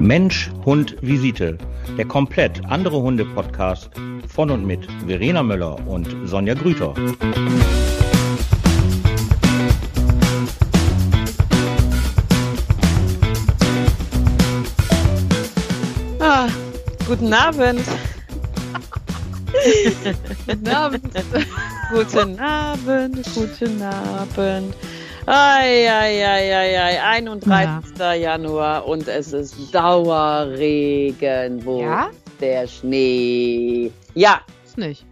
Mensch, 0.00 0.50
Hund, 0.64 0.96
Visite. 1.02 1.58
Der 1.96 2.04
komplett 2.06 2.64
andere 2.66 3.02
Hunde-Podcast 3.02 3.90
von 4.26 4.50
und 4.50 4.66
mit 4.66 4.86
Verena 5.06 5.42
Möller 5.42 5.76
und 5.86 6.08
Sonja 6.24 6.54
Grüter. 6.54 6.94
Ah, 16.20 16.48
guten 17.06 17.32
Abend. 17.32 17.80
guten 20.46 20.68
Abend. 20.68 21.02
guten 21.92 22.38
Abend, 22.38 23.34
guten 23.34 23.82
Abend. 23.82 24.74
Ai. 25.30 26.98
31. 27.02 27.98
Ja. 27.98 28.14
Januar 28.14 28.86
und 28.86 29.06
es 29.08 29.32
ist 29.34 29.74
Dauerregen. 29.74 31.64
Wo 31.66 31.82
Ja? 31.82 32.10
der 32.40 32.66
Schnee? 32.66 33.92
Ja. 34.14 34.40
Ist 34.64 34.78
nicht. 34.78 35.04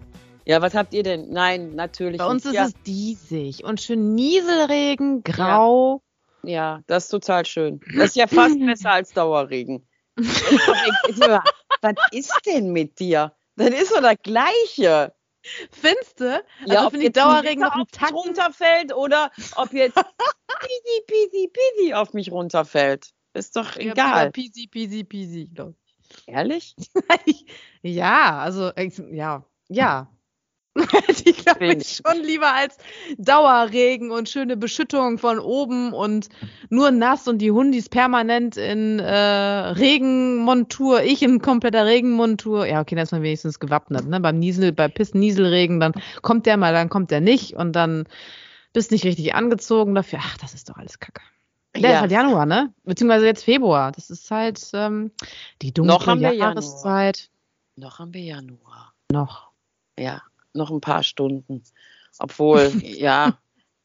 Ja, 0.46 0.62
was 0.62 0.74
habt 0.74 0.94
ihr 0.94 1.02
denn? 1.02 1.30
Nein, 1.30 1.74
natürlich 1.74 2.16
Bei 2.18 2.26
uns 2.26 2.44
nicht. 2.44 2.54
ist 2.54 2.56
ja, 2.58 2.66
es 2.66 2.72
diesig 2.86 3.62
und 3.64 3.80
schön 3.80 4.14
Nieselregen, 4.14 5.22
grau. 5.24 6.02
ja, 6.44 6.80
das 6.86 7.04
ist 7.04 7.10
total 7.10 7.44
schön. 7.44 7.80
Das 7.96 8.10
ist 8.10 8.16
ja 8.16 8.26
fast 8.26 8.58
besser 8.64 8.92
als 8.92 9.12
Dauerregen. 9.12 9.86
was 10.16 11.94
ist 12.12 12.32
denn 12.46 12.70
mit 12.72 12.98
dir? 13.00 13.32
Das 13.56 13.68
ist 13.70 13.92
so 13.92 14.00
das 14.00 14.16
Gleiche. 14.22 15.12
Findste? 15.70 16.44
Also 16.62 16.74
Ja, 16.74 16.86
ob 16.86 16.90
finde 16.90 17.06
ich 17.06 17.12
Dauerregen 17.12 17.64
auf 17.64 17.74
mich 17.76 17.90
Tacken. 17.92 18.16
runterfällt 18.16 18.94
oder 18.94 19.30
ob 19.56 19.72
jetzt 19.72 19.94
peasy, 19.94 21.02
peasy, 21.06 21.48
peasy 21.52 21.94
auf 21.94 22.12
mich 22.12 22.30
runterfällt. 22.30 23.10
Ist 23.34 23.56
doch 23.56 23.76
Ja, 23.76 23.92
egal. 23.92 24.30
Peasy, 24.30 24.66
peasy, 24.66 25.04
peasy, 25.04 25.50
glaube 25.52 25.74
Ehrlich? 26.26 26.74
ich. 27.26 27.46
ja, 27.82 28.38
also, 28.38 28.72
ja, 29.10 29.44
ja. 29.68 30.15
Ich, 31.24 31.44
glaube 31.44 31.66
ich, 31.66 32.00
schon 32.04 32.22
lieber 32.22 32.54
als 32.54 32.76
Dauerregen 33.18 34.10
und 34.10 34.28
schöne 34.28 34.56
Beschüttung 34.56 35.18
von 35.18 35.38
oben 35.38 35.92
und 35.92 36.28
nur 36.68 36.90
nass 36.90 37.26
und 37.28 37.38
die 37.38 37.50
Hundis 37.50 37.88
permanent 37.88 38.56
in 38.56 38.98
äh, 38.98 39.14
Regenmontur, 39.14 41.02
ich 41.02 41.22
in 41.22 41.40
kompletter 41.40 41.86
Regenmontur. 41.86 42.66
Ja, 42.66 42.80
okay, 42.80 42.94
dann 42.94 43.04
ist 43.04 43.12
man 43.12 43.22
wenigstens 43.22 43.58
gewappnet, 43.58 44.06
ne? 44.06 44.20
Beim 44.20 44.38
Niesel, 44.38 44.72
bei 44.72 44.88
Piss-Nieselregen, 44.88 45.80
dann 45.80 45.92
kommt 46.22 46.46
der 46.46 46.56
mal, 46.56 46.72
dann 46.72 46.88
kommt 46.88 47.10
der 47.10 47.20
nicht 47.20 47.54
und 47.54 47.72
dann 47.72 48.04
bist 48.72 48.90
nicht 48.90 49.04
richtig 49.04 49.34
angezogen 49.34 49.94
dafür. 49.94 50.20
Ach, 50.22 50.36
das 50.38 50.54
ist 50.54 50.68
doch 50.68 50.76
alles 50.76 50.98
Kacke. 50.98 51.22
Der 51.74 51.94
ist 51.94 52.00
halt 52.00 52.12
Januar, 52.12 52.46
ne? 52.46 52.72
Beziehungsweise 52.84 53.26
jetzt 53.26 53.44
Februar. 53.44 53.92
Das 53.92 54.10
ist 54.10 54.30
halt 54.30 54.60
ähm, 54.72 55.10
die 55.60 55.72
dunkle 55.72 55.94
Noch 55.94 56.06
haben 56.06 56.20
wir 56.20 56.32
Januar. 56.32 56.48
Jahreszeit. 56.50 57.30
Noch 57.76 57.98
haben 57.98 58.14
wir 58.14 58.22
Januar. 58.22 58.94
Noch. 59.12 59.50
Ja, 59.98 60.22
noch 60.56 60.70
ein 60.70 60.80
paar 60.80 61.02
Stunden. 61.02 61.62
Obwohl, 62.18 62.72
ja. 62.82 63.38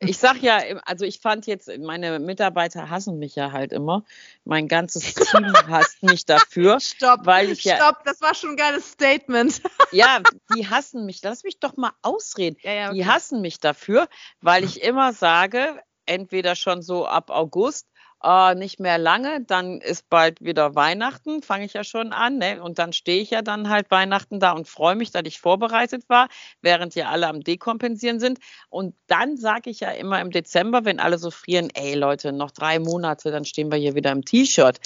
Ich 0.03 0.17
sag 0.17 0.41
ja, 0.41 0.57
also 0.85 1.05
ich 1.05 1.19
fand 1.19 1.45
jetzt, 1.45 1.69
meine 1.77 2.17
Mitarbeiter 2.17 2.89
hassen 2.89 3.19
mich 3.19 3.35
ja 3.35 3.51
halt 3.51 3.71
immer. 3.71 4.03
Mein 4.45 4.67
ganzes 4.67 5.13
Team 5.13 5.53
hasst 5.67 6.01
mich 6.01 6.25
dafür. 6.25 6.79
Stopp, 6.79 7.23
Weil 7.27 7.51
ich 7.51 7.63
ja- 7.63 7.75
stopp, 7.75 8.03
das 8.03 8.19
war 8.19 8.33
schon 8.33 8.51
ein 8.51 8.55
geiles 8.57 8.91
Statement. 8.91 9.61
Ja, 9.93 10.21
die 10.55 10.67
hassen 10.69 11.05
mich. 11.05 11.21
Lass 11.21 11.43
mich 11.43 11.59
doch 11.59 11.75
mal 11.75 11.91
ausreden. 12.01 12.55
Ja, 12.63 12.71
ja, 12.73 12.93
Die 12.93 13.05
hassen 13.05 13.41
mich 13.41 13.59
dafür, 13.59 14.07
weil 14.39 14.63
ich 14.63 14.81
immer 14.81 15.11
sage, 15.11 15.81
entweder 16.05 16.55
schon 16.55 16.81
so 16.81 17.05
ab 17.05 17.29
August, 17.29 17.87
äh, 18.23 18.55
nicht 18.55 18.79
mehr 18.79 18.97
lange, 18.97 19.43
dann 19.43 19.81
ist 19.81 20.09
bald 20.09 20.41
wieder 20.41 20.75
Weihnachten, 20.75 21.41
fange 21.41 21.65
ich 21.65 21.73
ja 21.73 21.83
schon 21.83 22.13
an, 22.13 22.37
ne? 22.37 22.61
Und 22.61 22.79
dann 22.79 22.93
stehe 22.93 23.21
ich 23.21 23.31
ja 23.31 23.41
dann 23.41 23.69
halt 23.69 23.91
Weihnachten 23.91 24.39
da 24.39 24.51
und 24.51 24.67
freue 24.67 24.95
mich, 24.95 25.11
dass 25.11 25.23
ich 25.25 25.39
vorbereitet 25.39 26.07
war, 26.09 26.27
während 26.61 26.95
ja 26.95 27.09
alle 27.09 27.27
am 27.27 27.41
Dekompensieren 27.41 28.19
sind. 28.19 28.39
Und 28.69 28.95
dann 29.07 29.37
sage 29.37 29.69
ich 29.69 29.79
ja 29.79 29.91
immer 29.91 30.21
im 30.21 30.31
Dezember, 30.31 30.85
wenn 30.85 30.99
alle 30.99 31.17
so 31.17 31.31
frieren, 31.31 31.69
ey 31.73 31.95
Leute, 31.95 32.31
noch 32.31 32.51
drei 32.51 32.79
Monate, 32.79 33.31
dann 33.31 33.45
stehen 33.45 33.71
wir 33.71 33.77
hier 33.77 33.95
wieder 33.95 34.11
im 34.11 34.23
T-Shirt. 34.25 34.79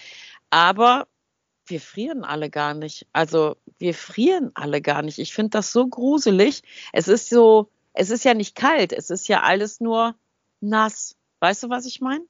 Aber 0.49 1.07
wir 1.67 1.81
frieren 1.81 2.23
alle 2.23 2.49
gar 2.49 2.73
nicht. 2.73 3.07
Also 3.13 3.57
wir 3.79 3.93
frieren 3.93 4.51
alle 4.53 4.81
gar 4.81 5.01
nicht. 5.01 5.19
Ich 5.19 5.33
finde 5.33 5.51
das 5.51 5.71
so 5.71 5.87
gruselig. 5.87 6.61
Es 6.93 7.07
ist 7.07 7.29
so, 7.29 7.71
es 7.93 8.09
ist 8.09 8.23
ja 8.25 8.33
nicht 8.33 8.55
kalt, 8.55 8.93
es 8.93 9.09
ist 9.09 9.27
ja 9.27 9.41
alles 9.41 9.79
nur 9.79 10.15
nass. 10.61 11.15
Weißt 11.39 11.63
du, 11.63 11.69
was 11.69 11.85
ich 11.85 12.01
meine? 12.01 12.25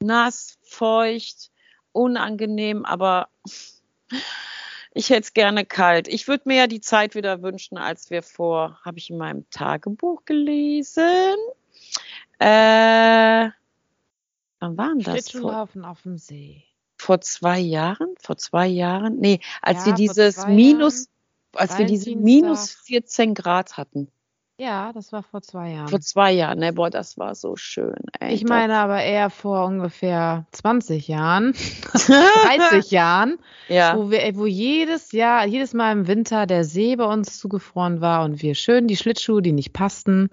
Nass, 0.00 0.58
feucht, 0.62 1.50
unangenehm, 1.92 2.84
aber 2.84 3.28
ich 4.94 5.10
hätte 5.10 5.22
es 5.22 5.32
gerne 5.34 5.64
kalt. 5.64 6.08
Ich 6.08 6.28
würde 6.28 6.44
mir 6.46 6.56
ja 6.56 6.66
die 6.66 6.80
Zeit 6.80 7.14
wieder 7.14 7.42
wünschen, 7.42 7.78
als 7.78 8.10
wir 8.10 8.22
vor, 8.22 8.80
habe 8.84 8.98
ich 8.98 9.10
in 9.10 9.18
meinem 9.18 9.48
Tagebuch 9.50 10.24
gelesen. 10.24 11.36
Äh, 12.38 13.48
wann 14.60 14.76
waren 14.76 14.98
das? 14.98 15.06
Vor, 15.06 15.12
Schlittschuhlaufen 15.14 15.84
auf 15.84 16.02
dem 16.02 16.18
See. 16.18 16.64
vor 16.96 17.20
zwei 17.20 17.58
Jahren? 17.58 18.14
Vor 18.20 18.36
zwei 18.36 18.66
Jahren? 18.66 19.18
Nee, 19.18 19.40
als 19.62 19.80
Ja, 19.80 19.86
wir 19.86 19.90
vor 19.90 19.96
dieses 19.96 20.46
Minus, 20.46 21.08
als 21.54 21.78
wir 21.78 21.86
diese 21.86 22.14
minus 22.14 22.70
14 22.84 23.34
Grad 23.34 23.76
hatten. 23.76 24.10
Ja, 24.60 24.92
das 24.92 25.12
war 25.12 25.22
vor 25.22 25.40
zwei 25.40 25.70
Jahren. 25.70 25.86
Vor 25.86 26.00
zwei 26.00 26.32
Jahren, 26.32 26.58
ne? 26.58 26.72
Boah, 26.72 26.90
das 26.90 27.16
war 27.16 27.36
so 27.36 27.54
schön. 27.54 27.94
Ey, 28.18 28.34
ich 28.34 28.42
meine 28.42 28.76
aber 28.76 29.00
eher 29.00 29.30
vor 29.30 29.64
ungefähr 29.64 30.46
20 30.50 31.06
Jahren, 31.06 31.52
30 31.92 32.90
Jahren, 32.90 33.38
ja, 33.68 33.96
wo 33.96 34.10
wir, 34.10 34.20
wo 34.34 34.46
jedes 34.46 35.12
Jahr, 35.12 35.46
jedes 35.46 35.74
Mal 35.74 35.92
im 35.92 36.08
Winter 36.08 36.46
der 36.46 36.64
See 36.64 36.96
bei 36.96 37.04
uns 37.04 37.38
zugefroren 37.38 38.00
war 38.00 38.24
und 38.24 38.42
wir 38.42 38.56
schön 38.56 38.88
die 38.88 38.96
Schlittschuhe, 38.96 39.42
die 39.42 39.52
nicht 39.52 39.72
passten 39.72 40.28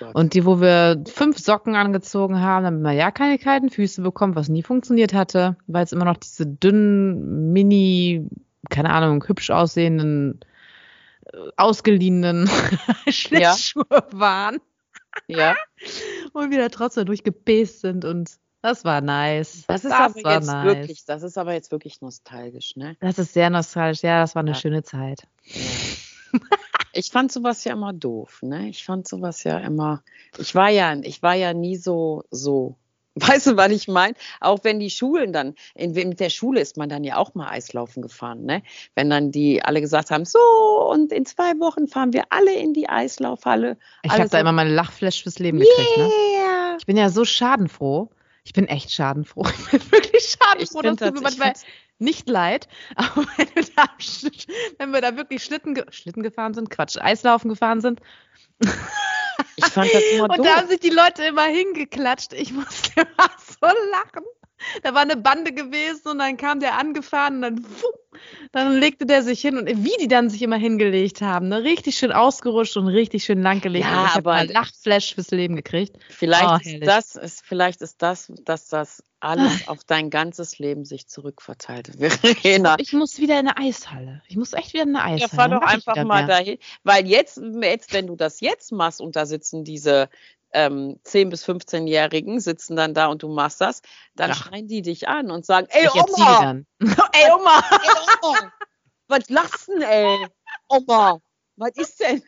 Gott. 0.00 0.14
und 0.16 0.34
die, 0.34 0.44
wo 0.44 0.60
wir 0.60 1.02
fünf 1.06 1.38
Socken 1.38 1.74
angezogen 1.74 2.42
haben, 2.42 2.64
damit 2.64 2.82
man 2.82 2.94
ja 2.94 3.10
keine 3.10 3.38
kalten 3.38 3.70
Füße 3.70 4.02
bekommt, 4.02 4.36
was 4.36 4.50
nie 4.50 4.62
funktioniert 4.62 5.14
hatte, 5.14 5.56
weil 5.66 5.84
es 5.84 5.92
immer 5.92 6.04
noch 6.04 6.18
diese 6.18 6.46
dünnen, 6.46 7.54
mini, 7.54 8.28
keine 8.68 8.90
Ahnung, 8.90 9.24
hübsch 9.26 9.50
aussehenden, 9.50 10.40
ausgeliehenen 11.56 12.48
Schlittschuhe 13.08 13.84
waren 14.12 14.60
ja. 15.28 15.54
und 16.32 16.50
wir 16.50 16.58
da 16.58 16.68
trotzdem 16.68 17.06
durchgepäst 17.06 17.80
sind 17.80 18.04
und 18.04 18.30
das 18.62 18.84
war 18.84 19.00
nice. 19.00 19.64
Das 19.66 19.84
ist 19.84 19.90
das 19.90 20.14
aber 20.14 20.24
war 20.24 20.34
jetzt 20.34 20.46
nice. 20.46 20.64
wirklich, 20.64 21.04
das 21.04 21.22
ist 21.24 21.36
aber 21.36 21.52
jetzt 21.52 21.72
wirklich 21.72 22.00
nostalgisch, 22.00 22.76
ne? 22.76 22.96
Das 23.00 23.18
ist 23.18 23.32
sehr 23.32 23.50
nostalgisch. 23.50 24.02
Ja, 24.02 24.20
das 24.20 24.34
war 24.36 24.40
eine 24.40 24.52
Ja. 24.52 24.56
schöne 24.56 24.82
Zeit. 24.84 25.26
Ich 26.92 27.10
fand 27.10 27.32
sowas 27.32 27.64
ja 27.64 27.72
immer 27.72 27.92
doof, 27.92 28.40
ne? 28.42 28.68
Ich 28.68 28.84
fand 28.84 29.08
sowas 29.08 29.42
ja 29.44 29.58
immer, 29.58 30.02
ich 30.38 30.54
war 30.54 30.68
ja, 30.68 30.94
ich 30.94 31.22
war 31.22 31.34
ja 31.34 31.52
nie 31.54 31.76
so, 31.76 32.24
so. 32.30 32.76
Weißt 33.14 33.46
du, 33.46 33.56
was 33.58 33.70
ich 33.72 33.88
meine? 33.88 34.14
Auch 34.40 34.60
wenn 34.62 34.80
die 34.80 34.88
Schulen 34.88 35.32
dann, 35.34 35.54
in, 35.74 35.92
mit 35.92 36.18
der 36.20 36.30
Schule 36.30 36.60
ist 36.60 36.76
man 36.78 36.88
dann 36.88 37.04
ja 37.04 37.16
auch 37.18 37.34
mal 37.34 37.48
Eislaufen 37.50 38.00
gefahren, 38.02 38.44
ne? 38.46 38.62
Wenn 38.94 39.10
dann 39.10 39.30
die 39.30 39.62
alle 39.62 39.80
gesagt 39.82 40.10
haben, 40.10 40.24
so, 40.24 40.38
und 40.90 41.12
in 41.12 41.26
zwei 41.26 41.52
Wochen 41.60 41.88
fahren 41.88 42.12
wir 42.14 42.24
alle 42.30 42.54
in 42.54 42.72
die 42.72 42.88
Eislaufhalle. 42.88 43.76
Ich 44.02 44.12
habe 44.12 44.28
da 44.30 44.40
immer 44.40 44.52
meine 44.52 44.70
Lachflash 44.74 45.22
fürs 45.22 45.38
Leben 45.38 45.58
gekriegt. 45.58 45.96
Ne? 45.98 46.04
Yeah! 46.04 46.76
Ich 46.78 46.86
bin 46.86 46.96
ja 46.96 47.10
so 47.10 47.24
schadenfroh. 47.24 48.08
Ich 48.44 48.54
bin 48.54 48.66
echt 48.66 48.90
schadenfroh. 48.90 49.46
Ich 49.72 49.80
bin 49.80 49.92
wirklich 49.92 50.24
Ich 50.24 50.36
schadenfroh. 50.40 50.80
find 50.80 51.00
Das 51.00 51.08
tut 51.08 51.14
mir 51.22 51.28
ich 51.28 51.38
manchmal 51.38 51.52
nicht 51.98 52.28
leid. 52.28 52.66
Aber 52.96 53.26
wenn 53.36 53.48
wir 53.54 53.64
da, 53.76 53.84
wenn 54.78 54.90
wir 54.90 55.00
da 55.02 55.16
wirklich 55.16 55.44
Schlitten, 55.44 55.74
ge- 55.74 55.84
Schlitten 55.90 56.22
gefahren 56.22 56.54
sind, 56.54 56.70
Quatsch, 56.70 56.96
Eislaufen 56.98 57.50
gefahren 57.50 57.80
sind, 57.82 58.00
Ich 59.56 59.66
fand 59.66 59.92
das 59.92 60.02
immer 60.12 60.24
Und 60.30 60.38
doof. 60.38 60.46
da 60.46 60.56
haben 60.56 60.68
sich 60.68 60.80
die 60.80 60.90
Leute 60.90 61.24
immer 61.24 61.44
hingeklatscht. 61.44 62.32
Ich 62.32 62.52
musste 62.52 62.92
immer 63.00 63.30
so 63.38 63.66
lachen. 63.90 64.24
Da 64.82 64.94
war 64.94 65.02
eine 65.02 65.16
Bande 65.16 65.52
gewesen 65.52 66.08
und 66.08 66.18
dann 66.18 66.36
kam 66.36 66.60
der 66.60 66.78
angefahren 66.78 67.36
und 67.36 67.42
dann, 67.42 67.64
wupp, 67.64 68.20
dann 68.52 68.78
legte 68.78 69.06
der 69.06 69.22
sich 69.22 69.40
hin 69.40 69.56
und 69.58 69.66
wie 69.68 69.96
die 70.00 70.08
dann 70.08 70.28
sich 70.30 70.42
immer 70.42 70.56
hingelegt 70.56 71.20
haben, 71.22 71.48
ne? 71.48 71.62
richtig 71.62 71.96
schön 71.96 72.12
ausgerutscht 72.12 72.76
und 72.76 72.86
richtig 72.88 73.24
schön 73.24 73.42
langgelegt. 73.42 73.84
Ja, 73.86 74.00
und 74.02 74.06
ich 74.08 74.14
habe 74.14 74.30
aber- 74.30 74.44
mal 74.46 74.52
Lachflash 74.52 75.14
fürs 75.14 75.30
Leben 75.30 75.56
gekriegt. 75.56 75.96
Vielleicht 76.08 76.44
Oh, 76.44 76.56
ist 76.56 76.66
herrlich. 76.66 76.84
das, 76.88 77.16
ist, 77.16 77.42
vielleicht 77.44 77.80
ist 77.82 78.02
das, 78.02 78.32
dass 78.44 78.68
das 78.68 79.02
alles 79.20 79.68
auf 79.68 79.84
dein 79.84 80.10
ganzes 80.10 80.58
Leben 80.58 80.84
sich 80.84 81.06
zurückverteilt. 81.06 81.90
Verena. 81.98 82.76
Ich 82.80 82.92
muss 82.92 83.18
wieder 83.20 83.38
in 83.38 83.46
eine 83.48 83.56
Eishalle. 83.56 84.20
Ich 84.28 84.36
muss 84.36 84.52
echt 84.52 84.72
wieder 84.72 84.82
in 84.82 84.96
eine 84.96 85.04
Eishalle. 85.14 85.20
Ja, 85.20 85.28
fahr 85.28 85.48
doch 85.48 85.62
einfach 85.62 85.94
mal 86.04 86.26
mehr. 86.26 86.38
dahin. 86.38 86.58
Weil 86.82 87.06
jetzt, 87.06 87.40
jetzt, 87.62 87.92
wenn 87.92 88.08
du 88.08 88.16
das 88.16 88.40
jetzt 88.40 88.72
machst 88.72 89.00
und 89.00 89.14
da 89.16 89.24
sitzen 89.26 89.62
diese 89.64 90.08
ähm, 90.52 90.98
10- 91.04 91.30
bis 91.30 91.44
15-Jährigen, 91.44 92.40
sitzen 92.40 92.76
dann 92.76 92.94
da 92.94 93.06
und 93.06 93.22
du 93.22 93.28
machst 93.28 93.60
das, 93.60 93.80
dann 94.14 94.30
Ja. 94.30 94.36
schreien 94.36 94.68
die 94.68 94.82
dich 94.82 95.08
an 95.08 95.30
und 95.30 95.44
sagen, 95.46 95.66
ey 95.70 95.86
Ich 95.86 95.92
die 95.92 96.00
Oma. 96.00 96.62
Ey, 97.14 97.30
Oma! 97.30 97.62
ey 97.82 97.90
Oma, 98.22 98.52
was 99.08 99.28
lachst 99.28 99.68
denn, 99.68 99.82
ey? 99.82 100.26
Oma, 100.68 101.20
was 101.56 101.72
ist 101.76 102.00
denn? 102.00 102.22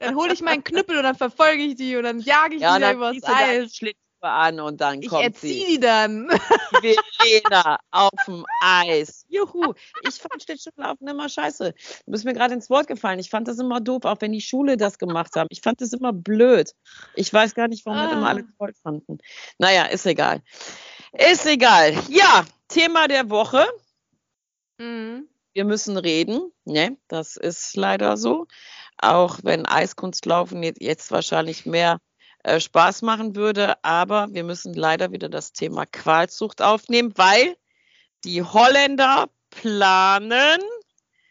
Dann 0.00 0.14
hole 0.16 0.32
ich 0.32 0.42
meinen 0.42 0.62
Knüppel 0.62 0.96
und 0.98 1.02
dann 1.04 1.16
verfolge 1.16 1.62
ich 1.62 1.76
die 1.76 1.96
und 1.96 2.04
dann 2.04 2.20
jage 2.20 2.56
ich 2.56 2.62
Ja, 2.62 2.76
wieder 2.76 2.86
dann 2.88 2.96
übers 2.96 3.20
deine 3.20 3.62
Eis. 3.62 3.74
Schlittschuhe 3.76 4.05
an 4.28 4.60
und 4.60 4.80
dann 4.80 5.00
Ich 5.02 5.08
kommt 5.08 5.22
erziehe 5.24 5.66
sie. 5.72 5.80
dann. 5.80 6.28
Verena 6.80 7.78
auf 7.90 8.10
dem 8.26 8.44
Eis. 8.62 9.24
Juhu. 9.28 9.74
Ich 10.02 10.14
fand 10.16 10.42
Schlittschuhlaufen 10.42 11.08
immer 11.08 11.28
scheiße. 11.28 11.72
Du 12.06 12.12
bist 12.12 12.24
mir 12.24 12.34
gerade 12.34 12.54
ins 12.54 12.70
Wort 12.70 12.86
gefallen. 12.86 13.18
Ich 13.18 13.30
fand 13.30 13.48
das 13.48 13.58
immer 13.58 13.80
doof, 13.80 14.04
auch 14.04 14.16
wenn 14.20 14.32
die 14.32 14.40
Schule 14.40 14.76
das 14.76 14.98
gemacht 14.98 15.34
haben. 15.36 15.48
Ich 15.50 15.60
fand 15.62 15.80
das 15.80 15.92
immer 15.92 16.12
blöd. 16.12 16.72
Ich 17.14 17.32
weiß 17.32 17.54
gar 17.54 17.68
nicht, 17.68 17.84
warum 17.86 18.00
das 18.00 18.12
immer 18.12 18.26
Ah. 18.26 18.30
alle 18.30 18.44
toll 18.58 18.72
fanden. 18.82 19.18
Naja, 19.58 19.84
ist 19.84 20.06
egal. 20.06 20.42
Ist 21.12 21.46
egal. 21.46 21.94
Ja, 22.08 22.44
Thema 22.68 23.08
der 23.08 23.30
Woche. 23.30 23.66
Mhm. 24.78 25.28
Wir 25.54 25.64
müssen 25.64 25.96
reden. 25.96 26.52
Ne, 26.64 26.98
das 27.08 27.36
ist 27.36 27.76
leider 27.76 28.16
so. 28.16 28.46
Auch 28.98 29.38
wenn 29.42 29.66
Eiskunstlaufen 29.66 30.62
jetzt 30.62 31.10
wahrscheinlich 31.10 31.64
mehr 31.66 31.98
äh, 32.46 32.60
Spaß 32.60 33.02
machen 33.02 33.36
würde. 33.36 33.82
Aber 33.84 34.28
wir 34.32 34.44
müssen 34.44 34.72
leider 34.72 35.12
wieder 35.12 35.28
das 35.28 35.52
Thema 35.52 35.84
Qualzucht 35.86 36.62
aufnehmen, 36.62 37.12
weil 37.16 37.56
die 38.24 38.42
Holländer 38.42 39.28
planen, 39.50 40.60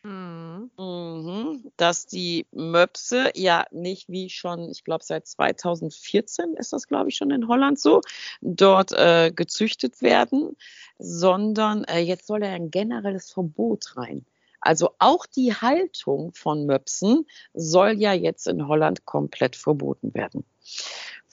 Mhm. 0.03 0.69
mhm, 0.77 1.71
dass 1.77 2.05
die 2.05 2.45
Möpse 2.51 3.31
ja 3.33 3.65
nicht 3.71 4.07
wie 4.07 4.29
schon, 4.29 4.69
ich 4.69 4.83
glaube 4.83 5.03
seit 5.03 5.25
2014 5.25 6.53
ist 6.53 6.73
das, 6.73 6.87
glaube 6.87 7.09
ich, 7.09 7.15
schon 7.15 7.31
in 7.31 7.47
Holland 7.47 7.79
so, 7.79 8.01
dort 8.41 8.91
äh, 8.91 9.31
gezüchtet 9.35 10.03
werden, 10.03 10.55
sondern 10.99 11.85
äh, 11.85 12.01
jetzt 12.01 12.27
soll 12.27 12.43
ja 12.43 12.51
ein 12.51 12.69
generelles 12.69 13.31
Verbot 13.31 13.97
rein. 13.97 14.27
Also 14.65 14.89
auch 14.97 15.27
die 15.27 15.53
Haltung 15.53 16.33
von 16.33 16.65
Möpsen 16.65 17.27
soll 17.53 17.99
ja 17.99 18.13
jetzt 18.13 18.47
in 18.47 18.67
Holland 18.67 19.05
komplett 19.05 19.55
verboten 19.55 20.13
werden. 20.15 20.43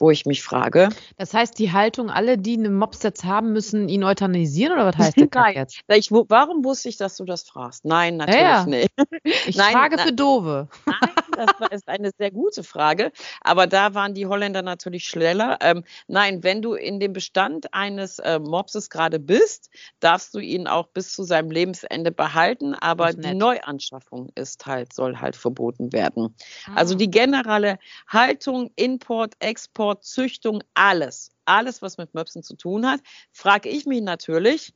Wo 0.02 0.10
ich 0.10 0.26
mich 0.26 0.42
frage, 0.42 0.88
Das 1.16 1.32
heißt, 1.32 1.56
die 1.60 1.70
Haltung, 1.70 2.10
alle, 2.10 2.36
die 2.36 2.54
einen 2.54 2.74
Mops 2.76 3.04
jetzt 3.04 3.22
haben, 3.24 3.52
müssen 3.52 3.88
ihn 3.88 4.02
euthanasieren 4.02 4.72
oder 4.72 4.86
was 4.86 4.96
heißt 4.98 5.16
Kack 5.16 5.34
Nein. 5.36 5.54
jetzt? 5.54 5.80
ich, 5.86 6.10
warum 6.10 6.64
wusste 6.64 6.88
ich, 6.88 6.96
dass 6.96 7.16
du 7.16 7.24
das 7.24 7.44
fragst? 7.44 7.84
Nein, 7.84 8.16
natürlich 8.16 8.40
Ja. 8.40 8.66
nicht. 8.66 8.90
Ich 9.46 9.56
Nein, 9.56 9.72
frage 9.72 9.96
na- 9.96 10.02
für 10.02 10.12
Dove. 10.12 10.68
Nein, 10.86 10.96
das 11.36 11.60
war- 11.60 11.70
ist 11.70 11.88
eine 11.88 12.10
sehr 12.18 12.32
gute 12.32 12.64
Frage. 12.64 13.12
Aber 13.42 13.68
da 13.68 13.94
waren 13.94 14.12
die 14.14 14.26
Holländer 14.26 14.62
natürlich 14.62 15.04
schneller. 15.04 15.58
Ähm, 15.60 15.84
nein, 16.08 16.42
wenn 16.42 16.62
du 16.62 16.74
in 16.74 16.98
dem 16.98 17.12
Bestand 17.12 17.72
eines 17.72 18.18
äh, 18.18 18.40
Mopses 18.40 18.90
gerade 18.90 19.20
bist, 19.20 19.70
darfst 20.00 20.34
du 20.34 20.40
ihn 20.40 20.66
auch 20.66 20.88
bis 20.88 21.12
zu 21.14 21.22
seinem 21.22 21.52
Lebensende 21.52 22.10
behalten. 22.10 22.74
Aber 22.74 23.12
Das 23.12 23.16
die. 23.24 23.34
Neuanschaffung 23.34 24.30
ist 24.34 24.66
halt, 24.66 24.92
soll 24.92 25.18
halt 25.18 25.36
verboten 25.36 25.92
werden. 25.92 26.34
Ah. 26.66 26.72
Also 26.74 26.96
die 26.96 27.10
generelle 27.10 27.78
Haltung, 28.08 28.70
Import, 28.74 29.34
Export, 29.38 29.91
Züchtung, 30.00 30.62
alles, 30.74 31.30
alles, 31.44 31.82
was 31.82 31.98
mit 31.98 32.14
Möpsen 32.14 32.42
zu 32.42 32.56
tun 32.56 32.86
hat, 32.86 33.00
frage 33.32 33.68
ich 33.68 33.86
mich 33.86 34.02
natürlich, 34.02 34.74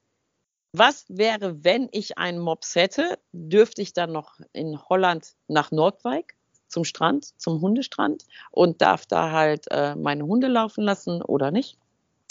was 0.73 1.07
wäre, 1.09 1.65
wenn 1.65 1.89
ich 1.93 2.19
einen 2.19 2.39
Mops 2.39 2.75
hätte? 2.75 3.19
Dürfte 3.33 3.81
ich 3.81 3.95
dann 3.95 4.13
noch 4.13 4.39
in 4.53 4.79
Holland 4.89 5.35
nach 5.49 5.71
Nordwijk 5.71 6.37
zum 6.69 6.85
Strand, 6.85 7.25
zum 7.41 7.63
Hundestrand 7.63 8.25
und 8.51 8.83
darf 8.83 9.07
da 9.07 9.31
halt 9.31 9.67
äh, 9.71 9.95
meine 9.95 10.27
Hunde 10.27 10.49
laufen 10.49 10.85
lassen 10.85 11.23
oder 11.23 11.51
nicht? 11.51 11.79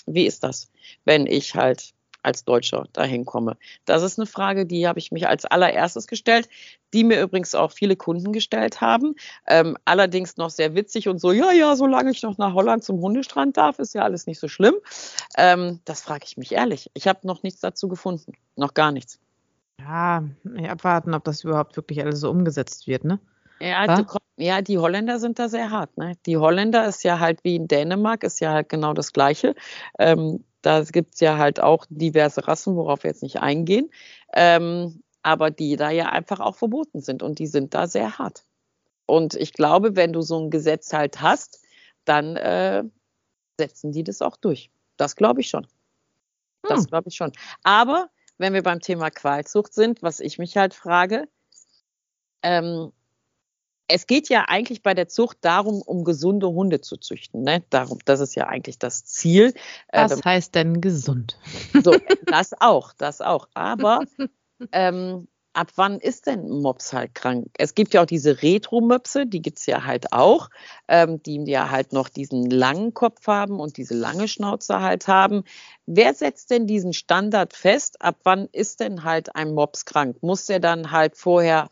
Wie 0.06 0.28
ist 0.28 0.44
das, 0.44 0.70
wenn 1.06 1.26
ich 1.26 1.56
halt 1.56 1.95
als 2.26 2.44
Deutscher 2.44 2.86
dahin 2.94 3.26
komme? 3.26 3.58
Das 3.86 4.04
ist 4.04 4.20
eine 4.20 4.26
Frage, 4.26 4.66
die 4.66 4.88
habe 4.88 5.00
ich 5.00 5.12
mich 5.12 5.28
als 5.28 5.46
allererstes 5.46 6.08
gestellt, 6.08 6.50
die 6.94 7.04
mir 7.04 7.22
übrigens 7.22 7.56
auch 7.56 7.72
viele 7.72 7.96
Kunden 7.96 8.34
gestellt 8.34 8.82
haben. 8.82 9.16
Ähm, 9.48 9.78
allerdings 9.86 10.38
noch 10.38 10.50
sehr 10.50 10.76
witzig 10.76 11.08
und 11.08 11.20
so, 11.20 11.32
ja, 11.32 11.52
ja, 11.52 11.76
solange 11.76 12.12
ich 12.12 12.24
noch 12.24 12.38
nach 12.38 12.54
Holland 12.54 12.84
zum 12.84 13.00
Hundestrand 13.00 13.58
darf, 13.58 13.80
ist 13.80 13.94
ja 13.94 14.04
alles 14.04 14.28
nicht 14.28 14.40
so 14.40 14.48
schlimm. 14.48 14.76
Ähm, 15.38 15.80
das 15.86 16.02
frage 16.02 16.26
ich 16.26 16.38
mich 16.38 16.52
ehrlich. 16.52 16.90
Ich 16.94 17.08
habe 17.08 17.26
noch 17.28 17.44
nichts 17.44 17.62
dazu 17.62 17.88
gefunden. 17.88 18.34
Noch 18.56 18.74
gar 18.74 18.92
nichts. 18.92 19.20
Ja, 19.80 20.24
abwarten, 20.68 21.14
ob 21.14 21.24
das 21.26 21.44
überhaupt 21.44 21.76
wirklich 21.76 22.02
alles 22.02 22.20
so 22.22 22.30
umgesetzt 22.30 22.88
wird, 22.88 23.04
ne? 23.04 23.20
Ja, 23.60 24.04
Ko- 24.04 24.20
ja, 24.38 24.62
die 24.62 24.78
Holländer 24.78 25.20
sind 25.20 25.40
da 25.40 25.48
sehr 25.48 25.72
hart. 25.72 25.98
Ne? 25.98 26.14
Die 26.26 26.38
Holländer 26.38 26.86
ist 26.88 27.04
ja 27.04 27.20
halt 27.20 27.44
wie 27.44 27.56
in 27.56 27.68
Dänemark, 27.68 28.24
ist 28.24 28.40
ja 28.42 28.52
halt 28.52 28.70
genau 28.70 28.94
das 28.94 29.14
Gleiche. 29.14 29.56
Ähm, 29.98 30.44
da 30.62 30.82
gibt 30.84 31.14
es 31.14 31.20
ja 31.22 31.38
halt 31.38 31.60
auch 31.60 31.86
diverse 31.90 32.48
Rassen, 32.48 32.76
worauf 32.76 33.04
wir 33.04 33.12
jetzt 33.12 33.24
nicht 33.24 33.40
eingehen, 33.40 33.92
ähm, 34.34 35.04
aber 35.22 35.52
die 35.52 35.76
da 35.76 35.90
ja 35.92 36.10
einfach 36.10 36.40
auch 36.40 36.56
verboten 36.56 37.02
sind 37.02 37.24
und 37.24 37.40
die 37.40 37.48
sind 37.48 37.74
da 37.74 37.88
sehr 37.88 38.18
hart. 38.18 38.44
Und 39.06 39.36
ich 39.36 39.54
glaube, 39.54 39.96
wenn 39.96 40.12
du 40.12 40.22
so 40.22 40.40
ein 40.40 40.50
Gesetz 40.50 40.92
halt 40.92 41.22
hast, 41.22 41.62
dann 42.04 42.36
äh, 42.36 42.84
setzen 43.60 43.92
die 43.92 44.04
das 44.04 44.22
auch 44.22 44.38
durch. 44.38 44.72
Das 44.98 45.16
glaube 45.16 45.42
ich 45.42 45.50
schon. 45.50 45.68
Das 46.64 46.82
Hm. 46.82 46.88
glaube 46.88 47.10
ich 47.10 47.16
schon. 47.16 47.32
Aber 47.64 48.10
wenn 48.38 48.54
wir 48.54 48.64
beim 48.64 48.80
Thema 48.80 49.12
Qualzucht 49.12 49.74
sind, 49.74 50.02
was 50.02 50.20
ich 50.20 50.40
mich 50.40 50.58
halt 50.58 50.74
frage, 50.74 51.28
ähm, 52.42 52.92
es 53.88 54.08
geht 54.08 54.30
ja 54.30 54.46
eigentlich 54.48 54.82
bei 54.82 54.94
der 54.94 55.08
Zucht 55.08 55.38
darum, 55.42 55.82
um 55.82 56.04
gesunde 56.04 56.48
Hunde 56.48 56.82
zu 56.82 56.98
züchten. 56.98 57.44
Ne? 57.44 57.64
Darum, 57.70 58.00
das 58.06 58.20
ist 58.20 58.36
ja 58.36 58.48
eigentlich 58.48 58.80
das 58.80 59.06
Ziel. 59.06 59.54
Äh, 59.90 60.04
Was 60.04 60.24
heißt 60.24 60.56
denn 60.56 60.82
gesund? 60.82 61.38
so, 61.84 61.96
das 62.26 62.54
auch, 62.60 62.94
das 62.94 63.22
auch. 63.22 63.48
Aber 63.54 64.02
ähm, 64.72 65.28
ab 65.54 65.72
wann 65.76 66.00
ist 66.00 66.26
denn 66.26 66.50
Mops 66.50 66.94
halt 66.94 67.14
krank? 67.14 67.48
Es 67.58 67.76
gibt 67.76 67.94
ja 67.94 68.02
auch 68.02 68.08
diese 68.08 68.42
Retro-Möpse, 68.42 69.28
die 69.28 69.42
gibt's 69.42 69.66
ja 69.68 69.86
halt 69.86 70.12
auch, 70.12 70.50
ähm, 70.88 71.22
die 71.22 71.44
ja 71.46 71.70
halt 71.70 71.94
noch 71.94 72.10
diesen 72.10 72.50
langen 72.50 72.94
Kopf 72.94 73.28
haben 73.28 73.60
und 73.60 73.78
diese 73.78 73.94
lange 73.94 74.28
Schnauze 74.28 74.82
halt 74.82 75.08
haben. 75.08 75.44
Wer 75.86 76.14
setzt 76.14 76.50
denn 76.50 76.66
diesen 76.66 76.94
Standard 76.94 77.54
fest? 77.54 78.02
Ab 78.02 78.18
wann 78.24 78.50
ist 78.52 78.80
denn 78.80 79.04
halt 79.04 79.36
ein 79.36 79.54
Mops 79.54 79.86
krank? 79.86 80.18
Muss 80.22 80.48
der 80.48 80.60
dann 80.60 80.92
halt 80.92 81.16
vorher 81.16 81.70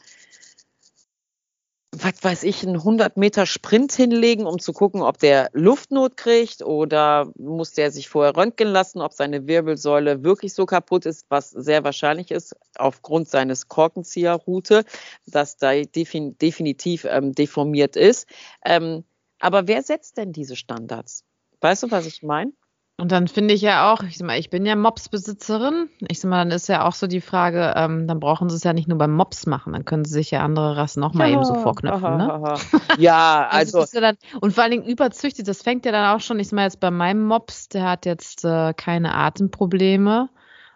was 2.03 2.21
weiß 2.21 2.43
ich, 2.43 2.63
einen 2.63 2.75
100 2.75 3.15
Meter 3.15 3.45
Sprint 3.45 3.93
hinlegen, 3.93 4.45
um 4.45 4.59
zu 4.59 4.73
gucken, 4.73 5.01
ob 5.01 5.19
der 5.19 5.49
Luftnot 5.53 6.17
kriegt 6.17 6.61
oder 6.61 7.31
muss 7.37 7.71
der 7.71 7.91
sich 7.91 8.09
vorher 8.09 8.35
röntgen 8.35 8.67
lassen, 8.67 9.01
ob 9.01 9.13
seine 9.13 9.47
Wirbelsäule 9.47 10.23
wirklich 10.23 10.53
so 10.53 10.65
kaputt 10.65 11.05
ist, 11.05 11.25
was 11.29 11.49
sehr 11.51 11.83
wahrscheinlich 11.83 12.31
ist 12.31 12.55
aufgrund 12.77 13.29
seines 13.29 13.69
Korkenzieherroute, 13.69 14.83
dass 15.27 15.55
da 15.57 15.73
defin 15.73 16.37
definitiv 16.37 17.05
ähm, 17.05 17.33
deformiert 17.33 17.95
ist. 17.95 18.27
Ähm, 18.65 19.05
aber 19.39 19.67
wer 19.67 19.81
setzt 19.81 20.17
denn 20.17 20.33
diese 20.33 20.57
Standards? 20.57 21.23
Weißt 21.61 21.83
du, 21.83 21.91
was 21.91 22.05
ich 22.05 22.21
meine? 22.21 22.51
Und 22.97 23.11
dann 23.11 23.27
finde 23.27 23.55
ich 23.55 23.61
ja 23.61 23.91
auch, 23.91 24.03
ich 24.03 24.17
sag 24.17 24.27
mal, 24.27 24.37
ich 24.37 24.51
bin 24.51 24.67
ja 24.67 24.75
Mops-Besitzerin. 24.75 25.89
Ich 26.09 26.19
sag 26.19 26.29
mal, 26.29 26.37
dann 26.43 26.51
ist 26.51 26.69
ja 26.69 26.85
auch 26.85 26.93
so 26.93 27.07
die 27.07 27.21
Frage, 27.21 27.73
ähm, 27.75 28.07
dann 28.07 28.19
brauchen 28.19 28.49
sie 28.49 28.55
es 28.55 28.63
ja 28.63 28.71
nicht 28.71 28.87
nur 28.87 28.99
beim 28.99 29.13
Mops 29.13 29.47
machen, 29.47 29.73
dann 29.73 29.83
können 29.83 30.05
sie 30.05 30.13
sich 30.13 30.29
ja 30.29 30.43
andere 30.43 30.77
Rassen 30.77 31.03
auch 31.03 31.13
mal 31.13 31.29
eben 31.31 31.43
so 31.43 31.55
vorknöpfen, 31.55 32.17
ne? 32.17 32.55
Ja, 32.99 33.47
Also, 33.49 33.79
also 33.79 33.95
ja 33.95 34.01
dann, 34.01 34.17
und 34.41 34.53
vor 34.53 34.63
allen 34.63 34.71
Dingen 34.71 34.85
überzüchtet, 34.85 35.47
das 35.47 35.63
fängt 35.63 35.85
ja 35.85 35.91
dann 35.91 36.15
auch 36.15 36.21
schon, 36.21 36.39
ich 36.39 36.49
sag 36.49 36.55
mal 36.55 36.63
jetzt 36.65 36.79
bei 36.79 36.91
meinem 36.91 37.25
Mops, 37.25 37.67
der 37.67 37.83
hat 37.89 38.05
jetzt 38.05 38.45
äh, 38.45 38.73
keine 38.75 39.15
Atemprobleme 39.15 40.29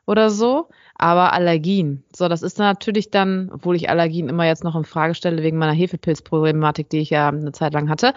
oder 0.07 0.31
so, 0.31 0.69
aber 0.97 1.33
Allergien. 1.33 2.03
So, 2.15 2.27
das 2.27 2.41
ist 2.41 2.59
dann 2.59 2.67
natürlich 2.67 3.11
dann, 3.11 3.49
obwohl 3.53 3.75
ich 3.75 3.89
Allergien 3.89 4.29
immer 4.29 4.45
jetzt 4.45 4.63
noch 4.63 4.75
in 4.75 4.83
Frage 4.83 5.13
stelle 5.13 5.43
wegen 5.43 5.57
meiner 5.57 5.73
Hefepilzproblematik, 5.73 6.89
die 6.89 6.99
ich 6.99 7.11
ja 7.11 7.27
eine 7.27 7.51
Zeit 7.51 7.73
lang 7.73 7.89
hatte, 7.89 8.13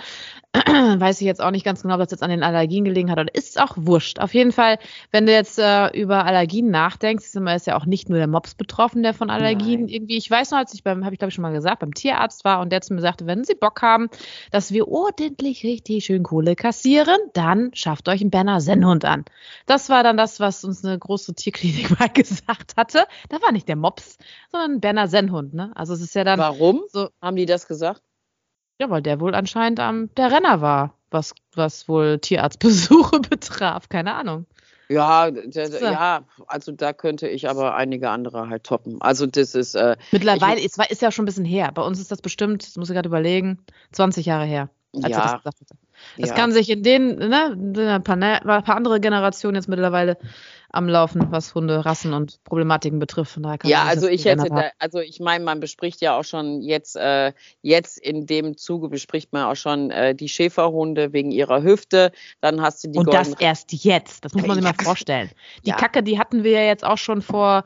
weiß 0.54 1.20
ich 1.20 1.26
jetzt 1.26 1.42
auch 1.42 1.50
nicht 1.50 1.64
ganz 1.64 1.82
genau, 1.82 1.94
ob 1.94 2.00
das 2.00 2.10
jetzt 2.10 2.22
an 2.22 2.30
den 2.30 2.42
Allergien 2.42 2.84
gelegen 2.84 3.10
hat 3.10 3.18
oder 3.18 3.34
ist 3.34 3.60
auch 3.60 3.74
wurscht. 3.76 4.18
Auf 4.18 4.34
jeden 4.34 4.50
Fall, 4.50 4.78
wenn 5.12 5.26
du 5.26 5.32
jetzt 5.32 5.58
äh, 5.58 5.88
über 5.88 6.24
Allergien 6.24 6.70
nachdenkst, 6.70 7.24
ist 7.34 7.66
ja 7.66 7.76
auch 7.76 7.86
nicht 7.86 8.08
nur 8.08 8.18
der 8.18 8.26
Mops 8.26 8.54
betroffen, 8.54 9.02
der 9.02 9.14
von 9.14 9.30
Allergien 9.30 9.82
Nein. 9.82 9.88
irgendwie, 9.88 10.16
ich 10.16 10.30
weiß 10.30 10.50
noch, 10.50 10.58
als 10.58 10.74
ich 10.74 10.82
beim, 10.82 11.04
habe 11.04 11.14
ich 11.14 11.18
glaube 11.18 11.28
ich 11.28 11.34
schon 11.34 11.42
mal 11.42 11.52
gesagt, 11.52 11.80
beim 11.80 11.94
Tierarzt 11.94 12.44
war 12.44 12.60
und 12.60 12.72
der 12.72 12.80
zu 12.80 12.94
mir 12.94 13.00
sagte, 13.00 13.26
wenn 13.26 13.44
Sie 13.44 13.54
Bock 13.54 13.82
haben, 13.82 14.08
dass 14.50 14.72
wir 14.72 14.88
ordentlich 14.88 15.62
richtig 15.64 16.06
schön 16.06 16.22
Kohle 16.22 16.56
kassieren, 16.56 17.18
dann 17.34 17.70
schafft 17.74 18.08
euch 18.08 18.20
einen 18.20 18.30
Berner 18.30 18.60
Sennhund 18.60 19.04
an. 19.04 19.24
Das 19.66 19.88
war 19.88 20.02
dann 20.02 20.16
das, 20.16 20.40
was 20.40 20.64
uns 20.64 20.84
eine 20.84 20.98
große 20.98 21.34
Tierklinik 21.34 21.90
mal 22.00 22.08
gesagt 22.08 22.69
hatte. 22.76 23.04
Da 23.28 23.40
war 23.42 23.52
nicht 23.52 23.68
der 23.68 23.76
Mops, 23.76 24.18
sondern 24.50 24.72
ein 24.72 24.80
Berner 24.80 25.08
Sennhund, 25.08 25.54
ne? 25.54 25.72
Also 25.74 25.94
es 25.94 26.00
ist 26.00 26.14
ja 26.14 26.24
dann 26.24 26.38
warum 26.38 26.82
so, 26.88 27.08
haben 27.22 27.36
die 27.36 27.46
das 27.46 27.66
gesagt? 27.66 28.02
ja, 28.80 28.88
weil 28.88 29.02
der 29.02 29.20
wohl 29.20 29.34
anscheinend 29.34 29.78
am 29.78 30.12
der 30.14 30.32
Renner 30.32 30.60
war, 30.62 30.94
was, 31.10 31.34
was 31.54 31.86
wohl 31.88 32.18
Tierarztbesuche 32.18 33.20
betraf. 33.30 33.88
Keine 33.88 34.14
Ahnung. 34.14 34.46
Ja, 34.88 35.30
d- 35.30 35.46
d- 35.46 35.66
So. 35.66 35.84
ja, 35.84 36.24
also 36.48 36.72
da 36.72 36.92
könnte 36.92 37.28
ich 37.28 37.48
aber 37.48 37.76
einige 37.76 38.10
andere 38.10 38.48
halt 38.48 38.64
toppen. 38.64 39.00
Also 39.00 39.26
das 39.26 39.54
ist, 39.54 39.74
äh, 39.76 39.96
Mittlerweile, 40.10 40.60
ist, 40.60 40.78
ist 40.90 41.02
ja 41.02 41.12
schon 41.12 41.24
ein 41.24 41.26
bisschen 41.26 41.44
her. 41.44 41.70
Bei 41.72 41.82
uns 41.82 42.00
ist 42.00 42.10
das 42.10 42.22
bestimmt, 42.22 42.66
das 42.66 42.76
muss 42.76 42.88
ich 42.88 42.94
gerade 42.94 43.08
überlegen, 43.08 43.58
20 43.92 44.26
Jahre 44.26 44.46
her, 44.46 44.70
als 44.96 45.04
er 45.04 45.10
das 45.10 45.16
ja, 45.32 45.36
gesagt 45.36 45.60
hatte. 45.60 45.74
Das 46.18 46.30
ja. 46.30 46.34
kann 46.34 46.50
sich 46.52 46.70
in 46.70 46.82
den, 46.82 47.16
ne, 47.16 47.94
ein 47.94 48.02
paar, 48.02 48.16
ne, 48.16 48.40
ein 48.44 48.64
paar 48.64 48.76
andere 48.76 48.98
Generationen 48.98 49.54
jetzt 49.56 49.68
mittlerweile 49.68 50.16
am 50.72 50.88
Laufen, 50.88 51.30
was 51.30 51.54
Hunderassen 51.54 52.12
und 52.12 52.42
Problematiken 52.44 52.98
betrifft. 52.98 53.32
Von 53.32 53.42
daher 53.42 53.58
kann 53.58 53.70
ja, 53.70 53.84
also 53.84 54.08
ich 54.08 54.24
hätte, 54.24 54.48
da, 54.48 54.70
also 54.78 55.00
ich 55.00 55.20
meine, 55.20 55.44
man 55.44 55.60
bespricht 55.60 56.00
ja 56.00 56.16
auch 56.16 56.24
schon 56.24 56.62
jetzt, 56.62 56.96
äh, 56.96 57.32
jetzt 57.62 57.98
in 57.98 58.26
dem 58.26 58.56
Zuge 58.56 58.88
bespricht 58.88 59.32
man 59.32 59.44
auch 59.44 59.56
schon 59.56 59.90
äh, 59.90 60.14
die 60.14 60.28
Schäferhunde 60.28 61.12
wegen 61.12 61.30
ihrer 61.30 61.62
Hüfte. 61.62 62.12
Dann 62.40 62.60
hast 62.60 62.84
du 62.84 62.88
die 62.88 62.98
Und 62.98 63.12
das 63.12 63.34
erst 63.34 63.72
jetzt. 63.72 64.24
Das 64.24 64.32
muss 64.34 64.46
man 64.46 64.56
sich 64.56 64.64
mal 64.64 64.74
vorstellen. 64.82 65.30
Die 65.64 65.70
ja. 65.70 65.76
Kacke, 65.76 66.02
die 66.02 66.18
hatten 66.18 66.44
wir 66.44 66.52
ja 66.52 66.62
jetzt 66.62 66.84
auch 66.84 66.98
schon 66.98 67.22
vor 67.22 67.64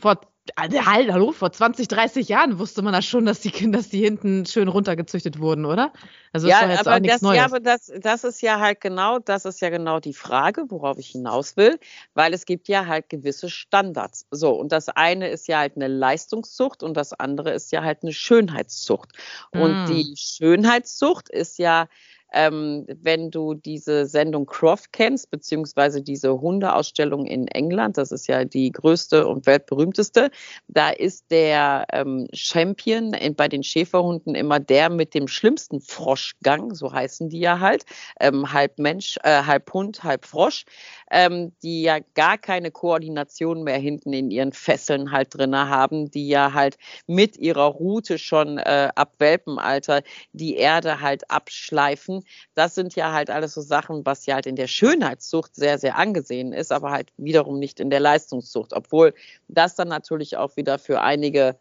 vor 0.00 0.20
also, 0.56 0.86
halt, 0.86 1.12
hallo, 1.12 1.32
vor 1.32 1.52
20, 1.52 1.88
30 1.88 2.28
Jahren 2.28 2.58
wusste 2.58 2.82
man 2.82 2.92
das 2.92 3.04
schon, 3.04 3.26
dass 3.26 3.40
die 3.40 3.50
Kinder, 3.50 3.78
dass 3.78 3.88
die 3.88 4.00
hinten 4.00 4.46
schön 4.46 4.68
runtergezüchtet 4.68 5.38
wurden, 5.38 5.64
oder? 5.64 5.92
Also 6.32 6.48
ja, 6.48 6.60
ist 6.60 6.86
aber 6.86 7.00
das, 7.00 7.22
Neues. 7.22 7.36
ja, 7.36 7.44
aber 7.44 7.60
das, 7.60 7.92
das 8.00 8.24
ist 8.24 8.42
ja 8.42 8.60
halt 8.60 8.80
genau, 8.80 9.18
das 9.18 9.44
ist 9.44 9.60
ja 9.60 9.70
genau 9.70 10.00
die 10.00 10.14
Frage, 10.14 10.64
worauf 10.68 10.98
ich 10.98 11.08
hinaus 11.08 11.56
will, 11.56 11.78
weil 12.14 12.34
es 12.34 12.46
gibt 12.46 12.68
ja 12.68 12.86
halt 12.86 13.08
gewisse 13.08 13.48
Standards. 13.48 14.26
So, 14.30 14.52
und 14.52 14.72
das 14.72 14.88
eine 14.88 15.28
ist 15.28 15.48
ja 15.48 15.58
halt 15.58 15.76
eine 15.76 15.88
Leistungszucht 15.88 16.82
und 16.82 16.96
das 16.96 17.12
andere 17.12 17.52
ist 17.52 17.72
ja 17.72 17.82
halt 17.82 18.02
eine 18.02 18.12
Schönheitszucht. 18.12 19.12
Und 19.52 19.84
mm. 19.84 19.86
die 19.86 20.14
Schönheitszucht 20.16 21.28
ist 21.28 21.58
ja 21.58 21.88
ähm, 22.32 22.86
wenn 23.02 23.30
du 23.30 23.54
diese 23.54 24.06
Sendung 24.06 24.46
Croft 24.46 24.92
kennst, 24.92 25.30
beziehungsweise 25.30 26.02
diese 26.02 26.40
Hundeausstellung 26.40 27.26
in 27.26 27.48
England, 27.48 27.96
das 27.96 28.12
ist 28.12 28.26
ja 28.26 28.44
die 28.44 28.70
größte 28.70 29.26
und 29.26 29.46
weltberühmteste, 29.46 30.30
da 30.68 30.90
ist 30.90 31.30
der 31.30 31.86
ähm, 31.92 32.28
Champion 32.32 33.14
in, 33.14 33.34
bei 33.34 33.48
den 33.48 33.62
Schäferhunden 33.62 34.34
immer 34.34 34.60
der 34.60 34.90
mit 34.90 35.14
dem 35.14 35.28
schlimmsten 35.28 35.80
Froschgang, 35.80 36.74
so 36.74 36.92
heißen 36.92 37.28
die 37.30 37.40
ja 37.40 37.60
halt, 37.60 37.84
ähm, 38.20 38.52
halb 38.52 38.78
Mensch, 38.78 39.18
äh, 39.22 39.42
halb 39.44 39.72
Hund, 39.72 40.04
halb 40.04 40.26
Frosch, 40.26 40.64
ähm, 41.10 41.52
die 41.62 41.82
ja 41.82 41.98
gar 42.14 42.36
keine 42.36 42.70
Koordination 42.70 43.62
mehr 43.62 43.78
hinten 43.78 44.12
in 44.12 44.30
ihren 44.30 44.52
Fesseln 44.52 45.12
halt 45.12 45.34
drin 45.34 45.56
haben, 45.56 46.10
die 46.10 46.28
ja 46.28 46.52
halt 46.52 46.76
mit 47.06 47.38
ihrer 47.38 47.66
Route 47.66 48.18
schon 48.18 48.58
äh, 48.58 48.90
ab 48.94 49.14
Welpenalter 49.18 50.02
die 50.32 50.56
Erde 50.56 51.00
halt 51.00 51.30
abschleifen 51.30 52.17
das 52.54 52.74
sind 52.74 52.94
ja 52.94 53.12
halt 53.12 53.30
alles 53.30 53.54
so 53.54 53.60
Sachen, 53.60 54.04
was 54.06 54.26
ja 54.26 54.36
halt 54.36 54.46
in 54.46 54.56
der 54.56 54.66
Schönheitszucht 54.66 55.54
sehr, 55.54 55.78
sehr 55.78 55.96
angesehen 55.96 56.52
ist, 56.52 56.72
aber 56.72 56.90
halt 56.90 57.12
wiederum 57.16 57.58
nicht 57.58 57.80
in 57.80 57.90
der 57.90 58.00
Leistungszucht, 58.00 58.72
obwohl 58.72 59.14
das 59.48 59.74
dann 59.74 59.88
natürlich 59.88 60.36
auch 60.36 60.56
wieder 60.56 60.78
für 60.78 61.00
einige 61.00 61.56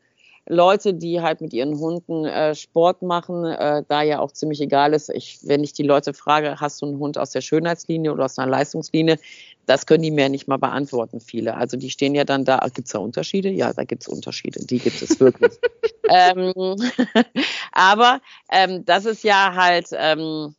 Leute, 0.47 0.93
die 0.93 1.21
halt 1.21 1.41
mit 1.41 1.53
ihren 1.53 1.77
Hunden 1.77 2.25
äh, 2.25 2.55
Sport 2.55 3.01
machen, 3.01 3.45
äh, 3.45 3.83
da 3.87 4.01
ja 4.01 4.19
auch 4.19 4.31
ziemlich 4.31 4.61
egal 4.61 4.93
ist. 4.93 5.09
Ich, 5.09 5.39
wenn 5.43 5.63
ich 5.63 5.73
die 5.73 5.83
Leute 5.83 6.13
frage, 6.13 6.59
hast 6.59 6.81
du 6.81 6.85
einen 6.85 6.99
Hund 6.99 7.17
aus 7.17 7.31
der 7.31 7.41
Schönheitslinie 7.41 8.13
oder 8.13 8.25
aus 8.25 8.37
einer 8.37 8.49
Leistungslinie, 8.49 9.19
das 9.65 9.85
können 9.85 10.03
die 10.03 10.11
mir 10.11 10.29
nicht 10.29 10.47
mal 10.47 10.57
beantworten, 10.57 11.19
viele. 11.19 11.55
Also 11.55 11.75
die 11.77 11.89
stehen 11.89 12.15
ja 12.15 12.23
dann 12.23 12.45
da, 12.45 12.59
gibt 12.73 12.87
es 12.87 12.93
da 12.93 12.99
Unterschiede? 12.99 13.49
Ja, 13.49 13.73
da 13.73 13.83
gibt 13.83 14.03
es 14.03 14.07
Unterschiede, 14.07 14.65
die 14.65 14.79
gibt 14.79 15.01
es 15.01 15.19
wirklich. 15.19 15.53
ähm, 16.09 16.75
aber 17.73 18.21
ähm, 18.51 18.85
das 18.85 19.05
ist 19.05 19.23
ja 19.23 19.53
halt, 19.55 19.87
ähm, 19.91 20.55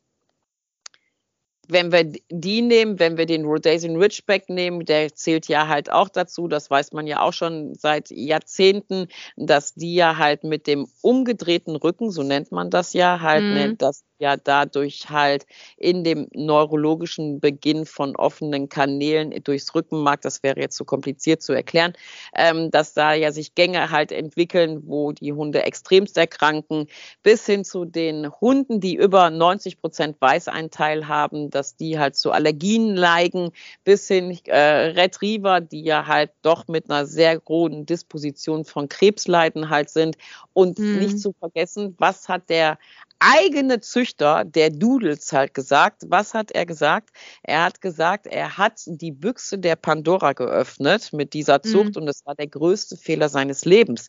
wenn 1.68 1.92
wir 1.92 2.04
die 2.30 2.62
nehmen, 2.62 2.98
wenn 2.98 3.16
wir 3.16 3.26
den 3.26 3.44
Rhodesian 3.44 3.96
Ridgeback 3.96 4.48
nehmen, 4.48 4.84
der 4.84 5.14
zählt 5.14 5.48
ja 5.48 5.68
halt 5.68 5.90
auch 5.90 6.08
dazu, 6.08 6.48
das 6.48 6.70
weiß 6.70 6.92
man 6.92 7.06
ja 7.06 7.20
auch 7.20 7.32
schon 7.32 7.74
seit 7.74 8.10
Jahrzehnten, 8.10 9.08
dass 9.36 9.74
die 9.74 9.94
ja 9.94 10.16
halt 10.16 10.44
mit 10.44 10.66
dem 10.66 10.88
umgedrehten 11.02 11.76
Rücken, 11.76 12.10
so 12.10 12.22
nennt 12.22 12.52
man 12.52 12.70
das 12.70 12.94
ja 12.94 13.20
halt, 13.20 13.44
mhm. 13.44 13.54
nennt 13.54 13.82
das 13.82 14.04
ja 14.18 14.36
dadurch 14.36 15.10
halt 15.10 15.46
in 15.76 16.04
dem 16.04 16.28
neurologischen 16.32 17.40
Beginn 17.40 17.86
von 17.86 18.16
offenen 18.16 18.68
Kanälen 18.68 19.32
durchs 19.44 19.74
Rückenmark, 19.74 20.22
das 20.22 20.42
wäre 20.42 20.60
jetzt 20.60 20.76
zu 20.76 20.82
so 20.82 20.84
kompliziert 20.84 21.42
zu 21.42 21.52
erklären, 21.52 21.92
ähm, 22.34 22.70
dass 22.70 22.94
da 22.94 23.12
ja 23.12 23.32
sich 23.32 23.54
Gänge 23.54 23.90
halt 23.90 24.12
entwickeln, 24.12 24.82
wo 24.86 25.12
die 25.12 25.32
Hunde 25.32 25.62
extremst 25.62 26.16
erkranken, 26.16 26.86
bis 27.22 27.46
hin 27.46 27.64
zu 27.64 27.84
den 27.84 28.30
Hunden, 28.40 28.80
die 28.80 28.96
über 28.96 29.30
90 29.30 29.80
Prozent 29.80 30.16
Weißeinteil 30.20 31.08
haben, 31.08 31.50
dass 31.50 31.76
die 31.76 31.98
halt 31.98 32.16
zu 32.16 32.32
Allergien 32.32 32.94
neigen, 32.94 33.50
bis 33.84 34.08
hin 34.08 34.38
äh, 34.44 34.58
Retriever, 34.58 35.60
die 35.60 35.82
ja 35.82 36.06
halt 36.06 36.30
doch 36.42 36.68
mit 36.68 36.90
einer 36.90 37.06
sehr 37.06 37.38
großen 37.38 37.86
Disposition 37.86 38.64
von 38.64 38.88
Krebsleiden 38.88 39.70
halt 39.70 39.90
sind 39.90 40.16
und 40.52 40.78
mhm. 40.78 40.98
nicht 40.98 41.18
zu 41.18 41.32
vergessen, 41.38 41.94
was 41.98 42.28
hat 42.28 42.48
der 42.48 42.78
eigene 43.18 43.80
Züchter 43.80 44.44
der 44.44 44.70
Doodles 44.70 45.32
halt 45.32 45.54
gesagt. 45.54 46.02
Was 46.06 46.34
hat 46.34 46.50
er 46.52 46.66
gesagt? 46.66 47.10
Er 47.42 47.64
hat 47.64 47.80
gesagt, 47.80 48.26
er 48.26 48.58
hat 48.58 48.80
die 48.86 49.12
Büchse 49.12 49.58
der 49.58 49.76
Pandora 49.76 50.32
geöffnet 50.32 51.12
mit 51.12 51.32
dieser 51.32 51.62
Zucht 51.62 51.96
mhm. 51.96 52.02
und 52.02 52.06
das 52.06 52.24
war 52.24 52.34
der 52.34 52.46
größte 52.46 52.96
Fehler 52.96 53.28
seines 53.28 53.64
Lebens, 53.64 54.08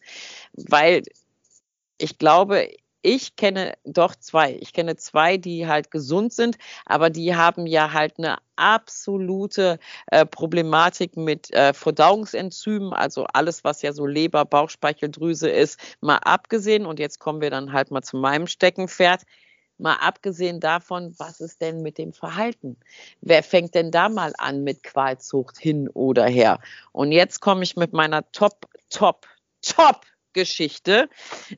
weil 0.53 1.03
ich 1.97 2.17
glaube, 2.17 2.69
ich 3.01 3.35
kenne 3.35 3.73
doch 3.85 4.15
zwei. 4.15 4.57
Ich 4.59 4.73
kenne 4.73 4.95
zwei, 4.97 5.37
die 5.37 5.67
halt 5.67 5.91
gesund 5.91 6.33
sind, 6.33 6.57
aber 6.85 7.09
die 7.09 7.35
haben 7.35 7.65
ja 7.65 7.93
halt 7.93 8.15
eine 8.17 8.37
absolute 8.55 9.79
äh, 10.07 10.25
Problematik 10.25 11.15
mit 11.15 11.53
äh, 11.53 11.73
Verdauungsenzymen, 11.73 12.93
also 12.93 13.25
alles, 13.33 13.63
was 13.63 13.81
ja 13.81 13.93
so 13.93 14.05
Leber, 14.05 14.45
Bauchspeicheldrüse 14.45 15.49
ist, 15.49 15.79
mal 16.01 16.17
abgesehen. 16.17 16.85
Und 16.85 16.99
jetzt 16.99 17.19
kommen 17.19 17.41
wir 17.41 17.49
dann 17.49 17.71
halt 17.71 17.91
mal 17.91 18.01
zu 18.01 18.17
meinem 18.17 18.47
Steckenpferd. 18.47 19.23
Mal 19.77 19.95
abgesehen 19.95 20.59
davon, 20.59 21.15
was 21.19 21.39
ist 21.39 21.61
denn 21.61 21.81
mit 21.81 21.97
dem 21.97 22.11
Verhalten? 22.11 22.75
Wer 23.21 23.43
fängt 23.43 23.75
denn 23.75 23.91
da 23.91 24.09
mal 24.09 24.33
an 24.37 24.65
mit 24.65 24.83
Qualzucht 24.83 25.57
hin 25.57 25.87
oder 25.87 26.25
her? 26.25 26.59
Und 26.91 27.13
jetzt 27.13 27.39
komme 27.39 27.63
ich 27.63 27.77
mit 27.77 27.93
meiner 27.93 28.29
Top, 28.33 28.67
Top, 28.89 29.25
Top 29.61 30.01
Geschichte, 30.33 31.09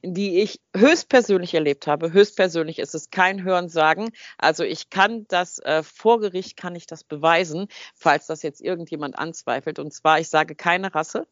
die 0.04 0.42
ich 0.42 0.60
höchstpersönlich 0.76 1.54
erlebt 1.54 1.88
habe. 1.88 2.14
Höchstpersönlich 2.14 2.80
ist 2.80 2.96
es 2.96 3.10
kein 3.10 3.44
Hörensagen. 3.44 4.12
Also 4.38 4.64
ich 4.64 4.90
kann 4.90 5.26
das 5.28 5.60
äh, 5.60 5.84
vor 5.84 6.20
Gericht 6.20 6.58
kann 6.58 6.76
ich 6.76 6.88
das 6.88 7.04
beweisen, 7.04 7.68
falls 7.96 8.28
das 8.28 8.44
jetzt 8.44 8.62
irgendjemand 8.62 9.18
anzweifelt. 9.18 9.80
Und 9.80 9.94
zwar, 9.94 10.20
ich 10.20 10.30
sage 10.30 10.56
keine 10.56 10.94
Rasse. 10.94 11.28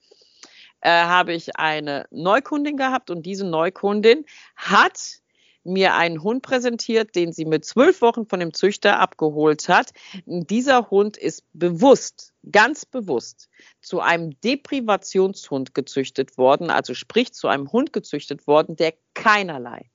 Äh, 0.81 0.89
habe 0.91 1.33
ich 1.33 1.57
eine 1.57 2.07
Neukundin 2.09 2.77
gehabt 2.77 3.09
und 3.09 3.25
diese 3.25 3.45
Neukundin 3.45 4.25
hat 4.55 5.19
mir 5.63 5.95
einen 5.95 6.23
Hund 6.23 6.41
präsentiert, 6.41 7.15
den 7.15 7.33
sie 7.33 7.45
mit 7.45 7.65
zwölf 7.65 8.01
Wochen 8.01 8.25
von 8.25 8.39
dem 8.39 8.53
Züchter 8.53 8.99
abgeholt 8.99 9.67
hat. 9.69 9.91
Dieser 10.25 10.89
Hund 10.89 11.17
ist 11.17 11.43
bewusst, 11.53 12.33
ganz 12.51 12.85
bewusst 12.85 13.49
zu 13.81 13.99
einem 13.99 14.39
Deprivationshund 14.41 15.73
gezüchtet 15.73 16.37
worden, 16.37 16.69
also 16.69 16.93
sprich 16.93 17.33
zu 17.33 17.47
einem 17.47 17.71
Hund 17.71 17.93
gezüchtet 17.93 18.47
worden, 18.47 18.75
der 18.75 18.93
keinerlei, 19.13 19.89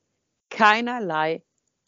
keinerlei 0.49 1.43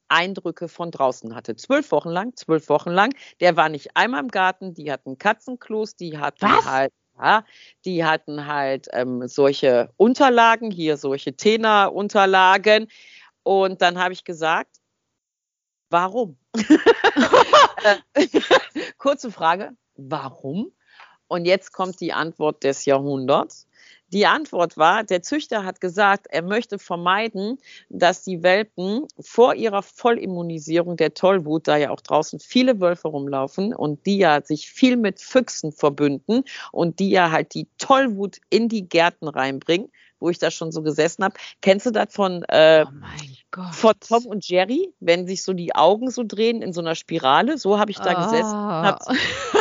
Eindrücke 0.09 0.67
von 0.67 0.91
draußen 0.91 1.35
hatte. 1.35 1.55
Zwölf 1.55 1.91
Wochen 1.91 2.09
lang, 2.09 2.35
zwölf 2.35 2.69
Wochen 2.69 2.91
lang. 2.91 3.13
Der 3.39 3.57
war 3.57 3.69
nicht 3.69 3.95
einmal 3.95 4.21
im 4.21 4.29
Garten, 4.29 4.73
die 4.73 4.91
hatten 4.91 5.17
Katzenklos, 5.17 5.95
die 5.95 6.17
hatten 6.17 6.45
Was? 6.45 6.65
halt 6.65 6.93
ja, 7.19 7.43
die 7.85 8.05
hatten 8.05 8.45
halt 8.45 8.87
ähm, 8.93 9.27
solche 9.27 9.89
Unterlagen, 9.97 10.69
hier 10.69 10.97
solche 10.97 11.35
Tena-Unterlagen. 11.35 12.87
Und 13.47 13.81
dann 13.81 13.97
habe 13.97 14.11
ich 14.11 14.25
gesagt, 14.25 14.81
warum? 15.89 16.37
Kurze 18.97 19.31
Frage, 19.31 19.71
warum? 19.95 20.73
Und 21.29 21.45
jetzt 21.45 21.71
kommt 21.71 22.01
die 22.01 22.11
Antwort 22.11 22.65
des 22.65 22.83
Jahrhunderts. 22.83 23.65
Die 24.09 24.25
Antwort 24.25 24.75
war, 24.75 25.05
der 25.05 25.21
Züchter 25.21 25.63
hat 25.63 25.79
gesagt, 25.79 26.27
er 26.29 26.41
möchte 26.41 26.77
vermeiden, 26.77 27.57
dass 27.87 28.21
die 28.21 28.43
Welpen 28.43 29.07
vor 29.17 29.55
ihrer 29.55 29.81
Vollimmunisierung 29.81 30.97
der 30.97 31.13
Tollwut, 31.13 31.69
da 31.69 31.77
ja 31.77 31.91
auch 31.91 32.01
draußen 32.01 32.41
viele 32.41 32.81
Wölfe 32.81 33.07
rumlaufen 33.07 33.73
und 33.73 34.05
die 34.05 34.17
ja 34.17 34.41
sich 34.41 34.69
viel 34.69 34.97
mit 34.97 35.21
Füchsen 35.21 35.71
verbünden 35.71 36.43
und 36.73 36.99
die 36.99 37.11
ja 37.11 37.31
halt 37.31 37.53
die 37.53 37.69
Tollwut 37.77 38.39
in 38.49 38.67
die 38.67 38.89
Gärten 38.89 39.29
reinbringen, 39.29 39.89
wo 40.19 40.29
ich 40.29 40.39
da 40.39 40.51
schon 40.51 40.71
so 40.71 40.81
gesessen 40.81 41.23
habe. 41.23 41.35
Kennst 41.61 41.85
du 41.85 41.91
das 41.91 42.13
von, 42.13 42.43
äh, 42.43 42.85
oh 43.55 43.61
von 43.71 43.93
Tom 43.99 44.25
und 44.25 44.47
Jerry, 44.47 44.93
wenn 44.99 45.27
sich 45.27 45.43
so 45.43 45.53
die 45.53 45.75
Augen 45.75 46.11
so 46.11 46.23
drehen 46.23 46.61
in 46.61 46.73
so 46.73 46.81
einer 46.81 46.95
Spirale? 46.95 47.57
So 47.57 47.79
habe 47.79 47.91
ich 47.91 47.97
da 47.97 48.13
oh. 48.13 48.23
gesessen. 48.23 49.17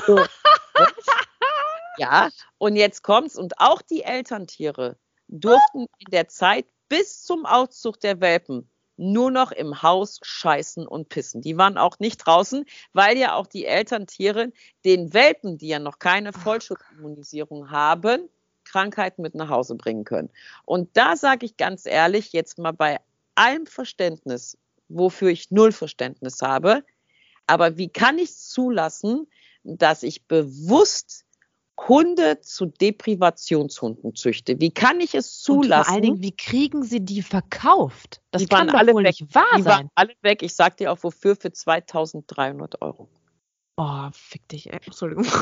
So, 0.06 0.20
ja, 1.98 2.30
und 2.58 2.76
jetzt 2.76 3.02
kommt's. 3.02 3.36
Und 3.36 3.58
auch 3.58 3.82
die 3.82 4.02
Elterntiere 4.02 4.96
durften 5.28 5.86
in 5.98 6.10
der 6.10 6.28
Zeit 6.28 6.66
bis 6.88 7.22
zum 7.22 7.46
Auszug 7.46 8.00
der 8.00 8.20
Welpen 8.20 8.70
nur 8.96 9.30
noch 9.30 9.52
im 9.52 9.82
Haus 9.82 10.18
scheißen 10.22 10.86
und 10.86 11.08
pissen. 11.08 11.42
Die 11.42 11.58
waren 11.58 11.76
auch 11.76 11.98
nicht 11.98 12.18
draußen, 12.18 12.64
weil 12.92 13.18
ja 13.18 13.34
auch 13.34 13.46
die 13.46 13.66
Elterntiere 13.66 14.52
den 14.84 15.12
Welpen, 15.12 15.58
die 15.58 15.68
ja 15.68 15.78
noch 15.78 15.98
keine 15.98 16.32
Vollschutzimmunisierung 16.32 17.70
haben, 17.70 18.28
Krankheiten 18.76 19.22
mit 19.22 19.34
nach 19.34 19.48
Hause 19.48 19.74
bringen 19.74 20.04
können. 20.04 20.28
Und 20.66 20.94
da 20.98 21.16
sage 21.16 21.46
ich 21.46 21.56
ganz 21.56 21.86
ehrlich, 21.86 22.34
jetzt 22.34 22.58
mal 22.58 22.72
bei 22.72 22.98
allem 23.34 23.64
Verständnis, 23.64 24.58
wofür 24.90 25.30
ich 25.30 25.50
null 25.50 25.72
Verständnis 25.72 26.42
habe, 26.42 26.84
Aber 27.46 27.78
wie 27.78 27.88
kann 27.88 28.18
ich 28.18 28.36
zulassen, 28.36 29.26
dass 29.62 30.02
ich 30.02 30.26
bewusst 30.26 31.24
Hunde 31.88 32.40
zu 32.40 32.66
Deprivationshunden 32.66 34.14
züchte? 34.14 34.60
Wie 34.60 34.70
kann 34.70 35.00
ich 35.00 35.14
es 35.14 35.40
zulassen? 35.40 35.78
Und 35.78 35.84
vor 35.84 35.94
allen 35.94 36.02
Dingen, 36.02 36.22
wie 36.22 36.36
kriegen 36.36 36.82
Sie 36.82 37.00
die 37.00 37.22
verkauft? 37.22 38.20
Das 38.30 38.42
die 38.42 38.48
kann 38.48 38.68
doch 38.68 38.74
alle 38.74 38.92
wohl 38.92 39.04
weg. 39.04 39.20
nicht 39.20 39.34
wahr 39.34 39.44
die 39.56 39.62
sein. 39.62 39.72
Waren 39.72 39.90
alle 39.94 40.12
weg. 40.22 40.42
Ich 40.42 40.54
sag 40.54 40.76
dir 40.76 40.92
auch 40.92 40.98
wofür 41.02 41.36
für 41.36 41.52
2300 41.52 42.82
Euro. 42.82 43.08
Oh, 43.76 44.08
fick 44.12 44.46
dich, 44.48 44.72
ey. 44.72 44.80
Entschuldigung. 44.84 45.24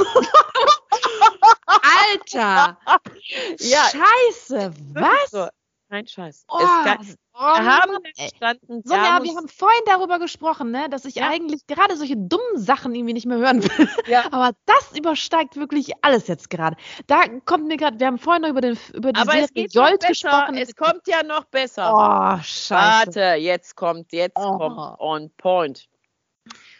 Alter! 2.20 2.78
ja. 3.58 3.84
Scheiße, 3.90 4.72
was? 4.92 5.50
Kein 5.90 6.06
Scheiß. 6.08 6.44
Oh, 6.48 6.58
kann, 6.58 6.98
oh, 7.34 7.38
wir 7.38 7.66
haben 7.66 7.92
verstanden. 8.16 8.82
Sonja, 8.84 9.22
wir 9.22 9.36
haben 9.36 9.48
vorhin 9.48 9.82
darüber 9.86 10.18
gesprochen, 10.18 10.70
ne, 10.70 10.88
dass 10.88 11.04
ich 11.04 11.16
ja. 11.16 11.28
eigentlich 11.28 11.66
gerade 11.66 11.96
solche 11.96 12.16
dummen 12.16 12.56
Sachen 12.56 12.94
irgendwie 12.94 13.12
nicht 13.12 13.26
mehr 13.26 13.38
hören 13.38 13.62
will. 13.62 13.88
Ja. 14.06 14.24
Aber 14.32 14.56
das 14.66 14.98
übersteigt 14.98 15.56
wirklich 15.56 15.92
alles 16.02 16.26
jetzt 16.26 16.50
gerade. 16.50 16.76
Da 17.06 17.28
kommt 17.44 17.66
mir 17.66 17.76
gerade, 17.76 18.00
wir 18.00 18.06
haben 18.06 18.18
vorhin 18.18 18.42
noch 18.42 18.48
über, 18.48 18.62
den, 18.62 18.78
über 18.92 19.12
die 19.12 19.20
Aber 19.20 19.32
Serie 19.32 19.66
es 19.66 19.74
Jolt 19.74 20.04
gesprochen. 20.04 20.56
Es 20.56 20.74
kommt 20.74 21.06
ja 21.06 21.22
noch 21.22 21.44
besser. 21.44 21.92
Oh, 21.94 22.42
scheiße. 22.42 22.70
Warte, 22.70 23.20
jetzt 23.40 23.76
kommt, 23.76 24.12
jetzt 24.12 24.36
oh. 24.36 24.58
kommt 24.58 24.98
on 24.98 25.30
point. 25.36 25.86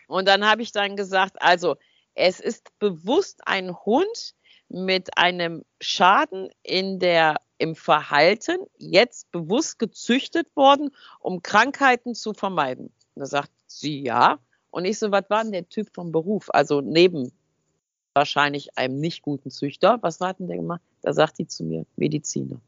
Und 0.09 0.27
dann 0.27 0.45
habe 0.45 0.63
ich 0.63 0.73
dann 0.73 0.97
gesagt, 0.97 1.41
also 1.41 1.77
es 2.15 2.41
ist 2.41 2.77
bewusst 2.79 3.43
ein 3.47 3.77
Hund 3.85 4.35
mit 4.69 5.17
einem 5.17 5.65
Schaden 5.81 6.49
in 6.63 6.99
der 6.99 7.37
im 7.59 7.77
Verhalten 7.77 8.59
jetzt 8.79 9.31
bewusst 9.31 9.79
gezüchtet 9.79 10.49
worden, 10.57 10.91
um 11.21 11.43
Krankheiten 11.43 12.15
zu 12.15 12.35
vermeiden. 12.35 12.87
Und 13.15 13.21
da 13.21 13.27
sagt 13.27 13.51
sie 13.67 14.03
ja. 14.03 14.39
Und 14.71 14.85
ich 14.85 14.99
so, 14.99 15.13
was 15.13 15.31
war 15.31 15.43
denn 15.43 15.53
der 15.53 15.69
Typ 15.69 15.89
vom 15.95 16.11
Beruf? 16.11 16.49
Also 16.51 16.81
neben 16.81 17.33
wahrscheinlich 18.15 18.77
einem 18.77 18.99
nicht 19.01 19.23
guten 19.23 19.51
Züchter, 19.51 19.99
was 20.03 20.21
war 20.21 20.35
denn 20.35 20.49
der 20.49 20.57
gemacht? 20.57 20.83
Da 21.03 21.13
sagt 21.13 21.39
die 21.39 21.47
zu 21.47 21.65
mir, 21.65 21.87
Mediziner. 21.97 22.61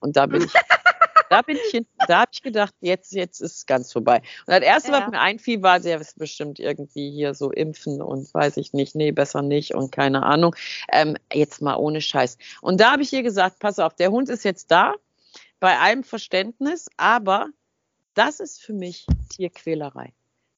Und 0.00 0.16
da 0.16 0.26
bin 0.26 0.42
ich 0.42 0.52
da 1.30 1.42
bin 1.42 1.56
ich 1.56 1.70
hin, 1.70 1.86
da 2.06 2.20
habe 2.20 2.30
ich 2.32 2.42
gedacht, 2.42 2.74
jetzt, 2.80 3.12
jetzt 3.12 3.40
ist 3.40 3.56
es 3.56 3.66
ganz 3.66 3.92
vorbei. 3.92 4.18
Und 4.46 4.52
das 4.52 4.62
erste, 4.62 4.92
ja. 4.92 5.00
was 5.00 5.10
mir 5.10 5.20
einfiel, 5.20 5.62
war, 5.62 5.80
der 5.80 6.00
ist 6.00 6.18
bestimmt 6.18 6.58
irgendwie 6.58 7.10
hier 7.10 7.34
so 7.34 7.50
impfen 7.50 8.02
und 8.02 8.32
weiß 8.32 8.56
ich 8.56 8.72
nicht, 8.72 8.94
nee, 8.94 9.12
besser 9.12 9.42
nicht 9.42 9.74
und 9.74 9.90
keine 9.92 10.22
Ahnung. 10.24 10.54
Ähm, 10.92 11.16
jetzt 11.32 11.62
mal 11.62 11.76
ohne 11.76 12.00
Scheiß. 12.00 12.38
Und 12.60 12.80
da 12.80 12.92
habe 12.92 13.02
ich 13.02 13.12
ihr 13.12 13.22
gesagt, 13.22 13.58
pass 13.58 13.78
auf, 13.78 13.94
der 13.94 14.10
Hund 14.10 14.28
ist 14.28 14.44
jetzt 14.44 14.70
da, 14.70 14.94
bei 15.60 15.78
allem 15.78 16.04
Verständnis, 16.04 16.88
aber 16.96 17.48
das 18.14 18.40
ist 18.40 18.62
für 18.62 18.74
mich 18.74 19.06
Tierquälerei. 19.30 20.12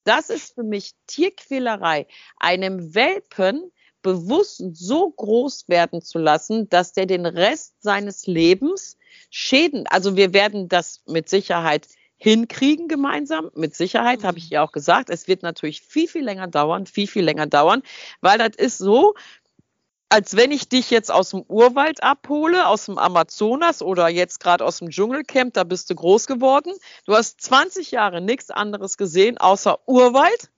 Das 0.05 0.31
ist 0.31 0.55
für 0.55 0.63
mich 0.63 0.93
Tierquälerei, 1.07 2.07
einem 2.39 2.95
Welpen 2.95 3.73
bewusst 4.03 4.63
so 4.73 5.11
groß 5.11 5.69
werden 5.69 6.01
zu 6.01 6.19
lassen, 6.19 6.69
dass 6.69 6.93
der 6.93 7.07
den 7.07 7.27
Rest 7.27 7.75
seines 7.83 8.27
Lebens 8.29 8.97
Schäden, 9.31 9.87
also 9.87 10.17
wir 10.17 10.33
werden 10.33 10.69
das 10.69 11.03
mit 11.07 11.29
Sicherheit 11.29 11.89
hinkriegen 12.19 12.89
gemeinsam. 12.89 13.51
Mit 13.55 13.75
Sicherheit 13.75 14.25
habe 14.25 14.39
ich 14.39 14.49
ja 14.51 14.63
auch 14.63 14.73
gesagt. 14.73 15.11
Es 15.11 15.29
wird 15.29 15.43
natürlich 15.43 15.83
viel, 15.83 16.09
viel 16.09 16.25
länger 16.25 16.47
dauern, 16.47 16.87
viel, 16.87 17.07
viel 17.07 17.25
länger 17.25 17.47
dauern, 17.47 17.83
weil 18.21 18.39
das 18.39 18.57
ist 18.57 18.79
so, 18.79 19.15
als 20.09 20.37
wenn 20.37 20.53
ich 20.53 20.69
dich 20.69 20.91
jetzt 20.91 21.11
aus 21.11 21.31
dem 21.31 21.43
Urwald 21.49 22.03
abhole, 22.03 22.67
aus 22.69 22.87
dem 22.87 22.97
Amazonas 22.97 23.83
oder 23.83 24.09
jetzt 24.09 24.41
gerade 24.41 24.65
aus 24.65 24.79
dem 24.79 24.91
Dschungelcamp, 24.91 25.53
da 25.55 25.65
bist 25.65 25.91
du 25.91 25.95
groß 25.95 26.27
geworden. 26.27 26.73
Du 27.07 27.15
hast 27.15 27.41
20 27.41 27.91
Jahre 27.91 28.21
nichts 28.21 28.51
anderes 28.51 28.97
gesehen 28.97 29.37
außer 29.39 29.87
Urwald. 29.87 30.51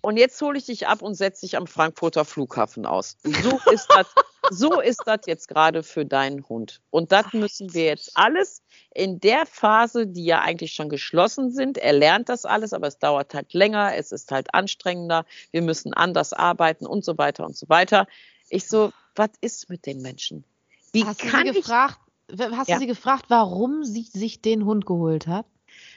Und 0.00 0.16
jetzt 0.16 0.42
hole 0.42 0.58
ich 0.58 0.66
dich 0.66 0.88
ab 0.88 1.00
und 1.00 1.14
setze 1.14 1.42
dich 1.42 1.56
am 1.56 1.68
Frankfurter 1.68 2.24
Flughafen 2.24 2.86
aus. 2.86 3.16
So 3.22 3.60
ist 3.72 3.86
das, 3.88 4.08
so 4.50 4.80
ist 4.80 5.02
das 5.06 5.20
jetzt 5.26 5.48
gerade 5.48 5.82
für 5.82 6.04
deinen 6.04 6.48
Hund. 6.48 6.80
Und 6.90 7.12
das 7.12 7.32
müssen 7.32 7.72
wir 7.74 7.84
jetzt 7.84 8.12
alles 8.14 8.62
in 8.94 9.20
der 9.20 9.46
Phase, 9.46 10.06
die 10.06 10.24
ja 10.24 10.40
eigentlich 10.40 10.72
schon 10.72 10.88
geschlossen 10.88 11.50
sind. 11.50 11.78
Er 11.78 11.92
lernt 11.92 12.28
das 12.28 12.44
alles, 12.44 12.72
aber 12.72 12.88
es 12.88 12.98
dauert 12.98 13.34
halt 13.34 13.52
länger, 13.52 13.94
es 13.96 14.12
ist 14.12 14.30
halt 14.32 14.54
anstrengender, 14.54 15.24
wir 15.50 15.62
müssen 15.62 15.94
anders 15.94 16.32
arbeiten 16.32 16.86
und 16.86 17.04
so 17.04 17.18
weiter 17.18 17.44
und 17.44 17.56
so 17.56 17.68
weiter. 17.68 18.06
Ich 18.48 18.68
so, 18.68 18.92
was 19.14 19.30
ist 19.40 19.70
mit 19.70 19.86
den 19.86 20.02
Menschen? 20.02 20.44
Wie 20.92 21.04
hast 21.04 21.20
kann 21.20 21.46
du 21.46 21.52
sie 21.52 21.60
gefragt, 21.60 21.98
hast 22.52 22.68
ja. 22.68 22.76
du 22.76 22.80
sie 22.80 22.86
gefragt, 22.86 23.26
warum 23.28 23.84
sie 23.84 24.02
sich 24.02 24.42
den 24.42 24.64
Hund 24.64 24.86
geholt 24.86 25.26
hat? 25.26 25.46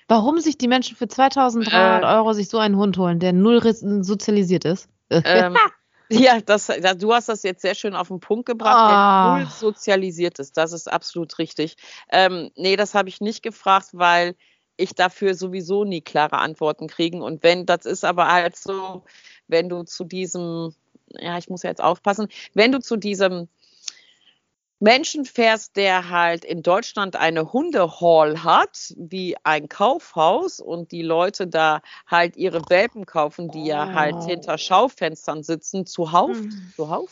Warum 0.07 0.39
sich 0.39 0.57
die 0.57 0.67
Menschen 0.67 0.95
für 0.95 1.07
2300 1.07 2.03
äh, 2.03 2.05
Euro 2.05 2.33
sich 2.33 2.47
so 2.47 2.59
einen 2.59 2.77
Hund 2.77 2.97
holen, 2.97 3.19
der 3.19 3.33
null 3.33 3.61
sozialisiert 4.03 4.63
ist? 4.63 4.87
Ähm, 5.09 5.57
ja, 6.09 6.39
das, 6.41 6.67
du 6.97 7.13
hast 7.13 7.29
das 7.29 7.43
jetzt 7.43 7.61
sehr 7.61 7.75
schön 7.75 7.95
auf 7.95 8.09
den 8.09 8.19
Punkt 8.19 8.45
gebracht, 8.45 8.85
oh. 8.85 8.89
der 8.89 8.97
ah. 8.97 9.37
null 9.37 9.47
sozialisiert 9.49 10.39
ist. 10.39 10.57
Das 10.57 10.71
ist 10.71 10.91
absolut 10.91 11.37
richtig. 11.39 11.75
Ähm, 12.11 12.51
nee, 12.55 12.75
das 12.75 12.93
habe 12.93 13.09
ich 13.09 13.21
nicht 13.21 13.43
gefragt, 13.43 13.89
weil 13.93 14.35
ich 14.77 14.93
dafür 14.93 15.35
sowieso 15.35 15.85
nie 15.85 16.01
klare 16.01 16.37
Antworten 16.37 16.87
kriegen. 16.87 17.21
Und 17.21 17.43
wenn, 17.43 17.65
das 17.65 17.85
ist 17.85 18.03
aber 18.03 18.31
halt 18.31 18.57
so, 18.57 19.03
wenn 19.47 19.69
du 19.69 19.83
zu 19.83 20.03
diesem, 20.03 20.73
ja, 21.09 21.37
ich 21.37 21.49
muss 21.49 21.63
ja 21.63 21.69
jetzt 21.69 21.83
aufpassen, 21.83 22.27
wenn 22.53 22.71
du 22.71 22.79
zu 22.79 22.97
diesem 22.97 23.47
Menschen 24.85 25.25
fährst, 25.25 25.77
der 25.77 26.11
halt 26.11 26.45
in 26.45 26.61
Deutschland 26.61 27.15
eine 27.15 27.51
Hundehall 27.51 28.43
hat, 28.43 28.93
wie 28.95 29.35
ein 29.43 29.67
Kaufhaus 29.67 30.59
und 30.59 30.91
die 30.91 31.01
Leute 31.01 31.47
da 31.47 31.81
halt 32.05 32.37
ihre 32.37 32.61
Welpen 32.69 33.07
kaufen, 33.07 33.49
die 33.49 33.63
oh. 33.63 33.65
ja 33.65 33.93
halt 33.93 34.13
oh. 34.13 34.25
hinter 34.27 34.59
Schaufenstern 34.59 35.41
sitzen, 35.41 35.87
zuhauf, 35.87 36.37
mhm. 36.37 36.71
zuhauf. 36.75 37.09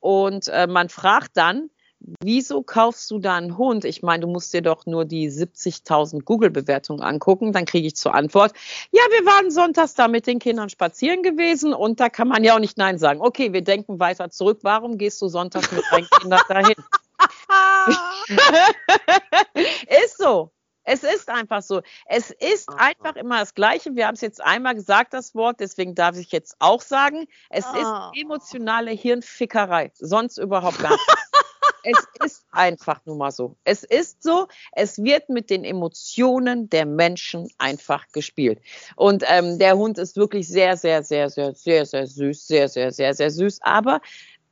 Und 0.00 0.48
äh, 0.48 0.66
man 0.66 0.88
fragt 0.88 1.36
dann, 1.36 1.70
wieso 2.00 2.62
kaufst 2.62 3.10
du 3.10 3.18
da 3.18 3.36
einen 3.36 3.58
Hund? 3.58 3.84
Ich 3.84 4.02
meine, 4.02 4.22
du 4.22 4.28
musst 4.28 4.52
dir 4.54 4.62
doch 4.62 4.86
nur 4.86 5.04
die 5.04 5.30
70.000 5.30 6.24
Google-Bewertungen 6.24 7.02
angucken. 7.02 7.52
Dann 7.52 7.64
kriege 7.64 7.86
ich 7.86 7.96
zur 7.96 8.14
Antwort, 8.14 8.52
ja, 8.90 9.02
wir 9.10 9.26
waren 9.26 9.50
sonntags 9.50 9.94
da 9.94 10.08
mit 10.08 10.26
den 10.26 10.38
Kindern 10.38 10.68
spazieren 10.68 11.22
gewesen 11.22 11.74
und 11.74 12.00
da 12.00 12.08
kann 12.08 12.28
man 12.28 12.44
ja 12.44 12.54
auch 12.54 12.60
nicht 12.60 12.78
Nein 12.78 12.98
sagen. 12.98 13.20
Okay, 13.20 13.52
wir 13.52 13.62
denken 13.62 14.00
weiter 14.00 14.30
zurück. 14.30 14.60
Warum 14.62 14.98
gehst 14.98 15.20
du 15.22 15.28
sonntags 15.28 15.70
mit 15.72 15.84
deinen 15.90 16.08
Kindern 16.20 16.40
dahin? 16.48 16.74
ist 20.04 20.18
so. 20.18 20.52
Es 20.90 21.02
ist 21.02 21.28
einfach 21.28 21.60
so. 21.60 21.82
Es 22.06 22.30
ist 22.30 22.70
einfach 22.70 23.16
immer 23.16 23.40
das 23.40 23.54
Gleiche. 23.54 23.94
Wir 23.94 24.06
haben 24.06 24.14
es 24.14 24.22
jetzt 24.22 24.42
einmal 24.42 24.74
gesagt, 24.74 25.12
das 25.12 25.34
Wort, 25.34 25.60
deswegen 25.60 25.94
darf 25.94 26.16
ich 26.16 26.32
jetzt 26.32 26.56
auch 26.60 26.80
sagen, 26.80 27.26
es 27.50 27.66
ist 27.66 27.84
ah. 27.84 28.10
emotionale 28.14 28.92
Hirnfickerei. 28.92 29.92
Sonst 29.94 30.38
überhaupt 30.38 30.78
gar 30.78 30.92
nicht 30.92 31.06
es 31.90 32.24
ist 32.24 32.46
einfach 32.50 33.04
nur 33.06 33.16
mal 33.16 33.30
so. 33.30 33.56
Es 33.64 33.84
ist 33.84 34.22
so, 34.22 34.48
es 34.72 34.98
wird 34.98 35.28
mit 35.28 35.50
den 35.50 35.64
Emotionen 35.64 36.68
der 36.70 36.86
Menschen 36.86 37.48
einfach 37.58 38.06
gespielt. 38.12 38.60
Und 38.96 39.24
ähm, 39.26 39.58
der 39.58 39.76
Hund 39.76 39.98
ist 39.98 40.16
wirklich 40.16 40.48
sehr, 40.48 40.76
sehr, 40.76 41.02
sehr, 41.02 41.30
sehr, 41.30 41.54
sehr, 41.54 41.86
sehr 41.86 42.06
süß, 42.06 42.46
sehr, 42.46 42.68
sehr, 42.68 42.92
sehr, 42.92 43.14
sehr 43.14 43.30
süß. 43.30 43.60
Aber 43.62 44.00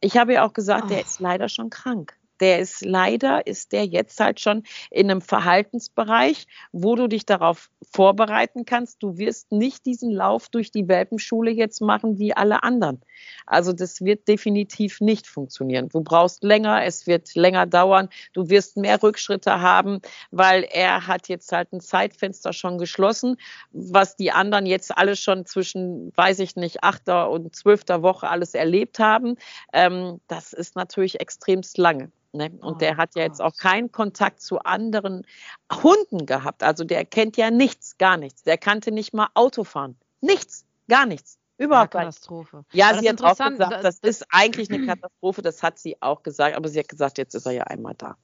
ich 0.01 0.17
habe 0.17 0.35
ja 0.35 0.47
auch 0.47 0.53
gesagt, 0.53 0.91
der 0.91 1.01
ist 1.01 1.21
leider 1.21 1.49
schon 1.49 1.71
krank 1.71 2.17
der 2.41 2.61
ist 2.61 2.85
leider, 2.85 3.47
ist 3.47 3.73
der 3.73 3.85
jetzt 3.85 4.21
halt 4.21 4.41
schon 4.41 4.63
in 4.91 5.11
einem 5.11 5.21
Verhaltensbereich, 5.21 6.47
wo 6.73 6.95
du 6.95 7.09
dich 7.09 7.27
darauf 7.27 7.71
vorbereiten 7.93 8.65
kannst. 8.65 9.03
Du 9.03 9.19
wirst 9.19 9.53
nicht 9.53 9.87
diesen 9.87 10.11
Lauf 10.11 10.49
durch 10.49 10.71
die 10.71 10.89
Welpenschule 10.89 11.51
jetzt 11.51 11.81
machen 11.81 12.19
wie 12.19 12.35
alle 12.35 12.63
anderen. 12.63 13.01
Also 13.47 13.73
das 13.73 14.03
wird 14.03 14.29
definitiv 14.29 15.01
nicht 15.01 15.27
funktionieren. 15.27 15.89
Du 15.89 16.03
brauchst 16.03 16.43
länger, 16.43 16.85
es 16.85 17.07
wird 17.07 17.35
länger 17.35 17.67
dauern, 17.67 18.09
du 18.33 18.49
wirst 18.49 18.77
mehr 18.77 19.03
Rückschritte 19.03 19.61
haben, 19.61 20.01
weil 20.31 20.65
er 20.65 21.07
hat 21.07 21.29
jetzt 21.29 21.53
halt 21.53 21.73
ein 21.73 21.81
Zeitfenster 21.81 22.53
schon 22.53 22.79
geschlossen, 22.79 23.37
was 23.73 24.17
die 24.17 24.33
anderen 24.33 24.67
jetzt 24.67 24.97
alle 24.97 25.17
schon 25.17 25.47
zwischen, 25.47 26.13
weiß 26.17 26.41
ich 26.41 26.57
nicht, 26.57 26.83
achter 26.83 27.31
und 27.31 27.55
zwölfter 27.55 28.03
Woche 28.03 28.29
alles 28.29 28.55
erlebt 28.55 28.99
haben. 28.99 29.37
Ähm, 29.73 30.21
das 30.29 30.53
ist 30.53 30.77
natürlich 30.77 31.21
extremst 31.21 31.79
lange. 31.79 32.11
Ne? 32.33 32.51
Und 32.61 32.75
oh, 32.75 32.79
der 32.79 32.97
hat 32.97 33.15
ja 33.15 33.23
jetzt 33.23 33.41
auch 33.41 33.57
keinen 33.57 33.93
Kontakt 33.93 34.41
zu 34.41 34.59
anderen 34.61 35.27
Hunden 35.73 36.27
gehabt. 36.27 36.63
Also 36.63 36.85
der 36.85 37.05
kennt 37.05 37.37
ja 37.37 37.51
nichts, 37.51 37.99
gar 37.99 38.17
nichts. 38.17 38.43
Der 38.43 38.59
kannte 38.59 38.93
nicht 38.93 39.15
mal 39.15 39.29
Autofahren. 39.35 39.97
Nichts, 40.21 40.65
gar 40.89 41.07
nichts. 41.07 41.39
Überhaupt 41.59 41.97
eine 41.97 42.07
Katastrophe. 42.07 42.65
Ja, 42.73 42.99
sie 42.99 43.09
hat 43.09 43.23
auch 43.23 43.37
gesagt, 43.37 43.61
das, 43.61 44.01
das, 44.01 44.01
ist 44.03 44.27
eigentlich 44.31 44.71
eine 44.71 44.87
Katastrophe, 44.87 45.43
das 45.43 45.63
hat 45.63 45.79
sie 45.79 46.01
auch 46.03 46.23
gesagt, 46.23 46.57
aber 46.57 46.69
sie 46.69 46.79
hat 46.79 46.89
gesagt, 46.89 47.19
jetzt 47.19 47.35
ist 47.35 47.47
er 47.47 47.53
ja 47.53 47.65
einmal 47.65 47.95
da. 47.97 48.17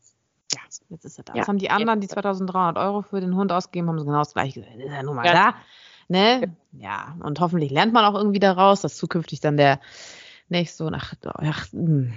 Ja, 0.53 0.61
jetzt 0.91 1.05
ist 1.05 1.19
er 1.19 1.25
da. 1.25 1.33
Ja. 1.33 1.39
Jetzt 1.39 1.49
haben 1.49 1.59
die 1.59 1.71
anderen, 1.71 2.01
die 2.01 2.09
2300 2.09 2.77
Euro 2.77 3.03
für 3.03 3.21
den 3.21 3.35
Hund 3.35 3.51
ausgegeben, 3.53 3.89
haben 3.89 3.99
sie 3.99 4.05
genau 4.05 4.19
das 4.19 4.35
gleiche 4.35 4.61
gesagt. 4.61 4.79
Ist 4.79 4.93
er 4.93 5.03
nun 5.03 5.17
mal 5.17 5.25
ja. 5.25 5.33
da. 5.33 5.55
Ne? 6.09 6.55
Ja, 6.73 7.17
und 7.23 7.41
hoffentlich 7.41 7.71
lernt 7.71 7.95
man 7.95 8.05
auch 8.05 8.19
irgendwie 8.19 8.41
daraus, 8.41 8.83
dass 8.83 8.97
zukünftig 8.97 9.41
dann 9.41 9.57
der 9.57 9.81
nicht 10.49 10.73
so 10.75 10.91
nach. 10.91 11.15
Ach, 11.25 11.73
hm. 11.73 12.13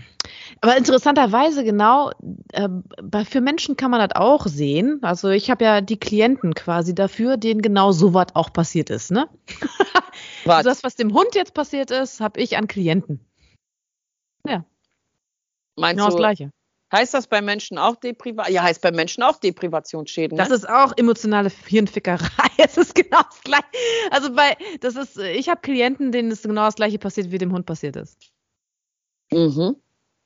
Aber 0.62 0.78
interessanterweise 0.78 1.64
genau, 1.64 2.12
äh, 2.52 2.70
bei, 3.02 3.26
für 3.26 3.42
Menschen 3.42 3.78
kann 3.78 3.92
man 3.92 4.08
das 4.08 4.20
auch 4.20 4.46
sehen. 4.48 5.00
Also 5.02 5.30
ich 5.30 5.50
habe 5.50 5.64
ja 5.64 5.82
die 5.82 5.98
Klienten 5.98 6.54
quasi 6.54 6.94
dafür, 6.94 7.38
denen 7.38 7.62
genau 7.62 7.92
sowas 7.92 8.28
auch 8.34 8.52
passiert 8.52 8.90
ist, 8.90 9.12
ne? 9.12 9.30
Was? 10.46 10.58
Also 10.58 10.70
das, 10.70 10.84
was 10.84 10.96
dem 10.96 11.14
Hund 11.14 11.36
jetzt 11.36 11.54
passiert 11.54 11.92
ist, 11.92 12.20
habe 12.20 12.40
ich 12.40 12.58
an 12.58 12.68
Klienten. 12.68 13.20
Ja. 14.48 14.64
Meinst 15.76 15.98
genau 15.98 16.06
du, 16.06 16.12
das 16.12 16.20
Gleiche. 16.20 16.52
Heißt 16.91 17.13
das 17.13 17.28
bei 17.28 17.41
Menschen 17.41 17.78
auch 17.78 17.95
Deprivation? 17.95 18.54
Ja, 18.54 18.63
heißt 18.63 18.82
bei 18.82 18.91
Menschen 18.91 19.24
auch 19.24 19.39
Deprivationsschäden. 19.39 20.38
Ne? 20.38 20.43
Das 20.43 20.52
ist 20.52 20.69
auch 20.69 20.93
emotionale 20.98 21.52
Hirnfickerei. 21.67 22.28
Es 22.58 22.78
ist 22.78 22.95
genau 22.95 23.21
das 23.21 23.41
Gleiche. 23.43 23.65
Also 24.12 24.34
bei, 24.34 24.56
das 24.80 24.95
ist, 24.95 25.17
ich 25.17 25.50
habe 25.50 25.60
Klienten, 25.62 26.12
denen 26.12 26.32
ist 26.32 26.43
genau 26.43 26.65
das 26.65 26.76
Gleiche 26.76 26.98
passiert, 26.98 27.32
wie 27.32 27.38
dem 27.38 27.52
Hund 27.52 27.65
passiert 27.65 27.95
ist. 27.95 28.17
Mhm. 29.32 29.76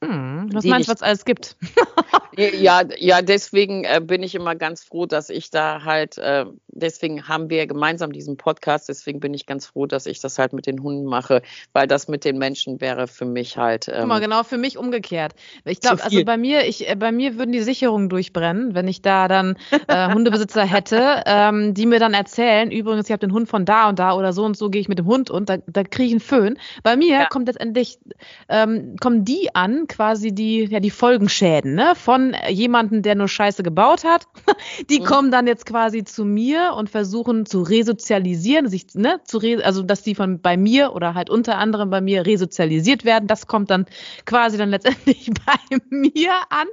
Hm, 0.02 0.50
was 0.54 0.64
meinst 0.64 0.88
du, 0.88 0.94
was 0.94 1.02
es 1.02 1.04
alles 1.04 1.26
gibt? 1.26 1.58
ja, 2.38 2.84
ja, 2.98 3.22
deswegen 3.22 3.84
äh, 3.84 4.00
bin 4.02 4.24
ich 4.24 4.34
immer 4.34 4.56
ganz 4.56 4.82
froh, 4.82 5.06
dass 5.06 5.30
ich 5.30 5.52
da 5.52 5.84
halt, 5.84 6.18
äh, 6.18 6.46
deswegen 6.70 7.28
haben 7.28 7.50
wir 7.50 7.68
gemeinsam 7.68 8.14
diesen 8.14 8.38
Podcast, 8.38 8.88
deswegen 8.88 9.20
bin 9.20 9.34
ich 9.34 9.46
ganz 9.46 9.66
froh, 9.66 9.88
dass 9.88 10.06
ich 10.06 10.22
das 10.22 10.40
halt 10.40 10.54
mit 10.54 10.68
den 10.68 10.82
Hunden 10.84 11.04
mache, 11.04 11.42
weil 11.74 11.86
das 11.86 12.08
mit 12.08 12.24
den 12.24 12.38
Menschen 12.38 12.80
wäre 12.80 13.08
für 13.08 13.26
mich 13.26 13.58
halt. 13.58 13.90
Ähm, 13.90 13.96
Guck 14.00 14.08
mal, 14.08 14.22
genau, 14.22 14.44
für 14.44 14.58
mich 14.58 14.78
umgekehrt. 14.78 15.34
Ich 15.66 15.82
glaube, 15.82 16.02
also 16.02 16.24
bei 16.24 16.38
mir, 16.38 16.66
ich, 16.66 16.90
äh, 16.90 16.96
bei 16.96 17.12
mir 17.12 17.38
würden 17.38 17.52
die 17.52 17.62
Sicherungen 17.62 18.08
durchbrennen, 18.08 18.76
wenn 18.76 18.88
ich 18.88 19.02
da 19.02 19.28
dann 19.28 19.58
äh, 19.88 20.14
Hundebesitzer 20.14 20.64
hätte, 20.64 21.24
ähm, 21.26 21.74
die 21.74 21.86
mir 21.86 22.00
dann 22.00 22.14
erzählen, 22.14 22.72
übrigens, 22.72 23.08
ich 23.08 23.12
habe 23.12 23.20
den 23.20 23.34
Hund 23.34 23.50
von 23.50 23.66
da 23.66 23.90
und 23.90 24.00
da 24.00 24.14
oder 24.14 24.32
so 24.32 24.46
und 24.46 24.56
so 24.56 24.70
gehe 24.70 24.80
ich 24.80 24.88
mit 24.88 25.00
dem 25.00 25.08
Hund 25.08 25.30
und 25.30 25.50
da, 25.50 25.58
da 25.68 25.84
kriege 25.84 26.06
ich 26.06 26.12
einen 26.12 26.22
Föhn. 26.22 26.58
Bei 26.84 26.96
mir 26.96 27.10
ja. 27.10 27.26
kommt 27.26 27.48
letztendlich, 27.48 28.00
ähm, 28.48 28.96
kommen 29.02 29.26
die 29.26 29.54
an, 29.54 29.88
quasi 29.89 30.34
die, 30.34 30.65
ja, 30.65 30.80
die 30.80 30.89
Folgenschäden, 30.89 31.75
ne? 31.75 31.93
Von 31.95 32.36
jemanden, 32.49 33.02
der 33.02 33.15
nur 33.15 33.28
Scheiße 33.28 33.63
gebaut 33.63 34.04
hat. 34.04 34.28
Die 34.89 34.99
mhm. 34.99 35.04
kommen 35.04 35.32
dann 35.32 35.47
jetzt 35.47 35.65
quasi 35.65 36.04
zu 36.04 36.23
mir 36.25 36.73
und 36.78 36.89
versuchen 36.89 37.45
zu 37.45 37.62
resozialisieren, 37.62 38.67
sich, 38.67 38.88
ne, 38.93 39.19
zu 39.25 39.38
re 39.38 39.63
also 39.63 39.84
dass 39.84 40.04
die 40.04 40.15
von 40.15 40.41
bei 40.41 40.58
mir 40.58 40.93
oder 40.93 41.13
halt 41.13 41.30
unter 41.30 41.58
anderem 41.58 41.89
bei 41.89 42.02
mir 42.02 42.25
resozialisiert 42.25 43.04
werden. 43.04 43.28
Das 43.28 43.47
kommt 43.47 43.69
dann 43.69 43.86
quasi 44.25 44.58
dann 44.58 44.69
letztendlich 44.69 45.30
bei 45.45 45.78
mir 45.89 46.32
an. 46.49 46.67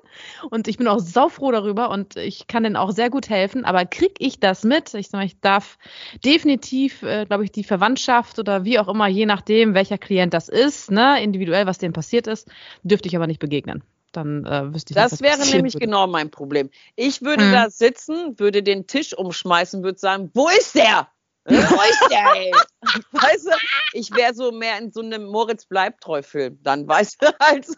Und 0.51 0.69
ich 0.69 0.77
bin 0.77 0.87
auch 0.87 0.99
saufroh 0.99 1.51
darüber 1.51 1.91
und 1.91 2.17
ich 2.17 2.47
kann 2.47 2.63
denen 2.63 2.77
auch 2.77 2.93
sehr 2.93 3.11
gut 3.11 3.29
helfen. 3.29 3.65
Aber 3.65 3.85
krieg 3.85 4.17
ich 4.19 4.39
das 4.41 4.63
mit? 4.63 4.95
Ich 4.95 5.09
sag 5.09 5.19
mal, 5.19 5.27
ich 5.27 5.41
darf 5.41 5.79
definitiv, 6.25 7.03
äh, 7.03 7.25
glaube 7.27 7.45
ich, 7.45 7.53
die 7.53 7.65
Verwandtschaft 7.65 8.39
oder 8.39 8.65
wie 8.65 8.79
auch 8.79 8.89
immer, 8.89 9.09
je 9.09 9.27
nachdem, 9.27 9.75
welcher 9.75 9.99
Klient 9.99 10.35
das 10.35 10.49
ist, 10.49 10.91
ne, 10.91 11.23
individuell, 11.23 11.67
was 11.67 11.79
dem 11.79 11.93
passiert 11.93 12.27
ist, 12.27 12.49
dürfte 12.83 13.06
ich 13.09 13.17
aber 13.17 13.27
nicht 13.27 13.41
begegnen. 13.41 13.83
Dann 14.13 14.45
äh, 14.47 14.73
wüsste 14.73 14.93
ich 14.93 14.95
Das 14.95 15.13
nicht, 15.13 15.23
wäre 15.23 15.47
nämlich 15.47 15.75
würde. 15.75 15.87
genau 15.87 16.07
mein 16.07 16.31
Problem. 16.31 16.71
Ich 16.95 17.23
würde 17.23 17.45
mhm. 17.45 17.53
da 17.53 17.71
sitzen, 17.71 18.39
würde 18.39 18.63
den 18.63 18.87
Tisch 18.87 19.17
umschmeißen, 19.17 19.83
würde 19.83 19.99
sagen, 19.99 20.31
wo 20.33 20.49
ist 20.49 20.75
der? 20.75 21.09
Ey? 21.49 22.53
Weißt 23.13 23.47
du, 23.47 23.51
ich 23.93 24.15
wäre 24.15 24.35
so 24.35 24.53
mehr 24.53 24.79
in 24.79 24.93
so 24.93 25.01
einem 25.01 25.27
Moritz 25.27 25.67
Bleibtreu-Film. 25.67 26.59
Dann 26.63 26.87
weißt 26.87 27.23
du 27.23 27.27
halt 27.41 27.67
so, 27.67 27.75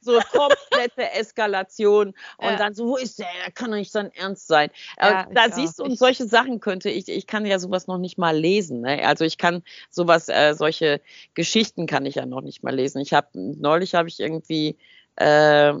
so 0.00 0.20
komplette 0.32 1.12
Eskalation 1.12 2.08
und 2.38 2.44
ja. 2.44 2.56
dann 2.56 2.74
so, 2.74 2.86
wo 2.86 2.96
ist 2.96 3.18
der? 3.18 3.26
Der 3.44 3.52
kann 3.52 3.70
doch 3.70 3.76
nicht 3.76 3.92
so 3.92 3.98
ernst 3.98 4.46
sein. 4.46 4.70
Ja, 5.00 5.26
da 5.32 5.50
siehst 5.50 5.78
du, 5.78 5.84
und 5.84 5.98
solche 5.98 6.26
Sachen 6.26 6.60
könnte 6.60 6.90
ich, 6.90 7.08
ich 7.08 7.26
kann 7.26 7.46
ja 7.46 7.58
sowas 7.58 7.86
noch 7.86 7.98
nicht 7.98 8.18
mal 8.18 8.36
lesen. 8.36 8.80
Ne? 8.80 9.06
Also 9.06 9.24
ich 9.24 9.38
kann 9.38 9.62
sowas, 9.90 10.28
äh, 10.28 10.54
solche 10.54 11.00
Geschichten 11.34 11.86
kann 11.86 12.06
ich 12.06 12.16
ja 12.16 12.26
noch 12.26 12.40
nicht 12.40 12.62
mal 12.62 12.74
lesen. 12.74 13.00
Ich 13.00 13.12
habe, 13.12 13.28
neulich 13.34 13.94
habe 13.94 14.08
ich 14.08 14.20
irgendwie 14.20 14.76
äh, 15.16 15.74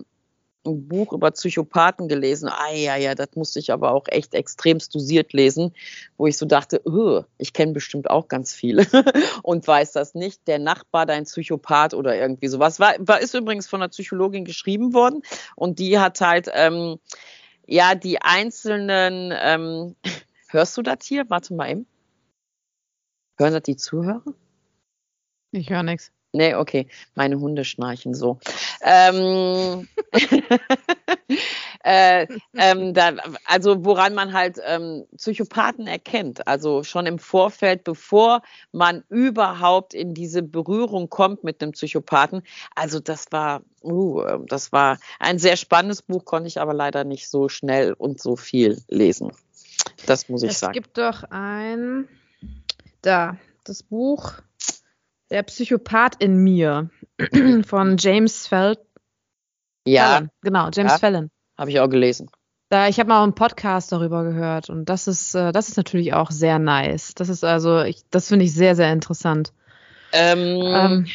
ein 0.66 0.88
Buch 0.88 1.12
über 1.12 1.30
Psychopathen 1.30 2.08
gelesen. 2.08 2.48
Ah 2.48 2.72
ja, 2.72 2.96
ja, 2.96 3.14
das 3.14 3.28
musste 3.34 3.58
ich 3.58 3.72
aber 3.72 3.92
auch 3.92 4.06
echt 4.08 4.34
extremst 4.34 4.94
dosiert 4.94 5.32
lesen, 5.32 5.74
wo 6.16 6.26
ich 6.26 6.38
so 6.38 6.46
dachte, 6.46 6.80
oh, 6.84 7.24
ich 7.38 7.52
kenne 7.52 7.72
bestimmt 7.72 8.10
auch 8.10 8.28
ganz 8.28 8.54
viele 8.54 8.86
und 9.42 9.66
weiß 9.66 9.92
das 9.92 10.14
nicht. 10.14 10.46
Der 10.46 10.58
Nachbar, 10.58 11.06
dein 11.06 11.24
Psychopath 11.24 11.94
oder 11.94 12.16
irgendwie 12.16 12.48
sowas. 12.48 12.80
War, 12.80 12.94
war 12.98 13.20
ist 13.20 13.34
übrigens 13.34 13.66
von 13.66 13.82
einer 13.82 13.90
Psychologin 13.90 14.44
geschrieben 14.44 14.94
worden 14.94 15.22
und 15.56 15.78
die 15.78 15.98
hat 15.98 16.20
halt 16.20 16.48
ähm, 16.52 16.98
ja 17.66 17.94
die 17.94 18.20
einzelnen. 18.22 19.32
Ähm, 19.36 19.96
hörst 20.48 20.76
du 20.76 20.82
das 20.82 20.98
hier? 21.02 21.28
Warte 21.28 21.54
mal 21.54 21.70
eben. 21.70 21.86
Hören 23.36 23.52
das 23.52 23.62
die 23.62 23.76
Zuhörer? 23.76 24.22
Ich 25.50 25.70
höre 25.70 25.82
nichts. 25.82 26.13
Nee, 26.34 26.56
okay. 26.56 26.88
Meine 27.14 27.38
Hunde 27.38 27.64
schnarchen 27.64 28.12
so. 28.12 28.40
Ähm, 28.82 29.86
äh, 31.84 32.26
ähm, 32.56 32.92
da, 32.92 33.12
also 33.46 33.84
woran 33.84 34.14
man 34.14 34.32
halt 34.32 34.58
ähm, 34.66 35.04
Psychopathen 35.16 35.86
erkennt. 35.86 36.48
Also 36.48 36.82
schon 36.82 37.06
im 37.06 37.20
Vorfeld, 37.20 37.84
bevor 37.84 38.42
man 38.72 39.04
überhaupt 39.10 39.94
in 39.94 40.12
diese 40.12 40.42
Berührung 40.42 41.08
kommt 41.08 41.44
mit 41.44 41.62
einem 41.62 41.70
Psychopathen. 41.70 42.42
Also 42.74 42.98
das 42.98 43.30
war, 43.30 43.62
uh, 43.84 44.24
das 44.48 44.72
war 44.72 44.98
ein 45.20 45.38
sehr 45.38 45.56
spannendes 45.56 46.02
Buch, 46.02 46.24
konnte 46.24 46.48
ich 46.48 46.60
aber 46.60 46.74
leider 46.74 47.04
nicht 47.04 47.28
so 47.28 47.48
schnell 47.48 47.92
und 47.92 48.20
so 48.20 48.34
viel 48.34 48.82
lesen. 48.88 49.30
Das 50.06 50.28
muss 50.28 50.42
ich 50.42 50.50
es 50.50 50.58
sagen. 50.58 50.72
Es 50.72 50.82
gibt 50.82 50.98
doch 50.98 51.22
ein, 51.30 52.08
da, 53.02 53.36
das 53.62 53.84
Buch 53.84 54.42
der 55.34 55.42
Psychopath 55.42 56.22
in 56.22 56.36
mir 56.36 56.90
von 57.66 57.96
James 57.98 58.46
Feld. 58.46 58.78
Ja. 59.84 60.12
Fallon. 60.12 60.30
Genau, 60.42 60.70
James 60.72 60.92
ja, 60.92 60.98
Fallon. 60.98 61.30
Habe 61.58 61.70
ich 61.70 61.80
auch 61.80 61.88
gelesen. 61.88 62.30
Da, 62.70 62.86
ich 62.88 63.00
habe 63.00 63.08
mal 63.08 63.22
einen 63.22 63.34
Podcast 63.34 63.90
darüber 63.90 64.22
gehört 64.22 64.70
und 64.70 64.88
das 64.88 65.08
ist, 65.08 65.34
äh, 65.34 65.50
das 65.50 65.68
ist 65.68 65.76
natürlich 65.76 66.14
auch 66.14 66.30
sehr 66.30 66.60
nice. 66.60 67.14
Das 67.14 67.28
ist 67.28 67.44
also, 67.44 67.82
ich, 67.82 68.02
das 68.10 68.28
finde 68.28 68.44
ich 68.44 68.54
sehr, 68.54 68.76
sehr 68.76 68.92
interessant. 68.92 69.52
Ähm, 70.12 71.06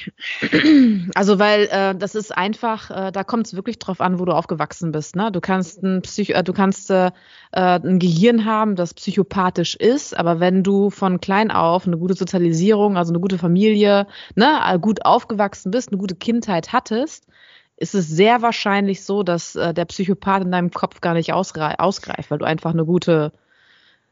ähm, 0.41 1.11
also 1.15 1.39
weil 1.39 1.69
äh, 1.71 1.95
das 1.95 2.15
ist 2.15 2.35
einfach, 2.35 2.91
äh, 2.91 3.11
da 3.11 3.23
kommt 3.23 3.47
es 3.47 3.55
wirklich 3.55 3.79
drauf 3.79 4.01
an, 4.01 4.19
wo 4.19 4.25
du 4.25 4.33
aufgewachsen 4.33 4.91
bist. 4.91 5.15
Ne? 5.15 5.31
Du 5.31 5.39
kannst 5.39 5.83
ein 5.83 6.01
Psycho, 6.01 6.33
äh, 6.33 6.43
du 6.43 6.53
kannst 6.53 6.91
äh, 6.91 7.07
äh, 7.51 7.79
ein 7.79 7.99
Gehirn 7.99 8.45
haben, 8.45 8.75
das 8.75 8.93
psychopathisch 8.93 9.75
ist, 9.75 10.17
aber 10.17 10.39
wenn 10.39 10.63
du 10.63 10.89
von 10.89 11.21
klein 11.21 11.51
auf 11.51 11.87
eine 11.87 11.97
gute 11.97 12.15
Sozialisierung, 12.15 12.97
also 12.97 13.11
eine 13.11 13.21
gute 13.21 13.37
Familie, 13.37 14.07
ne, 14.35 14.59
äh, 14.65 14.79
gut 14.79 15.05
aufgewachsen 15.05 15.71
bist, 15.71 15.89
eine 15.89 15.97
gute 15.97 16.15
Kindheit 16.15 16.73
hattest, 16.73 17.25
ist 17.77 17.95
es 17.95 18.09
sehr 18.09 18.41
wahrscheinlich 18.41 19.05
so, 19.05 19.23
dass 19.23 19.53
der 19.53 19.85
Psychopath 19.85 20.43
in 20.43 20.51
deinem 20.51 20.69
Kopf 20.69 20.99
gar 20.99 21.13
nicht 21.13 21.31
ausgreift, 21.31 22.29
weil 22.29 22.37
du 22.37 22.45
einfach 22.45 22.73
eine 22.73 22.83
gute 22.83 23.31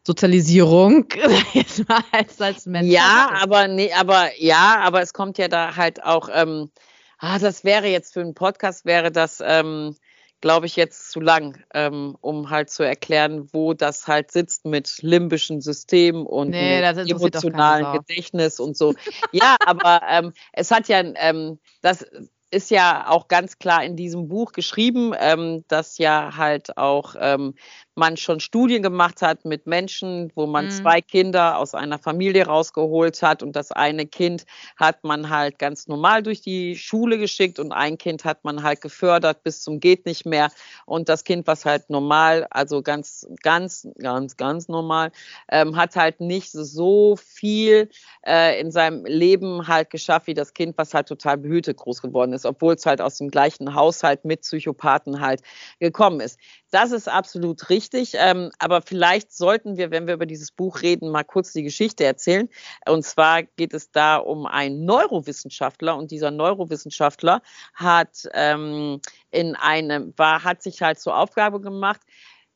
Sozialisierung 0.08 1.06
jetzt 1.54 1.88
mal 1.90 2.02
als, 2.14 2.40
als 2.40 2.66
Mensch. 2.66 2.90
Ja, 2.90 3.30
aber 3.42 3.68
nee, 3.68 3.92
aber 3.92 4.30
ja, 4.38 4.80
aber 4.82 5.02
es 5.02 5.12
kommt 5.12 5.38
ja 5.38 5.50
da 5.50 5.76
halt 5.76 6.02
auch, 6.02 6.30
ähm, 6.34 6.72
ah, 7.20 7.38
das 7.40 7.66
wäre 7.66 7.88
jetzt 7.88 8.14
für 8.14 8.22
einen 8.22 8.34
Podcast 8.34 8.86
wäre 8.86 9.12
das, 9.12 9.44
ähm, 9.46 9.98
glaube 10.40 10.66
ich, 10.66 10.78
jetzt 10.78 11.12
zu 11.12 11.20
lang, 11.20 11.62
ähm, 11.74 12.16
um 12.22 12.50
halt 12.50 12.70
zu 12.70 12.84
erklären, 12.84 13.50
wo 13.52 13.74
das 13.74 14.08
halt 14.08 14.32
sitzt 14.32 14.64
mit 14.64 15.02
limbischen 15.02 15.60
Systemen 15.60 16.26
und 16.26 16.52
nee, 16.52 16.80
emotionalen 16.80 17.92
Gedächtnis 17.92 18.62
und 18.62 18.78
so. 18.78 18.94
ja, 19.34 19.58
aber 19.66 20.04
ähm, 20.10 20.32
es 20.54 20.72
hat 20.72 20.88
ja, 20.88 21.02
ähm, 21.02 21.60
das 21.82 22.06
ist 22.50 22.72
ja 22.72 23.10
auch 23.10 23.28
ganz 23.28 23.60
klar 23.60 23.84
in 23.84 23.98
diesem 23.98 24.30
Buch 24.30 24.54
geschrieben, 24.54 25.14
ähm, 25.20 25.66
dass 25.68 25.98
ja 25.98 26.38
halt 26.38 26.78
auch 26.78 27.16
ähm, 27.20 27.56
man 27.98 28.16
schon 28.16 28.40
Studien 28.40 28.84
gemacht 28.84 29.22
hat 29.22 29.44
mit 29.44 29.66
Menschen, 29.66 30.32
wo 30.36 30.46
man 30.46 30.66
mhm. 30.66 30.72
zwei 30.72 31.02
Kinder 31.02 31.58
aus 31.58 31.74
einer 31.74 31.98
Familie 31.98 32.46
rausgeholt 32.46 33.22
hat 33.24 33.42
und 33.42 33.56
das 33.56 33.72
eine 33.72 34.06
Kind 34.06 34.46
hat 34.78 35.04
man 35.04 35.30
halt 35.30 35.58
ganz 35.58 35.88
normal 35.88 36.22
durch 36.22 36.42
die 36.42 36.76
Schule 36.76 37.18
geschickt 37.18 37.60
und 37.60 37.72
ein 37.72 37.98
Kind 37.98 38.24
hat 38.24 38.44
man 38.44 38.62
halt 38.62 38.82
gefördert 38.82 39.44
bis 39.44 39.62
zum 39.64 39.80
geht 39.80 40.06
nicht 40.06 40.26
mehr 40.26 40.50
und 40.86 41.10
das 41.10 41.24
Kind, 41.24 41.48
was 41.48 41.66
halt 41.66 41.90
normal, 41.90 42.46
also 42.52 42.82
ganz, 42.82 43.28
ganz, 43.42 43.88
ganz, 43.98 44.38
ganz 44.38 44.68
normal, 44.68 45.12
ähm, 45.50 45.76
hat 45.76 45.96
halt 45.96 46.22
nicht 46.22 46.52
so 46.52 47.16
viel 47.16 47.90
äh, 48.26 48.60
in 48.62 48.72
seinem 48.72 49.06
Leben 49.06 49.68
halt 49.68 49.90
geschafft 49.90 50.28
wie 50.28 50.36
das 50.36 50.54
Kind, 50.54 50.78
was 50.78 50.94
halt 50.94 51.08
total 51.08 51.38
behütet 51.38 51.78
groß 51.78 52.02
geworden 52.02 52.34
ist, 52.34 52.46
obwohl 52.46 52.76
es 52.76 52.86
halt 52.86 53.02
aus 53.02 53.18
dem 53.18 53.30
gleichen 53.30 53.74
Haushalt 53.74 54.24
mit 54.24 54.42
Psychopathen 54.42 55.20
halt 55.20 55.42
gekommen 55.80 56.20
ist. 56.20 56.40
Das 56.70 56.92
ist 56.92 57.08
absolut 57.08 57.70
richtig. 57.70 57.87
Ähm, 57.94 58.52
aber 58.60 58.82
vielleicht 58.82 59.32
sollten 59.32 59.78
wir, 59.78 59.92
wenn 59.92 60.08
wir 60.08 60.14
über 60.14 60.26
dieses 60.26 60.52
Buch 60.52 60.82
reden, 60.82 61.10
mal 61.10 61.24
kurz 61.24 61.54
die 61.54 61.64
Geschichte 61.64 62.06
erzählen. 62.06 62.50
Und 62.88 63.04
zwar 63.04 63.44
geht 63.44 63.74
es 63.74 63.92
da 63.92 64.18
um 64.18 64.46
einen 64.46 64.86
Neurowissenschaftler 64.86 65.96
und 65.98 66.12
dieser 66.12 66.32
Neurowissenschaftler 66.32 67.42
hat 67.74 68.28
ähm, 68.34 69.02
in 69.32 69.56
einem, 69.56 70.14
war, 70.18 70.44
hat 70.44 70.62
sich 70.62 70.82
halt 70.82 71.00
zur 71.00 71.18
Aufgabe 71.18 71.62
gemacht, 71.62 72.02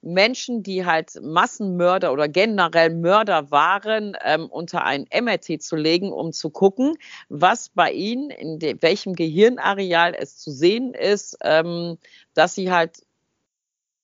Menschen, 0.02 0.64
die 0.64 0.86
halt 0.86 1.12
Massenmörder 1.22 2.12
oder 2.12 2.28
generell 2.28 2.90
Mörder 2.90 3.52
waren, 3.52 4.18
ähm, 4.24 4.48
unter 4.48 4.84
ein 4.84 5.06
MRT 5.14 5.62
zu 5.62 5.76
legen, 5.76 6.12
um 6.12 6.32
zu 6.32 6.50
gucken, 6.50 6.96
was 7.30 7.70
bei 7.70 7.92
ihnen, 7.92 8.32
in 8.32 8.60
welchem 8.82 9.14
Gehirnareal 9.14 10.16
es 10.18 10.38
zu 10.38 10.52
sehen 10.52 10.94
ist, 10.94 11.38
ähm, 11.44 11.98
dass 12.34 12.56
sie 12.56 12.72
halt 12.72 13.04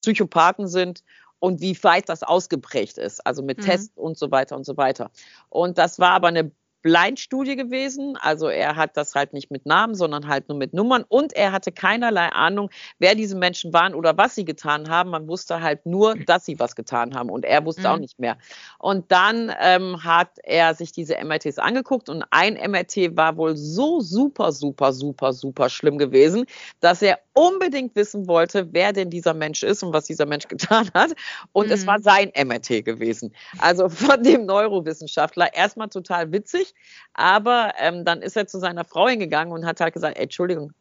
Psychopathen 0.08 0.68
sind 0.70 1.04
und 1.40 1.60
wie 1.60 1.78
weit 1.84 2.08
das 2.08 2.24
ausgeprägt 2.24 2.98
ist, 2.98 3.26
also 3.28 3.44
mit 3.44 3.58
mhm. 3.58 3.64
Tests 3.64 3.92
und 3.98 4.18
so 4.18 4.32
weiter 4.32 4.56
und 4.56 4.66
so 4.66 4.78
weiter. 4.78 5.12
Und 5.50 5.78
das 5.78 6.00
war 6.00 6.12
aber 6.12 6.30
eine 6.30 6.52
Blindstudie 6.82 7.56
gewesen. 7.56 8.18
Also 8.20 8.48
er 8.48 8.76
hat 8.76 8.98
das 8.98 9.16
halt 9.16 9.34
nicht 9.34 9.52
mit 9.52 9.66
Namen, 9.66 9.96
sondern 9.96 10.28
halt 10.28 10.50
nur 10.50 10.58
mit 10.58 10.74
Nummern. 10.74 11.04
Und 11.08 11.34
er 11.34 11.52
hatte 11.52 11.72
keinerlei 11.72 12.30
Ahnung, 12.30 12.70
wer 13.00 13.16
diese 13.16 13.36
Menschen 13.36 13.74
waren 13.74 13.94
oder 13.94 14.18
was 14.18 14.36
sie 14.36 14.46
getan 14.46 14.90
haben. 14.90 15.10
Man 15.10 15.28
wusste 15.28 15.62
halt 15.62 15.86
nur, 15.86 16.16
dass 16.16 16.46
sie 16.46 16.60
was 16.60 16.76
getan 16.76 17.16
haben. 17.16 17.30
Und 17.30 17.46
er 17.46 17.66
wusste 17.66 17.82
mhm. 17.82 17.88
auch 17.88 17.98
nicht 17.98 18.20
mehr. 18.20 18.38
Und 18.80 19.12
dann 19.12 19.52
ähm, 19.60 20.04
hat 20.04 20.30
er 20.44 20.76
sich 20.76 20.92
diese 20.92 21.16
MRTs 21.24 21.60
angeguckt. 21.60 22.10
Und 22.10 22.24
ein 22.32 22.54
MRT 22.54 23.16
war 23.18 23.38
wohl 23.38 23.58
so 23.58 24.00
super, 24.00 24.52
super, 24.52 24.94
super, 24.94 25.34
super 25.34 25.70
schlimm 25.70 25.98
gewesen, 25.98 26.46
dass 26.80 27.02
er 27.02 27.20
unbedingt 27.34 27.96
wissen 27.96 28.28
wollte, 28.28 28.70
wer 28.72 28.94
denn 28.94 29.10
dieser 29.10 29.34
Mensch 29.34 29.62
ist 29.64 29.84
und 29.84 29.94
was 29.94 30.06
dieser 30.06 30.26
Mensch 30.26 30.48
getan 30.48 30.90
hat. 30.94 31.14
Und 31.54 31.68
mhm. 31.68 31.74
es 31.74 31.86
war 31.86 32.00
sein 32.02 32.32
MRT 32.36 32.86
gewesen. 32.86 33.34
Also 33.60 33.90
von 33.90 34.24
dem 34.24 34.46
Neurowissenschaftler. 34.46 35.54
Erstmal 35.54 35.90
total 35.90 36.32
witzig, 36.32 36.67
aber 37.14 37.74
ähm, 37.78 38.06
dann 38.06 38.22
ist 38.22 38.38
er 38.38 38.48
zu 38.48 38.60
seiner 38.60 38.86
Frau 38.86 39.08
hingegangen 39.08 39.54
und 39.54 39.66
hat 39.66 39.80
halt 39.80 39.94
gesagt, 39.94 40.18
Entschuldigung, 40.18 40.74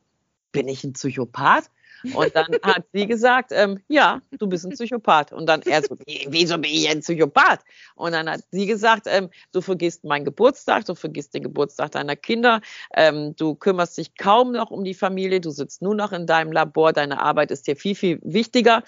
bin 0.52 0.68
ich 0.68 0.84
ein 0.84 0.94
Psychopath? 0.94 1.70
Und 2.14 2.34
dann 2.34 2.46
hat 2.62 2.84
sie 2.92 3.06
gesagt, 3.06 3.50
ähm, 3.52 3.80
ja, 3.88 4.20
du 4.38 4.46
bist 4.46 4.64
ein 4.64 4.70
Psychopath. 4.70 5.32
Und 5.32 5.46
dann 5.46 5.62
er 5.62 5.82
so, 5.82 5.96
wieso 6.28 6.58
bin 6.58 6.70
ich 6.70 6.88
ein 6.88 7.00
Psychopath? 7.00 7.60
Und 7.94 8.12
dann 8.12 8.30
hat 8.30 8.40
sie 8.50 8.66
gesagt, 8.66 9.06
ähm, 9.08 9.30
du 9.52 9.60
vergisst 9.60 10.04
meinen 10.04 10.24
Geburtstag, 10.24 10.84
du 10.84 10.94
vergisst 10.94 11.34
den 11.34 11.42
Geburtstag 11.42 11.92
deiner 11.92 12.16
Kinder, 12.16 12.60
ähm, 12.94 13.34
du 13.36 13.54
kümmerst 13.54 13.98
dich 13.98 14.14
kaum 14.16 14.52
noch 14.52 14.70
um 14.70 14.84
die 14.84 14.94
Familie, 14.94 15.40
du 15.40 15.50
sitzt 15.50 15.82
nur 15.82 15.94
noch 15.94 16.12
in 16.12 16.26
deinem 16.26 16.52
Labor, 16.52 16.92
deine 16.92 17.20
Arbeit 17.20 17.50
ist 17.50 17.66
dir 17.66 17.76
viel, 17.76 17.94
viel 17.94 18.20
wichtiger. 18.22 18.82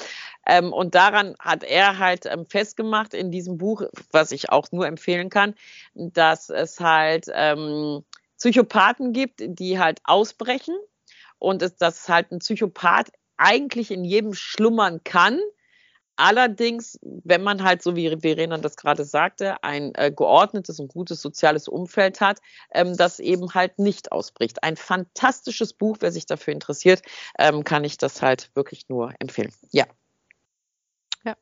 Ähm, 0.47 0.73
und 0.73 0.95
daran 0.95 1.35
hat 1.39 1.65
er 1.65 1.99
halt 1.99 2.27
ähm, 2.27 2.47
festgemacht 2.47 3.15
in 3.15 3.31
diesem 3.31 3.59
Buch, 3.59 3.83
was 4.11 4.33
ich 4.33 4.51
auch 4.51 4.71
nur 4.73 4.87
empfehlen 4.87 5.31
kann, 5.31 5.55
dass 5.95 6.51
es 6.51 6.81
halt 6.81 7.27
ähm, 7.33 8.05
Psychopathen 8.39 9.13
gibt, 9.13 9.43
die 9.45 9.79
halt 9.79 10.01
ausbrechen 10.05 10.75
und 11.39 11.63
es, 11.63 11.77
dass 11.77 12.09
halt 12.09 12.33
ein 12.33 12.41
Psychopath 12.41 13.11
eigentlich 13.37 13.91
in 13.91 14.05
jedem 14.05 14.35
schlummern 14.35 15.03
kann. 15.05 15.41
Allerdings, 16.17 16.99
wenn 17.03 17.45
man 17.45 17.63
halt, 17.63 17.81
so 17.81 17.95
wie 17.95 18.09
Verena 18.21 18.59
das 18.59 18.77
gerade 18.77 19.05
sagte, 19.05 19.63
ein 19.63 19.95
äh, 19.95 20.11
geordnetes 20.11 20.81
und 20.81 20.89
gutes 20.89 21.23
soziales 21.23 21.69
Umfeld 21.69 22.21
hat, 22.21 22.41
ähm, 22.75 22.97
das 22.97 23.21
eben 23.21 23.55
halt 23.55 23.79
nicht 23.79 24.11
ausbricht. 24.11 24.65
Ein 24.65 24.77
fantastisches 24.77 25.73
Buch, 25.73 25.99
wer 26.01 26.11
sich 26.11 26.27
dafür 26.27 26.55
interessiert, 26.55 27.03
ähm, 27.39 27.63
kann 27.63 27.85
ich 27.85 27.99
das 27.99 28.21
halt 28.21 28.51
wirklich 28.55 28.89
nur 28.89 29.13
empfehlen. 29.21 29.53
Ja. 29.71 29.87
Ja. 31.25 31.37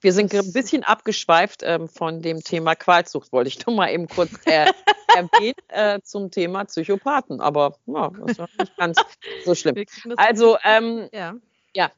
Wir 0.00 0.12
sind 0.12 0.32
ein 0.34 0.52
bisschen 0.52 0.84
abgeschweift 0.84 1.62
ähm, 1.64 1.88
von 1.88 2.22
dem 2.22 2.42
Thema 2.42 2.74
Qualzucht, 2.74 3.32
wollte 3.32 3.48
ich 3.48 3.66
nur 3.66 3.74
mal 3.74 3.90
eben 3.90 4.06
kurz 4.06 4.30
äh, 4.44 4.66
erwähnen 5.16 5.54
äh, 5.68 6.00
zum 6.02 6.30
Thema 6.30 6.64
Psychopathen. 6.64 7.40
Aber 7.40 7.76
ja, 7.86 8.10
das 8.26 8.38
war 8.38 8.48
nicht 8.58 8.76
ganz 8.76 8.98
so 9.44 9.54
schlimm. 9.54 9.84
Also, 10.16 10.56
ähm, 10.64 11.08
ja. 11.12 11.34
ja. 11.74 11.90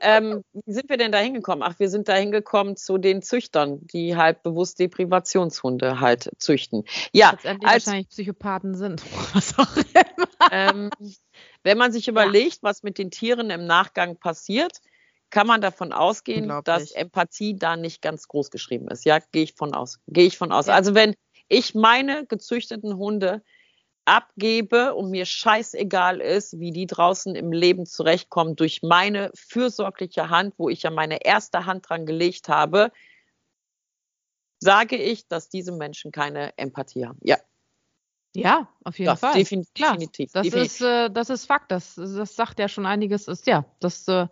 Ähm, 0.00 0.44
wie 0.52 0.72
sind 0.72 0.90
wir 0.90 0.98
denn 0.98 1.12
da 1.12 1.18
hingekommen? 1.18 1.62
Ach, 1.62 1.78
wir 1.78 1.88
sind 1.88 2.08
da 2.08 2.14
hingekommen 2.14 2.76
zu 2.76 2.98
den 2.98 3.22
Züchtern, 3.22 3.86
die 3.86 4.16
halt 4.16 4.42
bewusst 4.42 4.78
Deprivationshunde 4.78 6.00
halt 6.00 6.30
züchten. 6.38 6.84
Ja, 7.12 7.30
Letztendlich 7.30 7.70
als, 7.70 7.86
wahrscheinlich 7.86 8.08
Psychopathen 8.10 8.74
sind. 8.74 9.02
Was 9.34 9.58
auch 9.58 9.76
immer. 9.76 10.26
Ähm, 10.50 10.90
wenn 11.62 11.78
man 11.78 11.92
sich 11.92 12.08
überlegt, 12.08 12.58
was 12.62 12.82
mit 12.82 12.98
den 12.98 13.10
Tieren 13.10 13.50
im 13.50 13.66
Nachgang 13.66 14.16
passiert, 14.16 14.80
kann 15.36 15.46
man 15.46 15.60
davon 15.60 15.92
ausgehen, 15.92 16.50
dass 16.64 16.92
Empathie 16.92 17.58
da 17.58 17.76
nicht 17.76 18.00
ganz 18.00 18.26
groß 18.26 18.50
geschrieben 18.50 18.88
ist. 18.88 19.04
Ja, 19.04 19.18
gehe 19.32 19.42
ich 19.42 19.52
von 19.52 19.74
aus. 19.74 20.00
Gehe 20.06 20.24
ich 20.24 20.38
von 20.38 20.50
aus. 20.50 20.68
Ja. 20.68 20.74
Also 20.74 20.94
wenn 20.94 21.14
ich 21.48 21.74
meine 21.74 22.24
gezüchteten 22.24 22.96
Hunde 22.96 23.42
abgebe 24.06 24.94
und 24.94 25.10
mir 25.10 25.26
scheißegal 25.26 26.22
ist, 26.22 26.58
wie 26.58 26.72
die 26.72 26.86
draußen 26.86 27.34
im 27.34 27.52
Leben 27.52 27.84
zurechtkommen 27.84 28.56
durch 28.56 28.82
meine 28.82 29.30
fürsorgliche 29.34 30.30
Hand, 30.30 30.54
wo 30.56 30.70
ich 30.70 30.84
ja 30.84 30.90
meine 30.90 31.22
erste 31.22 31.66
Hand 31.66 31.86
dran 31.86 32.06
gelegt 32.06 32.48
habe, 32.48 32.90
sage 34.58 34.96
ich, 34.96 35.28
dass 35.28 35.50
diese 35.50 35.72
Menschen 35.72 36.12
keine 36.12 36.56
Empathie 36.56 37.04
haben. 37.04 37.18
Ja. 37.22 37.36
Ja, 38.34 38.68
auf 38.84 38.98
jeden 38.98 39.08
ja, 39.08 39.16
Fall. 39.16 39.34
Definitiv. 39.34 39.74
definitiv. 39.74 40.32
Das, 40.32 40.44
definitiv. 40.44 40.72
Ist, 40.72 40.80
äh, 40.80 41.10
das 41.10 41.28
ist 41.28 41.44
Fakt. 41.44 41.70
Das, 41.70 41.94
das 41.94 42.36
sagt 42.36 42.58
ja 42.58 42.68
schon 42.68 42.86
einiges. 42.86 43.28
Ist, 43.28 43.46
ja, 43.46 43.66
das 43.80 44.08
äh, 44.08 44.28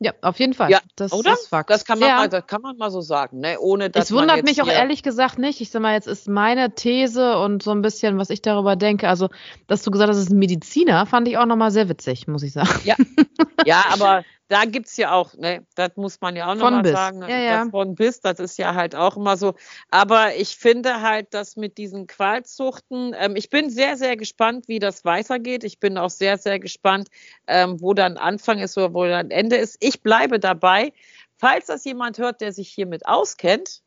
ja, 0.00 0.12
auf 0.22 0.38
jeden 0.38 0.54
Fall. 0.54 0.70
Ja, 0.70 0.80
das 0.94 1.12
oder? 1.12 1.32
ist 1.32 1.48
Fakt. 1.48 1.70
Das 1.70 1.84
kann 1.84 1.98
man, 1.98 2.08
ja. 2.08 2.16
mal, 2.16 2.28
das 2.28 2.46
kann 2.46 2.62
man 2.62 2.76
mal 2.76 2.90
so 2.90 3.00
sagen, 3.00 3.40
ne? 3.40 3.58
ohne 3.58 3.90
dass 3.90 4.04
Es 4.04 4.12
wundert 4.12 4.44
mich 4.44 4.62
auch 4.62 4.68
ehrlich 4.68 5.02
gesagt 5.02 5.38
nicht. 5.38 5.60
Ich 5.60 5.70
sag 5.70 5.82
mal, 5.82 5.94
jetzt 5.94 6.06
ist 6.06 6.28
meine 6.28 6.74
These 6.74 7.36
und 7.38 7.64
so 7.64 7.72
ein 7.72 7.82
bisschen, 7.82 8.16
was 8.16 8.30
ich 8.30 8.40
darüber 8.40 8.76
denke. 8.76 9.08
Also, 9.08 9.28
dass 9.66 9.82
du 9.82 9.90
gesagt 9.90 10.08
hast, 10.08 10.18
es 10.18 10.24
ist 10.24 10.32
ein 10.32 10.38
Mediziner, 10.38 11.04
fand 11.06 11.26
ich 11.26 11.36
auch 11.36 11.46
nochmal 11.46 11.72
sehr 11.72 11.88
witzig, 11.88 12.28
muss 12.28 12.44
ich 12.44 12.52
sagen. 12.52 12.80
Ja, 12.84 12.94
ja 13.66 13.84
aber 13.90 14.22
da 14.48 14.64
gibt's 14.64 14.96
ja 14.96 15.12
auch, 15.12 15.34
ne, 15.34 15.66
das 15.74 15.96
muss 15.96 16.20
man 16.20 16.34
ja 16.34 16.50
auch 16.50 16.54
nochmal 16.54 16.86
sagen, 16.86 17.20
ja, 17.22 17.38
ja. 17.38 17.66
von 17.70 17.94
bis, 17.94 18.20
das 18.20 18.40
ist 18.40 18.56
ja 18.58 18.74
halt 18.74 18.94
auch 18.94 19.16
immer 19.16 19.36
so. 19.36 19.54
Aber 19.90 20.34
ich 20.36 20.56
finde 20.56 21.02
halt, 21.02 21.34
dass 21.34 21.56
mit 21.56 21.76
diesen 21.76 22.06
Qualzuchten, 22.06 23.14
ähm, 23.18 23.36
ich 23.36 23.50
bin 23.50 23.68
sehr, 23.68 23.98
sehr 23.98 24.16
gespannt, 24.16 24.66
wie 24.66 24.78
das 24.78 25.04
weitergeht. 25.04 25.64
Ich 25.64 25.78
bin 25.80 25.98
auch 25.98 26.10
sehr, 26.10 26.38
sehr 26.38 26.58
gespannt, 26.58 27.08
ähm, 27.46 27.80
wo 27.80 27.92
dann 27.92 28.16
Anfang 28.16 28.58
ist 28.58 28.76
oder 28.78 28.94
wo 28.94 29.04
dann 29.04 29.30
Ende 29.30 29.56
ist. 29.56 29.76
Ich 29.80 30.02
bleibe 30.02 30.40
dabei. 30.40 30.92
Falls 31.36 31.66
das 31.66 31.84
jemand 31.84 32.18
hört, 32.18 32.40
der 32.40 32.52
sich 32.52 32.70
hiermit 32.70 33.06
auskennt, 33.06 33.82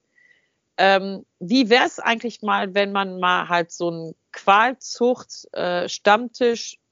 ähm, 0.78 1.26
wie 1.40 1.70
wäre 1.70 1.86
es 1.86 2.00
eigentlich 2.00 2.42
mal, 2.44 2.74
wenn 2.76 2.92
man 2.92 3.20
mal 3.20 3.50
halt 3.50 3.72
so 3.72 3.90
einen 3.90 4.16
Qualzucht, 4.32 5.48
äh, 5.54 5.88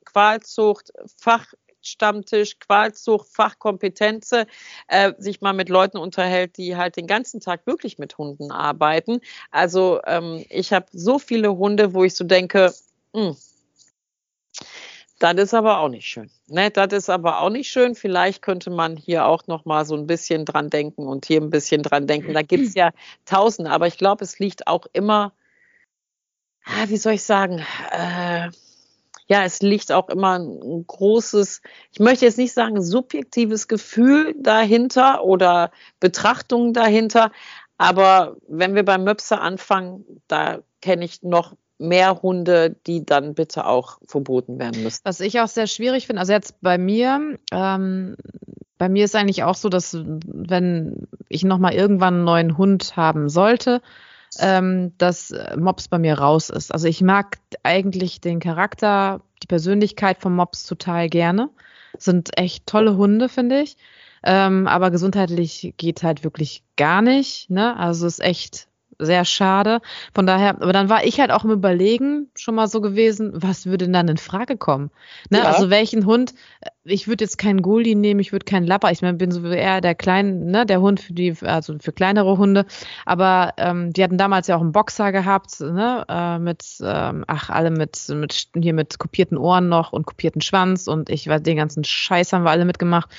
Qualzucht, 0.06 0.92
Fach, 1.18 1.46
Stammtisch, 1.82 2.60
Qualzucht, 2.60 3.28
Fachkompetenze, 3.30 4.48
äh, 4.88 5.14
sich 5.18 5.42
mal 5.42 5.54
mit 5.54 5.70
Leuten 5.70 5.98
unterhält, 5.98 6.58
die 6.58 6.76
halt 6.76 6.98
den 6.98 7.08
ganzen 7.08 7.40
Tag 7.40 7.66
wirklich 7.66 7.98
mit 7.98 8.18
Hunden 8.18 8.52
arbeiten. 8.52 9.22
Also 9.52 10.00
ähm, 10.06 10.46
ich 10.50 10.74
habe 10.74 10.88
so 10.92 11.20
viele 11.20 11.58
Hunde, 11.58 11.94
wo 11.94 12.04
ich 12.04 12.16
so 12.16 12.24
denke, 12.24 12.74
mh, 13.14 13.30
hm, 13.30 13.38
das 15.20 15.36
ist 15.36 15.54
aber 15.54 15.80
auch 15.80 15.90
nicht 15.90 16.08
schön. 16.08 16.30
Ne, 16.48 16.72
das 16.72 16.94
ist 16.94 17.10
aber 17.10 17.42
auch 17.42 17.50
nicht 17.50 17.70
schön. 17.70 17.94
Vielleicht 17.94 18.42
könnte 18.42 18.70
man 18.70 18.96
hier 18.96 19.26
auch 19.26 19.48
noch 19.48 19.66
mal 19.66 19.86
so 19.86 19.96
ein 19.96 20.08
bisschen 20.08 20.46
dran 20.46 20.70
denken 20.70 21.06
und 21.06 21.26
hier 21.26 21.42
ein 21.42 21.50
bisschen 21.50 21.84
dran 21.84 22.08
denken. 22.08 22.34
Da 22.34 22.42
gibt 22.42 22.66
es 22.66 22.74
ja 22.74 22.92
Tausende, 23.26 23.70
aber 23.70 23.88
ich 23.88 23.98
glaube, 23.98 24.24
es 24.24 24.40
liegt 24.40 24.68
auch 24.68 24.86
immer, 24.94 25.34
ah, 26.64 26.86
wie 26.88 26.98
soll 26.98 27.14
ich 27.14 27.24
sagen, 27.24 27.66
äh, 27.92 28.50
ja, 29.30 29.44
es 29.44 29.62
liegt 29.62 29.92
auch 29.92 30.10
immer 30.10 30.40
ein 30.40 30.86
großes, 30.88 31.62
ich 31.92 32.00
möchte 32.00 32.26
jetzt 32.26 32.40
nicht 32.40 32.54
sagen 32.54 32.82
subjektives 32.82 33.68
Gefühl 33.68 34.36
dahinter 34.40 35.24
oder 35.24 35.72
Betrachtung 36.00 36.74
dahinter, 36.74 37.32
aber 37.78 38.38
wenn 38.48 38.74
wir 38.74 38.84
beim 38.84 39.04
Möpse 39.04 39.40
anfangen, 39.40 40.04
da 40.28 40.60
kenne 40.82 41.06
ich 41.06 41.22
noch 41.22 41.56
mehr 41.78 42.22
Hunde, 42.22 42.76
die 42.88 43.06
dann 43.06 43.36
bitte 43.36 43.66
auch 43.66 44.00
verboten 44.06 44.60
werden 44.60 44.84
müssen. 44.84 45.02
Was 45.04 45.22
ich 45.22 45.40
auch 45.40 45.48
sehr 45.48 45.68
schwierig 45.68 46.08
finde, 46.08 46.20
also 46.20 46.34
jetzt 46.34 46.60
bei 46.62 46.78
mir, 46.78 47.38
ähm, 47.52 48.16
bei 48.78 48.90
mir 48.90 49.06
ist 49.06 49.16
eigentlich 49.16 49.44
auch 49.44 49.56
so, 49.56 49.70
dass 49.70 49.96
wenn 49.96 51.08
ich 51.30 51.44
nochmal 51.44 51.74
irgendwann 51.74 52.16
einen 52.16 52.24
neuen 52.24 52.58
Hund 52.58 52.98
haben 52.98 53.30
sollte, 53.30 53.82
ähm, 54.40 54.94
dass 54.98 55.34
Mops 55.58 55.88
bei 55.88 55.98
mir 55.98 56.18
raus 56.18 56.50
ist. 56.50 56.74
Also 56.74 56.88
ich 56.88 57.02
mag 57.02 57.38
eigentlich 57.64 58.22
den 58.22 58.40
Charakter, 58.40 59.22
die 59.42 59.48
Persönlichkeit 59.48 60.20
von 60.20 60.36
Mops 60.36 60.66
total 60.66 61.10
gerne. 61.10 61.50
Sind 61.98 62.38
echt 62.38 62.68
tolle 62.68 62.98
Hunde, 62.98 63.30
finde 63.30 63.62
ich. 63.62 63.78
Ähm, 64.24 64.68
aber 64.68 64.92
gesundheitlich 64.92 65.74
geht 65.78 66.04
halt 66.04 66.24
wirklich 66.24 66.64
gar 66.78 67.02
nicht. 67.02 67.50
Ne? 67.50 67.76
Also 67.78 68.06
ist 68.06 68.22
echt 68.22 68.69
sehr 69.00 69.26
schade. 69.26 69.80
Von 70.14 70.28
daher, 70.28 70.62
aber 70.62 70.74
dann 70.74 70.90
war 70.90 71.06
ich 71.06 71.20
halt 71.20 71.32
auch 71.32 71.46
im 71.46 71.52
Überlegen 71.52 72.30
schon 72.36 72.56
mal 72.56 72.68
so 72.68 72.82
gewesen, 72.82 73.32
was 73.34 73.66
würde 73.66 73.86
denn 73.86 73.94
dann 73.94 74.10
in 74.10 74.18
Frage 74.18 74.58
kommen? 74.58 74.92
Ne? 75.30 75.40
Ja. 75.40 75.46
Also 75.46 75.70
welchen 75.70 76.06
Hund, 76.06 76.34
ich 76.84 77.08
würde 77.08 77.24
jetzt 77.24 77.38
keinen 77.38 77.62
Goldie 77.62 77.96
nehmen, 77.96 78.20
ich 78.20 78.32
würde 78.34 78.46
keinen 78.46 78.68
Lapper. 78.68 78.92
Ich 78.92 79.02
mein, 79.02 79.18
bin 79.18 79.32
so 79.32 79.46
eher 79.48 79.80
der 79.80 79.96
kleine, 79.96 80.34
ne, 80.34 80.66
der 80.66 80.82
Hund 80.82 81.00
für 81.00 81.14
die, 81.14 81.34
also 81.42 81.76
für 81.80 81.94
kleinere 81.94 82.38
Hunde. 82.38 82.66
Aber 83.06 83.54
ähm, 83.58 83.94
die 83.94 84.04
hatten 84.04 84.18
damals 84.18 84.48
ja 84.48 84.58
auch 84.58 84.62
einen 84.62 84.74
Boxer 84.74 85.12
gehabt, 85.12 85.60
ne, 85.62 86.06
äh, 86.10 86.38
mit, 86.40 86.64
ähm, 86.82 87.24
ach, 87.28 87.50
alle 87.50 87.72
mit, 87.72 88.10
mit 88.10 88.50
hier 88.56 88.74
mit 88.74 89.00
kopierten 89.00 89.38
Ohren 89.38 89.70
noch 89.70 89.94
und 89.94 90.06
kopierten 90.06 90.42
Schwanz 90.42 90.88
und 90.88 91.10
ich 91.10 91.28
weiß, 91.28 91.42
den 91.44 91.58
ganzen 91.58 91.84
Scheiß 91.84 92.34
haben 92.34 92.44
wir 92.44 92.52
alle 92.52 92.66
mitgemacht. 92.66 93.10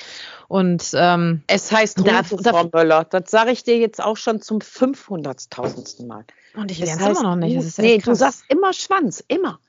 Und 0.50 0.90
ähm, 0.94 1.42
es 1.46 1.70
heißt 1.70 2.04
da, 2.04 2.24
Frau 2.24 2.68
Möller, 2.72 3.04
das 3.04 3.30
sage 3.30 3.52
ich 3.52 3.62
dir 3.62 3.78
jetzt 3.78 4.02
auch 4.02 4.16
schon 4.16 4.42
zum 4.42 4.58
500.000. 4.58 5.69
Mal. 6.06 6.24
Und 6.54 6.70
ich 6.70 6.78
lerne 6.78 7.02
es 7.02 7.18
immer 7.18 7.22
noch 7.22 7.36
nicht. 7.36 7.56
Das 7.56 7.78
nee, 7.78 7.98
krass. 7.98 8.04
du 8.04 8.14
sagst 8.14 8.44
immer 8.48 8.72
Schwanz, 8.72 9.24
immer. 9.28 9.60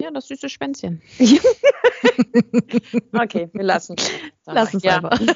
Ja, 0.00 0.10
das 0.10 0.28
süße 0.28 0.48
Schwänzchen. 0.48 1.00
okay, 3.12 3.48
wir 3.52 3.62
lassen. 3.62 3.96
Lassen 4.44 4.76
es 4.76 4.82
ja. 4.82 4.96
einfach. 4.96 5.18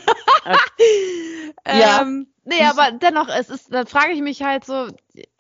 ja. 1.66 2.02
Ähm, 2.02 2.29
nee, 2.44 2.62
aber 2.64 2.92
dennoch, 2.92 3.28
es 3.28 3.50
ist, 3.50 3.72
da 3.72 3.84
frage 3.84 4.12
ich 4.12 4.20
mich 4.20 4.42
halt 4.42 4.64
so, 4.64 4.88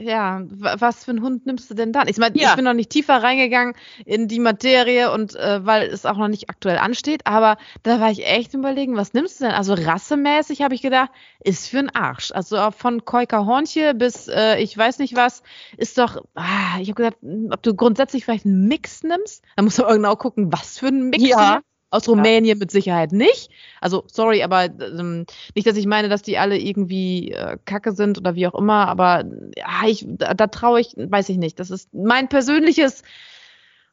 ja, 0.00 0.42
was 0.50 1.04
für 1.04 1.12
einen 1.12 1.22
Hund 1.22 1.46
nimmst 1.46 1.70
du 1.70 1.74
denn 1.74 1.92
dann? 1.92 2.08
Ich 2.08 2.18
meine, 2.18 2.36
ja. 2.36 2.50
ich 2.50 2.56
bin 2.56 2.64
noch 2.64 2.74
nicht 2.74 2.90
tiefer 2.90 3.22
reingegangen 3.22 3.74
in 4.04 4.28
die 4.28 4.40
Materie 4.40 5.12
und 5.12 5.36
äh, 5.36 5.64
weil 5.64 5.88
es 5.88 6.06
auch 6.06 6.16
noch 6.16 6.28
nicht 6.28 6.50
aktuell 6.50 6.78
ansteht, 6.78 7.26
aber 7.26 7.56
da 7.82 8.00
war 8.00 8.10
ich 8.10 8.26
echt 8.26 8.54
überlegen, 8.54 8.96
was 8.96 9.12
nimmst 9.12 9.40
du 9.40 9.44
denn? 9.44 9.54
Also 9.54 9.74
rassemäßig 9.74 10.62
habe 10.62 10.74
ich 10.74 10.82
gedacht, 10.82 11.10
ist 11.42 11.68
für 11.68 11.78
einen 11.78 11.90
Arsch. 11.90 12.32
Also 12.32 12.70
von 12.70 13.04
Koika 13.04 13.46
Hornche 13.46 13.94
bis 13.94 14.28
äh, 14.28 14.58
ich 14.58 14.76
weiß 14.76 14.98
nicht 14.98 15.16
was, 15.16 15.42
ist 15.76 15.98
doch, 15.98 16.22
ah, 16.34 16.78
ich 16.80 16.90
habe 16.90 17.02
gedacht, 17.02 17.16
ob 17.50 17.62
du 17.62 17.74
grundsätzlich 17.74 18.24
vielleicht 18.24 18.46
einen 18.46 18.66
Mix 18.68 19.02
nimmst. 19.02 19.44
Da 19.56 19.62
musst 19.62 19.78
du 19.78 19.84
genau 19.86 20.16
gucken, 20.16 20.52
was 20.52 20.78
für 20.78 20.88
einen 20.88 21.10
Mix 21.10 21.24
ja. 21.24 21.60
Aus 21.90 22.08
Rumänien 22.08 22.44
ja. 22.44 22.54
mit 22.54 22.70
Sicherheit 22.70 23.10
nicht. 23.10 23.50
Also, 23.80 24.04
sorry, 24.06 24.42
aber 24.44 24.66
ähm, 24.66 25.26
nicht, 25.56 25.66
dass 25.66 25.76
ich 25.76 25.86
meine, 25.86 26.08
dass 26.08 26.22
die 26.22 26.38
alle 26.38 26.56
irgendwie 26.56 27.32
äh, 27.32 27.58
kacke 27.64 27.92
sind 27.92 28.16
oder 28.16 28.36
wie 28.36 28.46
auch 28.46 28.54
immer, 28.54 28.86
aber 28.86 29.24
ja, 29.56 29.88
ich, 29.88 30.04
da, 30.06 30.34
da 30.34 30.46
traue 30.46 30.80
ich, 30.80 30.94
weiß 30.96 31.28
ich 31.30 31.36
nicht. 31.36 31.58
Das 31.58 31.70
ist 31.70 31.92
mein 31.92 32.28
persönliches, 32.28 33.02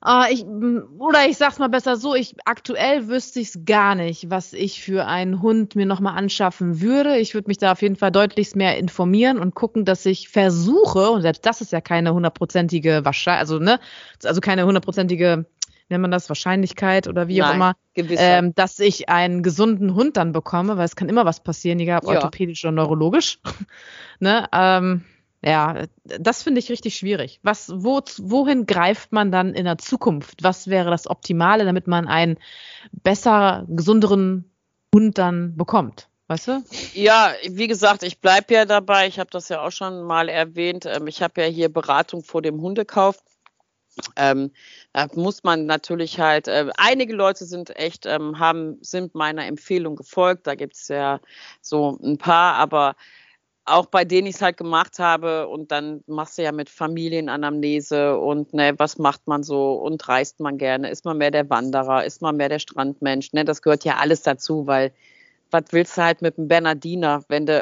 äh, 0.06 0.32
ich, 0.32 0.46
oder 0.46 1.28
ich 1.28 1.38
sag's 1.38 1.58
mal 1.58 1.70
besser 1.70 1.98
so, 1.98 2.14
ich 2.14 2.36
aktuell 2.46 3.08
wüsste 3.08 3.40
ich's 3.40 3.60
gar 3.66 3.96
nicht, 3.96 4.30
was 4.30 4.54
ich 4.54 4.84
für 4.84 5.08
einen 5.08 5.42
Hund 5.42 5.76
mir 5.76 5.88
nochmal 5.88 6.18
anschaffen 6.18 6.82
würde. 6.82 7.18
Ich 7.18 7.34
würde 7.34 7.48
mich 7.48 7.58
da 7.58 7.72
auf 7.72 7.82
jeden 7.82 7.96
Fall 7.96 8.12
deutlichst 8.12 8.56
mehr 8.56 8.78
informieren 8.78 9.40
und 9.40 9.56
gucken, 9.56 9.86
dass 9.86 10.06
ich 10.06 10.30
versuche, 10.30 11.10
und 11.10 11.24
selbst 11.24 11.46
das 11.48 11.62
ist 11.62 11.72
ja 11.72 11.82
keine 11.82 12.14
hundertprozentige 12.14 13.04
Wahrscheinlichkeit, 13.04 13.40
also, 13.40 13.60
ne, 13.60 13.80
also 14.24 14.40
keine 14.40 14.66
hundertprozentige 14.66 15.46
nennt 15.90 16.02
man 16.02 16.12
das, 16.12 16.30
Wahrscheinlichkeit 16.30 17.08
oder 17.08 17.28
wie 17.28 17.40
Nein, 17.40 17.50
auch 17.50 17.54
immer, 17.56 17.76
ähm, 17.96 18.54
dass 18.56 18.80
ich 18.80 19.10
einen 19.10 19.44
gesunden 19.44 19.96
Hund 19.96 20.18
dann 20.18 20.32
bekomme, 20.32 20.78
weil 20.78 20.86
es 20.86 20.96
kann 20.96 21.10
immer 21.10 21.26
was 21.26 21.44
passieren, 21.44 21.80
egal 21.80 22.00
ob 22.00 22.10
ja. 22.10 22.16
orthopädisch 22.16 22.64
oder 22.66 22.74
neurologisch. 22.74 23.40
ne? 24.20 24.48
ähm, 24.52 25.04
ja, 25.44 25.86
das 26.04 26.44
finde 26.44 26.60
ich 26.60 26.70
richtig 26.70 26.96
schwierig. 26.96 27.40
Was, 27.44 27.72
wo, 27.74 28.02
wohin 28.18 28.66
greift 28.66 29.12
man 29.12 29.32
dann 29.32 29.54
in 29.54 29.66
der 29.66 29.78
Zukunft? 29.78 30.44
Was 30.44 30.68
wäre 30.68 30.90
das 30.90 31.08
Optimale, 31.08 31.64
damit 31.64 31.88
man 31.88 32.08
einen 32.08 32.38
besser, 32.92 33.66
gesunderen 33.68 34.52
Hund 34.94 35.18
dann 35.18 35.56
bekommt? 35.56 36.10
Weißt 36.28 36.48
du? 36.50 36.64
Ja, 36.94 37.32
wie 37.48 37.68
gesagt, 37.68 38.04
ich 38.04 38.20
bleibe 38.20 38.54
ja 38.54 38.66
dabei. 38.66 39.08
Ich 39.08 39.20
habe 39.20 39.30
das 39.30 39.48
ja 39.48 39.62
auch 39.62 39.72
schon 39.72 40.04
mal 40.04 40.28
erwähnt. 40.28 40.86
Ähm, 40.86 41.08
ich 41.08 41.22
habe 41.22 41.42
ja 41.42 41.48
hier 41.48 41.72
Beratung 41.72 42.24
vor 42.24 42.42
dem 42.42 42.60
Hundekauf. 42.60 43.18
Ähm, 44.16 44.52
da 44.94 45.08
muss 45.16 45.44
man 45.44 45.66
natürlich 45.66 46.20
halt, 46.20 46.48
äh, 46.48 46.68
einige 46.78 47.14
Leute 47.14 47.46
sind 47.46 47.76
echt, 47.76 48.06
ähm, 48.06 48.40
haben, 48.40 48.78
sind 48.82 49.16
meiner 49.16 49.46
Empfehlung 49.46 49.96
gefolgt. 49.96 50.48
Da 50.48 50.56
gibt 50.56 50.76
es 50.76 50.88
ja 50.88 51.20
so 51.62 51.98
ein 52.04 52.18
paar, 52.18 52.56
aber 52.56 52.96
auch 53.66 53.88
bei 53.88 54.06
denen 54.06 54.28
ich 54.28 54.36
es 54.36 54.42
halt 54.42 54.58
gemacht 54.58 54.98
habe 55.00 55.48
und 55.48 55.72
dann 55.72 56.04
machst 56.08 56.38
du 56.38 56.44
ja 56.44 56.52
mit 56.54 56.70
Familienanamnese 56.70 58.18
und 58.18 58.54
ne, 58.54 58.74
was 58.78 58.98
macht 58.98 59.28
man 59.28 59.44
so 59.44 59.74
und 59.74 60.08
reist 60.08 60.40
man 60.40 60.58
gerne? 60.58 60.90
Ist 60.90 61.04
man 61.06 61.18
mehr 61.18 61.32
der 61.32 61.50
Wanderer? 61.50 62.06
Ist 62.06 62.22
man 62.22 62.38
mehr 62.38 62.50
der 62.50 62.60
Strandmensch? 62.60 63.34
Ne, 63.34 63.44
das 63.46 63.62
gehört 63.62 63.84
ja 63.84 63.98
alles 63.98 64.22
dazu, 64.24 64.68
weil 64.68 64.94
was 65.52 65.64
willst 65.72 65.98
du 65.98 66.04
halt 66.04 66.22
mit 66.22 66.38
einem 66.38 66.48
Bernardiner, 66.48 67.24
wenn 67.28 67.46
du 67.46 67.62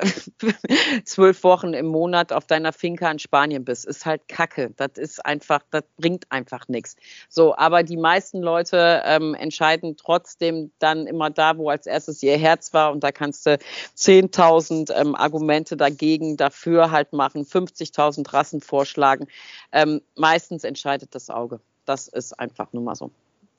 zwölf 1.05 1.43
Wochen 1.43 1.73
im 1.73 1.87
Monat 1.87 2.33
auf 2.33 2.45
deiner 2.45 2.73
Finca 2.73 3.09
in 3.09 3.19
Spanien 3.19 3.65
bist? 3.65 3.85
Ist 3.85 4.05
halt 4.05 4.27
Kacke. 4.27 4.71
Das 4.77 4.91
ist 4.97 5.25
einfach, 5.25 5.61
das 5.71 5.83
bringt 5.97 6.31
einfach 6.31 6.67
nichts. 6.67 6.95
So, 7.29 7.55
aber 7.55 7.83
die 7.83 7.97
meisten 7.97 8.41
Leute 8.41 9.01
ähm, 9.05 9.35
entscheiden 9.35 9.97
trotzdem 9.97 10.71
dann 10.79 11.07
immer 11.07 11.29
da, 11.29 11.57
wo 11.57 11.69
als 11.69 11.85
erstes 11.85 12.21
ihr 12.23 12.37
Herz 12.37 12.73
war 12.73 12.91
und 12.91 13.03
da 13.03 13.11
kannst 13.11 13.45
du 13.45 13.57
10.000 13.97 14.93
ähm, 14.93 15.15
Argumente 15.15 15.77
dagegen, 15.77 16.37
dafür 16.37 16.91
halt 16.91 17.13
machen, 17.13 17.43
50.000 17.43 18.33
Rassen 18.33 18.61
vorschlagen. 18.61 19.27
Ähm, 19.71 20.01
meistens 20.15 20.63
entscheidet 20.63 21.15
das 21.15 21.29
Auge. 21.29 21.59
Das 21.85 22.07
ist 22.07 22.39
einfach 22.39 22.73
nur 22.73 22.83
mal 22.83 22.95
so. 22.95 23.11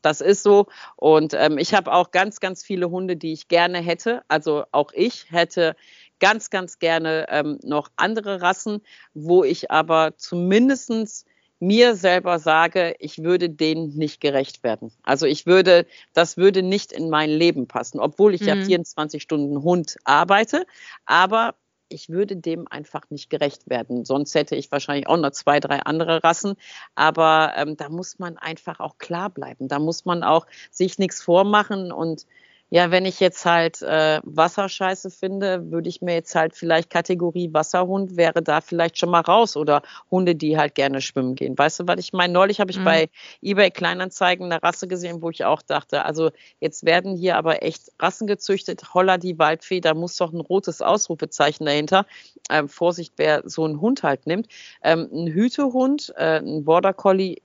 Das 0.07 0.21
ist 0.21 0.45
so. 0.45 0.66
Und 0.95 1.35
ähm, 1.35 1.59
ich 1.59 1.75
habe 1.75 1.92
auch 1.92 2.12
ganz, 2.12 2.38
ganz 2.38 2.62
viele 2.62 2.90
Hunde, 2.90 3.16
die 3.16 3.33
ich 3.33 3.49
gerne 3.49 3.79
hätte. 3.79 4.23
Also 4.29 4.62
auch 4.71 4.92
ich 4.95 5.33
hätte 5.33 5.75
ganz, 6.21 6.49
ganz 6.49 6.79
gerne 6.79 7.27
ähm, 7.29 7.59
noch 7.64 7.90
andere 7.97 8.40
Rassen, 8.40 8.83
wo 9.14 9.42
ich 9.42 9.73
aber 9.73 10.16
zumindestens 10.16 11.25
mir 11.59 11.97
selber 11.97 12.38
sage, 12.38 12.95
ich 13.01 13.25
würde 13.25 13.51
denen 13.51 13.97
nicht 13.97 14.21
gerecht 14.21 14.62
werden. 14.62 14.92
Also 15.03 15.27
ich 15.27 15.45
würde, 15.45 15.87
das 16.12 16.37
würde 16.37 16.62
nicht 16.62 16.92
in 16.92 17.11
mein 17.11 17.31
Leben 17.31 17.66
passen, 17.66 17.99
obwohl 17.99 18.33
ich 18.33 18.42
mhm. 18.42 18.47
ja 18.47 18.57
24 18.64 19.21
Stunden 19.21 19.61
Hund 19.64 19.97
arbeite. 20.05 20.66
Aber 21.05 21.57
ich 21.88 22.09
würde 22.09 22.37
dem 22.37 22.66
einfach 22.68 23.03
nicht 23.11 23.31
gerecht 23.31 23.68
werden. 23.68 24.05
Sonst 24.05 24.35
hätte 24.35 24.57
ich 24.57 24.70
wahrscheinlich 24.70 25.07
auch 25.07 25.16
noch 25.16 25.31
zwei, 25.31 25.61
drei 25.61 25.81
andere 25.81 26.22
Rassen. 26.25 26.55
Aber 26.94 27.53
ähm, 27.57 27.77
da 27.77 27.88
muss 27.88 28.18
man 28.18 28.37
einfach 28.38 28.81
auch 28.81 28.99
klar 28.99 29.31
bleiben. 29.31 29.68
Da 29.68 29.79
muss 29.79 30.05
man 30.05 30.22
auch 30.22 30.46
sich 30.70 30.99
nichts 30.99 31.22
vormachen 31.22 31.92
und 31.92 32.27
ja, 32.68 32.90
wenn 32.90 33.05
ich 33.05 33.20
jetzt 33.20 33.44
halt 33.44 33.81
äh, 33.83 34.20
Wasserscheiße 34.24 35.11
finde, 35.11 35.70
würde 35.70 35.88
ich 35.88 36.02
mir 36.02 36.14
jetzt 36.14 36.35
halt 36.35 36.57
vielleicht 36.57 36.90
Kategorie 36.90 37.52
Wasserhund 37.52 38.16
wäre 38.16 38.42
da 38.42 38.61
vielleicht 38.61 38.98
schon 38.98 39.11
mal 39.11 39.20
raus 39.20 39.57
oder 39.57 39.83
Hunde, 40.11 40.35
die 40.35 40.59
halt 40.59 40.74
gerne 40.74 41.00
schwimmen 41.00 41.37
gehen. 41.37 41.57
Weißt 41.57 41.81
du, 41.81 41.85
was 41.87 42.00
ich 42.00 42.12
meine? 42.12 42.33
Neulich 42.33 42.59
habe 42.59 42.72
ich 42.72 42.81
mhm. 42.81 42.85
bei 42.85 43.09
eBay 43.40 43.70
Kleinanzeigen 43.70 44.46
eine 44.50 44.61
Rasse 44.61 44.88
gesehen, 44.88 45.22
wo 45.22 45.31
ich 45.31 45.44
auch 45.44 45.62
dachte, 45.62 46.05
also 46.05 46.31
jetzt 46.59 46.85
werden 46.85 47.14
hier 47.14 47.37
aber 47.37 47.62
echt 47.62 47.92
Rassen 48.00 48.26
gezüchtet. 48.26 48.94
Holla 48.94 49.16
die 49.16 49.38
Waldfee, 49.38 49.81
da 49.81 49.94
muss 49.94 50.16
doch 50.16 50.33
ein 50.33 50.40
rotes 50.40 50.83
Ausrufezeichen 50.83 51.66
dahinter. 51.66 52.05
Ähm, 52.50 52.68
Vorsicht, 52.68 53.12
wer 53.16 53.42
so 53.48 53.64
einen 53.64 53.81
Hund 53.81 54.02
halt 54.02 54.26
nimmt. 54.26 54.48
Ähm, 54.83 55.09
ein 55.12 55.29
Hütehund, 55.29 56.12
äh, 56.16 56.40
ein 56.40 56.64
Border 56.64 56.94
Collie 56.94 57.37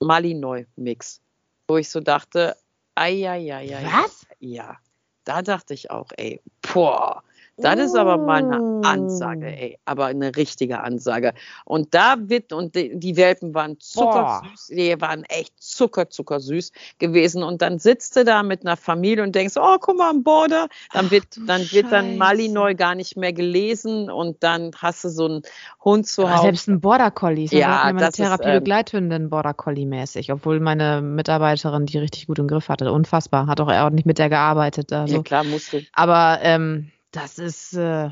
Malinois 0.00 0.64
Mix, 0.74 1.20
wo 1.68 1.76
ich 1.76 1.88
so 1.88 2.00
dachte, 2.00 2.56
Eieiei. 2.96 3.84
Was? 3.84 4.26
Ja, 4.46 4.76
da 5.24 5.40
dachte 5.40 5.72
ich 5.72 5.90
auch, 5.90 6.10
ey, 6.18 6.38
boah, 6.60 7.22
das 7.56 7.78
ist 7.78 7.96
aber 7.96 8.16
mal 8.16 8.44
eine 8.44 8.80
Ansage, 8.86 9.46
oh. 9.46 9.62
ey. 9.62 9.78
Aber 9.84 10.06
eine 10.06 10.34
richtige 10.34 10.80
Ansage. 10.80 11.34
Und 11.64 11.94
da 11.94 12.16
wird, 12.18 12.52
und 12.52 12.74
die, 12.74 13.16
Welpen 13.16 13.54
waren 13.54 13.78
zuckersüß, 13.78 14.68
die 14.68 15.00
waren 15.00 15.24
echt 15.24 15.54
zucker, 15.62 16.10
zuckersüß 16.10 16.72
gewesen. 16.98 17.42
Und 17.42 17.62
dann 17.62 17.78
sitzt 17.78 18.16
du 18.16 18.24
da 18.24 18.42
mit 18.42 18.66
einer 18.66 18.76
Familie 18.76 19.22
und 19.22 19.34
denkst, 19.34 19.54
oh, 19.56 19.76
guck 19.80 19.98
mal, 19.98 20.10
am 20.10 20.24
Border. 20.24 20.68
Dann 20.92 21.10
wird, 21.10 21.26
Ach, 21.40 21.46
dann 21.46 21.62
wird 21.70 21.92
dann 21.92 22.16
Malinois 22.16 22.74
gar 22.74 22.94
nicht 22.94 23.16
mehr 23.16 23.32
gelesen 23.32 24.10
und 24.10 24.42
dann 24.42 24.72
hast 24.76 25.04
du 25.04 25.08
so 25.08 25.26
einen 25.26 25.42
Hund 25.84 26.06
zu 26.06 26.28
Hause. 26.28 26.42
Selbst 26.42 26.68
ein 26.68 26.80
Border 26.80 27.10
Collie. 27.10 27.46
Ja, 27.50 27.90
meine 27.92 28.10
Therapie-Begleithündin 28.10 29.22
ähm, 29.22 29.30
Border 29.30 29.54
Collie 29.54 29.86
mäßig, 29.86 30.32
obwohl 30.32 30.58
meine 30.58 31.02
Mitarbeiterin 31.02 31.86
die 31.86 31.98
richtig 31.98 32.26
gut 32.26 32.38
im 32.38 32.48
Griff 32.48 32.68
hatte. 32.68 32.90
Unfassbar. 32.90 33.46
Hat 33.46 33.60
auch 33.60 33.68
ordentlich 33.68 34.06
mit 34.06 34.18
der 34.18 34.28
gearbeitet. 34.28 34.92
Also. 34.92 35.16
Ja, 35.16 35.22
klar, 35.22 35.44
musste. 35.44 35.84
Aber, 35.92 36.38
ähm, 36.42 36.90
das 37.14 37.38
ist. 37.38 37.74
Äh 37.74 38.10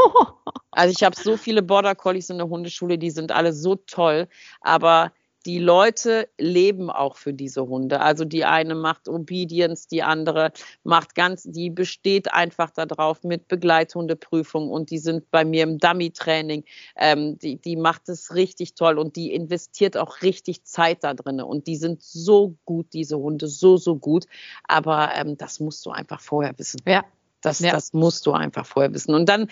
also 0.70 0.94
ich 0.96 1.02
habe 1.02 1.16
so 1.16 1.36
viele 1.36 1.62
Border 1.62 1.94
Collies 1.94 2.30
in 2.30 2.38
der 2.38 2.48
Hundeschule, 2.48 2.98
die 2.98 3.10
sind 3.10 3.32
alle 3.32 3.52
so 3.52 3.76
toll, 3.76 4.28
aber 4.60 5.12
die 5.46 5.58
Leute 5.58 6.28
leben 6.38 6.90
auch 6.90 7.16
für 7.16 7.34
diese 7.34 7.66
Hunde. 7.66 8.00
Also 8.00 8.24
die 8.24 8.46
eine 8.46 8.74
macht 8.74 9.08
Obedience, 9.08 9.86
die 9.86 10.02
andere 10.02 10.52
macht 10.84 11.14
ganz, 11.14 11.42
die 11.42 11.68
besteht 11.68 12.32
einfach 12.32 12.70
darauf 12.70 13.22
mit 13.24 13.48
Begleithundeprüfung 13.48 14.70
und 14.70 14.90
die 14.90 14.98
sind 14.98 15.30
bei 15.30 15.44
mir 15.44 15.64
im 15.64 15.78
Dummy-Training. 15.78 16.64
Ähm, 16.96 17.38
die, 17.38 17.56
die 17.60 17.76
macht 17.76 18.08
es 18.08 18.34
richtig 18.34 18.74
toll 18.74 18.98
und 18.98 19.16
die 19.16 19.34
investiert 19.34 19.98
auch 19.98 20.22
richtig 20.22 20.64
Zeit 20.64 21.04
da 21.04 21.12
drin. 21.12 21.42
Und 21.42 21.66
die 21.66 21.76
sind 21.76 22.02
so 22.02 22.56
gut, 22.64 22.94
diese 22.94 23.18
Hunde, 23.18 23.46
so, 23.46 23.76
so 23.76 23.96
gut. 23.96 24.24
Aber 24.66 25.10
ähm, 25.14 25.36
das 25.36 25.60
musst 25.60 25.84
du 25.84 25.90
einfach 25.90 26.20
vorher 26.22 26.58
wissen. 26.58 26.80
Ja, 26.86 27.04
das, 27.44 27.60
ja. 27.60 27.72
das 27.72 27.92
musst 27.92 28.26
du 28.26 28.32
einfach 28.32 28.66
vorher 28.66 28.92
wissen. 28.94 29.14
Und 29.14 29.28
dann 29.28 29.48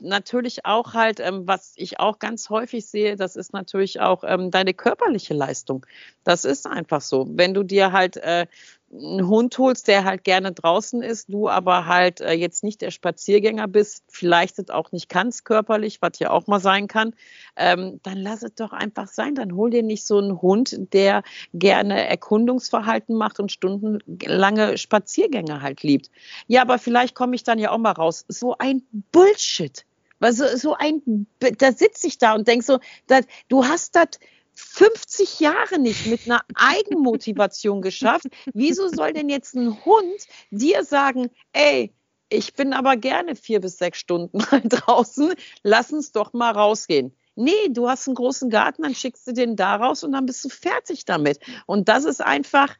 natürlich 0.00 0.64
auch 0.64 0.94
halt, 0.94 1.20
ähm, 1.20 1.46
was 1.46 1.72
ich 1.76 1.98
auch 1.98 2.18
ganz 2.18 2.50
häufig 2.50 2.86
sehe, 2.86 3.16
das 3.16 3.36
ist 3.36 3.52
natürlich 3.52 4.00
auch 4.00 4.24
ähm, 4.26 4.50
deine 4.50 4.74
körperliche 4.74 5.34
Leistung. 5.34 5.84
Das 6.24 6.44
ist 6.44 6.66
einfach 6.66 7.00
so. 7.00 7.26
Wenn 7.28 7.54
du 7.54 7.62
dir 7.62 7.92
halt 7.92 8.16
äh, 8.16 8.46
einen 8.92 9.26
Hund 9.26 9.56
holst, 9.58 9.88
der 9.88 10.04
halt 10.04 10.22
gerne 10.24 10.52
draußen 10.52 11.02
ist, 11.02 11.32
du 11.32 11.48
aber 11.48 11.86
halt 11.86 12.20
äh, 12.20 12.32
jetzt 12.32 12.62
nicht 12.62 12.82
der 12.82 12.90
Spaziergänger 12.90 13.66
bist, 13.66 14.04
vielleicht 14.08 14.58
das 14.58 14.68
auch 14.68 14.92
nicht 14.92 15.08
kannst 15.08 15.44
körperlich, 15.44 16.02
was 16.02 16.18
ja 16.18 16.30
auch 16.30 16.46
mal 16.46 16.60
sein 16.60 16.88
kann, 16.88 17.14
ähm, 17.56 18.00
dann 18.02 18.18
lass 18.18 18.42
es 18.42 18.54
doch 18.54 18.72
einfach 18.72 19.08
sein. 19.08 19.34
Dann 19.34 19.54
hol 19.56 19.70
dir 19.70 19.82
nicht 19.82 20.06
so 20.06 20.18
einen 20.18 20.42
Hund, 20.42 20.76
der 20.92 21.22
gerne 21.54 22.06
Erkundungsverhalten 22.06 23.16
macht 23.16 23.40
und 23.40 23.50
stundenlange 23.50 24.76
Spaziergänge 24.76 25.62
halt 25.62 25.82
liebt. 25.82 26.10
Ja, 26.46 26.62
aber 26.62 26.78
vielleicht 26.78 27.14
komme 27.14 27.34
ich 27.34 27.44
dann 27.44 27.58
ja 27.58 27.70
auch 27.70 27.78
mal 27.78 27.92
raus. 27.92 28.24
So 28.28 28.56
ein 28.58 28.82
Bullshit. 29.10 29.86
So, 30.30 30.44
so 30.56 30.76
ein, 30.76 31.26
da 31.40 31.72
sitze 31.72 32.06
ich 32.06 32.18
da 32.18 32.34
und 32.34 32.46
denke 32.46 32.64
so, 32.64 32.78
dat, 33.08 33.26
du 33.48 33.64
hast 33.64 33.96
das 33.96 34.20
50 34.54 35.40
Jahre 35.40 35.78
nicht 35.78 36.06
mit 36.06 36.26
einer 36.26 36.42
Eigenmotivation 36.54 37.82
geschafft. 37.82 38.26
Wieso 38.52 38.88
soll 38.88 39.12
denn 39.12 39.28
jetzt 39.28 39.54
ein 39.54 39.84
Hund 39.84 40.26
dir 40.50 40.84
sagen, 40.84 41.30
ey, 41.52 41.92
ich 42.28 42.54
bin 42.54 42.72
aber 42.72 42.96
gerne 42.96 43.36
vier 43.36 43.60
bis 43.60 43.78
sechs 43.78 43.98
Stunden 43.98 44.38
mal 44.50 44.62
draußen, 44.64 45.34
lass 45.62 45.92
uns 45.92 46.12
doch 46.12 46.32
mal 46.32 46.52
rausgehen. 46.52 47.14
Nee, 47.34 47.68
du 47.70 47.88
hast 47.88 48.08
einen 48.08 48.14
großen 48.14 48.50
Garten, 48.50 48.82
dann 48.82 48.94
schickst 48.94 49.26
du 49.26 49.32
den 49.32 49.56
da 49.56 49.76
raus 49.76 50.04
und 50.04 50.12
dann 50.12 50.26
bist 50.26 50.44
du 50.44 50.48
fertig 50.48 51.04
damit. 51.04 51.38
Und 51.66 51.88
das 51.88 52.04
ist 52.04 52.20
einfach 52.20 52.76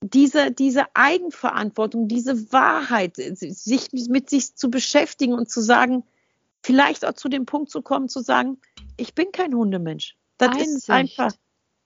diese, 0.00 0.52
diese 0.52 0.84
Eigenverantwortung, 0.94 2.06
diese 2.06 2.52
Wahrheit, 2.52 3.16
sich 3.16 3.88
mit 3.92 4.30
sich 4.30 4.54
zu 4.54 4.70
beschäftigen 4.70 5.34
und 5.34 5.50
zu 5.50 5.60
sagen, 5.60 6.04
vielleicht 6.62 7.04
auch 7.04 7.14
zu 7.14 7.28
dem 7.28 7.46
Punkt 7.46 7.70
zu 7.70 7.82
kommen, 7.82 8.08
zu 8.08 8.20
sagen, 8.20 8.58
ich 8.96 9.14
bin 9.14 9.32
kein 9.32 9.54
Hundemensch. 9.54 10.16
Das 10.38 10.50
Einsicht. 10.50 10.68
ist 10.68 10.90
einfach, 10.90 11.32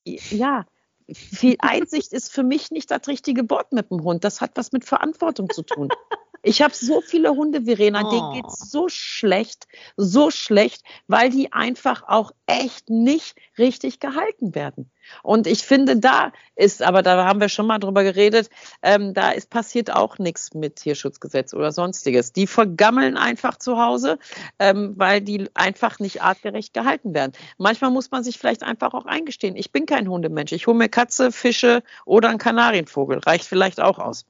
ja, 0.05 0.67
viel 1.13 1.57
Einsicht 1.59 2.13
ist 2.13 2.33
für 2.33 2.43
mich 2.43 2.71
nicht 2.71 2.91
das 2.91 3.07
richtige 3.09 3.49
Wort 3.51 3.73
mit 3.73 3.91
dem 3.91 4.03
Hund. 4.03 4.25
Das 4.25 4.41
hat 4.41 4.53
was 4.55 4.73
mit 4.73 4.85
Verantwortung 4.85 5.51
zu 5.51 5.63
tun. 5.63 5.89
Ich 6.43 6.63
habe 6.63 6.75
so 6.75 7.01
viele 7.03 7.31
Hunde, 7.31 7.63
Verena, 7.63 8.03
oh. 8.05 8.11
denen 8.11 8.33
geht's 8.33 8.71
so 8.71 8.89
schlecht, 8.89 9.67
so 9.97 10.31
schlecht, 10.31 10.83
weil 11.07 11.31
die 11.31 11.53
einfach 11.53 12.05
auch 12.07 12.33
echt 12.47 12.89
nicht 12.89 13.37
richtig 13.59 14.01
gehalten 14.01 14.55
werden. 14.55 14.91
Und 15.23 15.47
ich 15.47 15.63
finde, 15.63 15.97
da 15.97 16.33
ist, 16.57 16.83
aber 16.83 17.03
da 17.03 17.25
haben 17.27 17.41
wir 17.41 17.49
schon 17.49 17.67
mal 17.67 17.79
drüber 17.79 18.05
geredet, 18.05 18.49
ähm, 18.83 19.13
da 19.13 19.31
ist 19.31 19.51
passiert 19.51 19.93
auch 19.95 20.19
nichts 20.19 20.55
mit 20.55 20.77
Tierschutzgesetz 20.77 21.53
oder 21.53 21.73
sonstiges. 21.73 22.33
Die 22.33 22.47
vergammeln 22.47 23.17
einfach 23.17 23.57
zu 23.57 23.79
Hause, 23.79 24.19
ähm, 24.59 24.95
weil 24.97 25.21
die 25.21 25.49
einfach 25.55 25.99
nicht 25.99 26.23
artgerecht 26.23 26.73
gehalten 26.73 27.13
werden. 27.13 27.33
Manchmal 27.59 27.91
muss 27.91 28.11
man 28.11 28.25
sich 28.25 28.39
vielleicht 28.39 28.63
einfach 28.63 28.95
auch 28.95 29.07
eingestehen, 29.07 29.57
ich 29.57 29.73
bin 29.73 29.87
kein 29.87 30.09
Hundemensch. 30.09 30.53
Ich 30.53 30.67
hole 30.67 30.77
mir 30.77 30.89
Katze, 30.89 31.33
Fische 31.33 31.83
oder 32.07 32.29
einen 32.29 32.39
Kanarienvogel. 32.39 33.19
Reicht 33.19 33.45
vielleicht 33.45 33.81
auch 33.81 33.99
aus. 33.99 34.27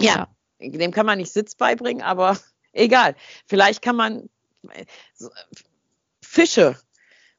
Ja, 0.00 0.28
dem 0.70 0.90
kann 0.90 1.06
man 1.06 1.18
nicht 1.18 1.32
Sitz 1.32 1.54
beibringen, 1.54 2.02
aber 2.02 2.38
egal. 2.72 3.14
Vielleicht 3.46 3.82
kann 3.82 3.96
man 3.96 4.28
Fische 6.22 6.76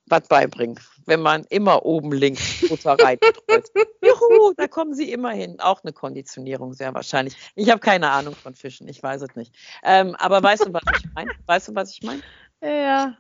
was 0.08 0.28
beibringen, 0.28 0.80
wenn 1.06 1.22
man 1.22 1.46
immer 1.50 1.86
oben 1.86 2.12
links 2.12 2.66
Futter 2.68 2.96
reintreut. 3.00 3.72
Juhu, 4.04 4.54
da 4.56 4.68
kommen 4.68 4.94
sie 4.94 5.12
immer 5.12 5.32
hin. 5.32 5.60
Auch 5.60 5.84
eine 5.84 5.94
Konditionierung 5.94 6.74
sehr 6.74 6.94
wahrscheinlich. 6.94 7.36
Ich 7.56 7.70
habe 7.70 7.80
keine 7.80 8.12
Ahnung 8.12 8.36
von 8.36 8.54
Fischen, 8.54 8.88
ich 8.88 9.02
weiß 9.02 9.24
es 9.24 9.36
nicht. 9.36 9.56
Ähm, 9.84 10.16
aber 10.16 10.44
weißt 10.44 10.68
du, 10.68 10.74
was 10.74 10.84
ich 11.00 11.10
meine? 11.14 11.32
Weißt 11.48 11.68
du, 11.70 11.76
was 11.76 11.92
ich 11.92 12.04
meine? 12.04 12.22
Ja. 12.62 13.16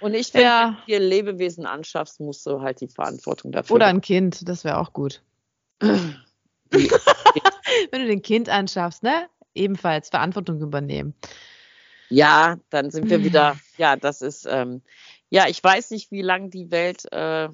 Und 0.00 0.14
ich 0.14 0.32
finde, 0.32 0.46
ja. 0.46 0.64
wenn 0.66 0.74
du 0.74 0.86
dir 0.86 0.98
Lebewesen 0.98 1.64
anschaffst, 1.64 2.20
musst 2.20 2.44
du 2.44 2.60
halt 2.60 2.80
die 2.80 2.88
Verantwortung 2.88 3.52
dafür. 3.52 3.76
Oder 3.76 3.86
ein 3.86 4.00
Kind, 4.00 4.46
das 4.46 4.64
wäre 4.64 4.78
auch 4.78 4.92
gut. 4.92 5.22
Wenn 7.90 8.02
du 8.02 8.06
den 8.06 8.22
Kind 8.22 8.48
anschaffst, 8.48 9.02
ne? 9.02 9.28
Ebenfalls 9.54 10.08
Verantwortung 10.08 10.60
übernehmen. 10.60 11.14
Ja, 12.08 12.58
dann 12.70 12.90
sind 12.90 13.08
wir 13.08 13.24
wieder, 13.24 13.58
ja, 13.78 13.96
das 13.96 14.20
ist, 14.20 14.46
ähm, 14.50 14.82
ja, 15.30 15.48
ich 15.48 15.62
weiß 15.64 15.90
nicht, 15.90 16.10
wie 16.10 16.20
lange 16.20 16.50
die 16.50 16.70
Welt, 16.70 17.10
äh, 17.10 17.48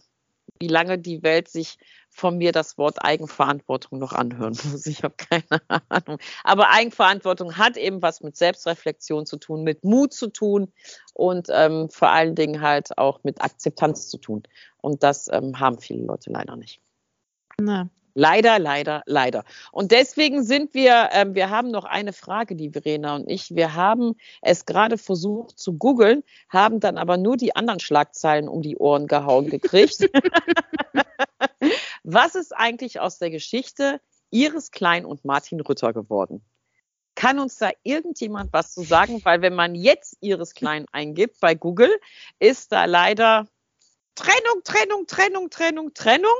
wie 0.59 0.69
lange 0.69 0.99
die 0.99 1.23
Welt 1.23 1.49
sich 1.49 1.79
von 2.11 2.37
mir 2.37 2.51
das 2.51 2.77
Wort 2.77 3.05
Eigenverantwortung 3.05 3.99
noch 4.01 4.13
anhören 4.13 4.59
muss. 4.65 4.87
Ich 4.87 5.05
habe 5.05 5.15
keine 5.17 5.45
Ahnung. 5.89 6.19
Aber 6.43 6.71
Eigenverantwortung 6.71 7.57
hat 7.57 7.77
eben 7.77 8.03
was 8.03 8.21
mit 8.21 8.37
Selbstreflexion 8.37 9.27
zu 9.27 9.37
tun, 9.37 9.63
mit 9.63 9.85
Mut 9.85 10.13
zu 10.13 10.27
tun 10.27 10.73
und 11.15 11.49
ähm, 11.53 11.89
vor 11.91 12.11
allen 12.11 12.35
Dingen 12.35 12.61
halt 12.61 12.99
auch 12.99 13.23
mit 13.23 13.41
Akzeptanz 13.41 14.09
zu 14.09 14.19
tun. 14.19 14.43
Und 14.81 15.05
das 15.05 15.29
ähm, 15.31 15.61
haben 15.61 15.79
viele 15.79 16.05
Leute 16.05 16.31
leider 16.31 16.57
nicht. 16.57 16.81
Na. 17.61 17.89
Leider, 18.21 18.59
leider, 18.59 19.05
leider. 19.07 19.45
Und 19.71 19.93
deswegen 19.93 20.43
sind 20.43 20.75
wir, 20.75 21.11
äh, 21.13 21.27
wir 21.35 21.51
haben 21.51 21.71
noch 21.71 21.85
eine 21.85 22.13
Frage, 22.13 22.57
die 22.57 22.71
Verena 22.71 23.15
und 23.15 23.31
ich, 23.31 23.55
wir 23.55 23.77
haben 23.77 24.17
es 24.43 24.67
gerade 24.67 24.99
versucht 24.99 25.57
zu 25.57 25.79
googeln, 25.79 26.25
haben 26.49 26.81
dann 26.81 26.99
aber 26.99 27.17
nur 27.17 27.37
die 27.37 27.55
anderen 27.55 27.79
Schlagzeilen 27.79 28.49
um 28.49 28.61
die 28.61 28.77
Ohren 28.77 29.07
gehauen 29.07 29.49
gekriegt. 29.49 30.11
Was 32.03 32.35
ist 32.35 32.57
eigentlich 32.57 32.99
aus 32.99 33.19
der 33.19 33.31
Geschichte 33.31 34.01
Iris 34.31 34.73
Klein 34.73 35.05
und 35.05 35.25
Martin 35.25 35.61
Rütter 35.61 35.93
geworden? 35.93 36.45
Kann 37.15 37.39
uns 37.39 37.59
da 37.59 37.71
irgendjemand 37.85 38.53
was 38.53 38.75
zu 38.75 38.83
sagen? 38.83 39.25
Weil 39.25 39.43
wenn 39.43 39.55
man 39.55 39.77
jetzt 39.77 40.17
Iris 40.21 40.55
Klein 40.55 40.87
eingibt 40.91 41.39
bei 41.39 41.55
Google, 41.55 42.01
ist 42.41 42.73
da 42.73 42.87
leider 42.87 43.47
Trennung, 44.17 44.65
Trennung, 44.65 45.07
Trennung, 45.07 45.51
Trennung, 45.51 45.95
Trennung 45.95 46.37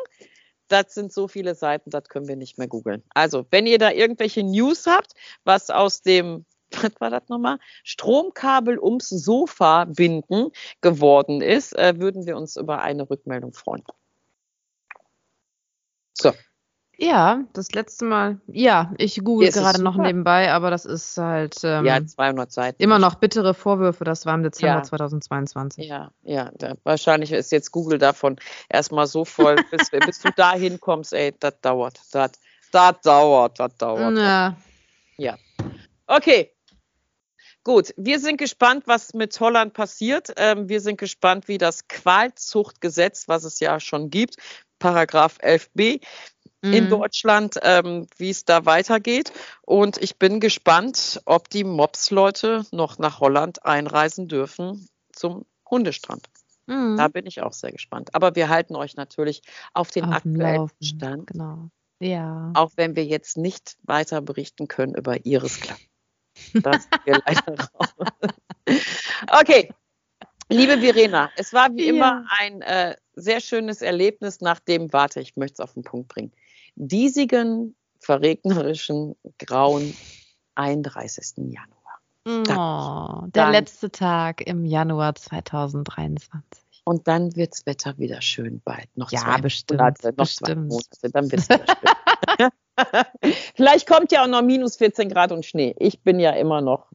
das 0.69 0.95
sind 0.95 1.13
so 1.13 1.29
viele 1.29 1.55
Seiten, 1.55 1.91
das 1.91 2.05
können 2.09 2.29
wir 2.29 2.37
nicht 2.37 2.59
mehr 2.59 2.69
googeln. 2.69 3.03
Also, 3.15 3.47
wenn 3.51 3.67
ihr 3.67 3.79
da 3.79 3.91
irgendwelche 3.91 4.43
News 4.43 4.87
habt, 4.87 5.15
was 5.45 5.71
aus 5.71 6.03
dem, 6.03 6.45
was 6.71 6.93
war 7.01 7.11
das 7.11 7.29
nochmal? 7.29 7.59
Stromkabel 7.85 8.79
ums 8.79 9.09
Sofa 9.09 9.85
binden 9.85 10.51
geworden 10.81 11.41
ist, 11.41 11.77
äh, 11.77 11.99
würden 11.99 12.27
wir 12.27 12.37
uns 12.37 12.57
über 12.57 12.81
eine 12.83 13.09
Rückmeldung 13.09 13.53
freuen. 13.53 13.85
So. 16.15 16.33
Ja, 17.01 17.45
das 17.53 17.71
letzte 17.73 18.05
Mal. 18.05 18.41
Ja, 18.49 18.93
ich 18.99 19.23
google 19.23 19.53
gerade 19.53 19.81
noch 19.81 19.97
nebenbei, 19.97 20.51
aber 20.51 20.69
das 20.73 20.85
ist 20.85 21.17
halt. 21.17 21.55
Ähm, 21.63 21.85
ja, 21.87 22.05
200 22.05 22.51
Seiten. 22.51 22.83
Immer 22.83 22.99
noch 22.99 23.15
bittere 23.15 23.55
Vorwürfe. 23.55 24.03
Das 24.03 24.27
war 24.27 24.35
im 24.35 24.43
Dezember 24.43 24.79
ja. 24.79 24.83
2022. 24.83 25.87
Ja, 25.87 26.11
ja. 26.25 26.51
Da, 26.59 26.75
wahrscheinlich 26.83 27.31
ist 27.31 27.53
jetzt 27.53 27.71
Google 27.71 27.99
davon 27.99 28.37
erstmal 28.69 29.07
so 29.07 29.25
voll, 29.25 29.55
bis, 29.71 29.91
bis 30.07 30.21
du 30.21 30.31
da 30.35 30.55
hinkommst. 30.55 31.13
Ey, 31.13 31.33
das 31.39 31.61
dauert. 31.61 32.01
Das 32.11 32.33
dauert. 32.73 33.61
Das 33.61 33.77
dauert. 33.77 34.19
Ja. 34.19 34.57
Ja. 35.19 35.39
Okay. 36.09 36.53
Gut, 37.63 37.95
wir 37.97 38.19
sind 38.19 38.39
gespannt, 38.39 38.85
was 38.87 39.15
mit 39.15 39.39
Holland 39.39 39.73
passiert. 39.73 40.33
Ähm, 40.37 40.69
wir 40.69 40.81
sind 40.81 40.99
gespannt, 40.99 41.47
wie 41.47 41.59
das 41.59 41.87
Qualzuchtgesetz, 41.87 43.29
was 43.29 43.45
es 43.45 43.61
ja 43.61 43.79
schon 43.79 44.11
gibt, 44.11 44.37
Paragraph 44.79 45.39
11b, 45.43 46.01
mhm. 46.63 46.73
in 46.73 46.89
Deutschland, 46.89 47.59
ähm, 47.63 48.07
wie 48.17 48.31
es 48.31 48.45
da 48.45 48.67
weitergeht. 48.67 49.33
Und 49.63 49.99
ich 49.99 50.19
bin 50.19 50.41
gespannt, 50.41 51.21
ob 51.25 51.49
die 51.51 51.65
Mops-Leute 51.65 52.65
noch 52.73 52.99
nach 52.99 53.21
Holland 53.21 53.65
einreisen 53.65 54.29
dürfen 54.29 54.89
zum 55.13 55.45
Hundestrand. 55.69 56.29
Mhm. 56.67 56.97
Da 56.97 57.09
bin 57.09 57.27
ich 57.27 57.43
auch 57.43 57.53
sehr 57.53 57.73
gespannt. 57.73 58.15
Aber 58.15 58.35
wir 58.35 58.49
halten 58.49 58.77
euch 58.77 58.97
natürlich 58.97 59.43
auf 59.73 59.91
den 59.91 60.05
auf 60.05 60.15
aktuellen 60.17 60.71
Stand. 60.83 61.29
Genau. 61.29 61.71
Ja. 62.01 62.53
Auch 62.55 62.73
wenn 62.77 62.95
wir 62.95 63.05
jetzt 63.05 63.37
nicht 63.37 63.77
weiter 63.83 64.21
berichten 64.21 64.69
können 64.69 64.95
über 64.95 65.25
Iris 65.27 65.61
Klapp. 65.61 65.79
Das 66.55 66.89
wir 67.05 67.21
leider 67.27 67.71
raus. 67.75 67.95
Okay, 69.41 69.71
Liebe 70.51 70.79
Verena, 70.79 71.31
es 71.37 71.53
war 71.53 71.75
wie 71.75 71.87
ja. 71.87 71.95
immer 71.95 72.25
ein 72.39 72.63
äh, 72.63 72.97
sehr 73.15 73.41
schönes 73.41 73.83
Erlebnis 73.83 74.41
nach 74.41 74.61
dem, 74.61 74.93
warte, 74.93 75.21
ich 75.21 75.37
möchte 75.37 75.55
es 75.55 75.61
auf 75.61 75.75
den 75.75 75.83
Punkt 75.83 76.09
bringen, 76.09 76.33
diesigen, 76.75 77.77
verregnerischen, 78.01 79.15
grauen 79.39 79.95
31. 80.55 81.35
Januar. 81.37 81.79
Oh, 82.27 83.27
der 83.29 83.45
dann, 83.45 83.53
letzte 83.53 83.91
Tag 83.91 84.41
im 84.47 84.65
Januar 84.65 85.15
2023. 85.15 86.43
Und 86.85 87.07
dann 87.07 87.35
wird 87.37 87.53
das 87.53 87.67
Wetter 87.67 87.99
wieder 87.99 88.23
schön 88.23 88.61
bald. 88.65 88.89
Noch 88.97 89.11
ja, 89.13 89.21
zwei 89.21 89.41
bestimmt, 89.41 89.81
Monate, 89.81 90.09
noch 90.09 90.15
bestimmt. 90.17 90.49
zwei 90.49 90.55
Monate, 90.55 91.11
dann 91.13 91.31
wird 91.31 91.41
es 91.43 91.49
wieder 91.49 91.67
schön. 91.67 92.49
Vielleicht 93.55 93.87
kommt 93.87 94.13
ja 94.13 94.23
auch 94.23 94.29
noch 94.29 94.43
minus 94.43 94.77
14 94.77 95.09
Grad 95.09 95.33
und 95.33 95.45
Schnee. 95.45 95.75
Ich 95.79 96.03
bin 96.03 96.21
ja 96.21 96.31
immer 96.33 96.61
noch 96.61 96.87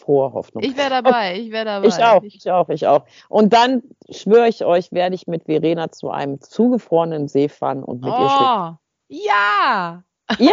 frohe 0.00 0.32
Hoffnung. 0.32 0.62
Ich 0.62 0.76
wäre 0.76 0.90
dabei, 0.90 1.36
ich 1.38 1.50
wäre 1.50 1.64
dabei. 1.64 1.86
Ich 1.86 2.02
auch, 2.02 2.22
ich 2.22 2.50
auch, 2.50 2.68
ich 2.68 2.86
auch. 2.86 3.04
Und 3.28 3.52
dann 3.52 3.82
schwöre 4.10 4.48
ich 4.48 4.64
euch, 4.64 4.92
werde 4.92 5.14
ich 5.14 5.26
mit 5.26 5.44
Verena 5.44 5.90
zu 5.92 6.10
einem 6.10 6.40
zugefrorenen 6.40 7.28
See 7.28 7.48
fahren 7.48 7.82
und 7.84 8.02
mit 8.02 8.12
oh, 8.12 8.76
ihr 9.08 9.24
Ja! 9.26 10.04
Ja, 10.38 10.52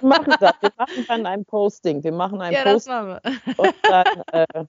wir 0.00 0.08
machen 0.08 0.34
das. 0.38 0.52
Wir 0.60 0.70
machen 0.76 1.04
dann 1.08 1.26
ein 1.26 1.44
Posting. 1.44 2.04
Wir 2.04 2.12
machen 2.12 2.40
ein 2.40 2.52
ja, 2.52 2.62
Posting. 2.62 2.74
Das 2.74 2.86
machen 2.86 3.20
wir. 3.44 3.58
Und 3.58 3.74
dann, 3.82 4.06
äh, 4.32 4.64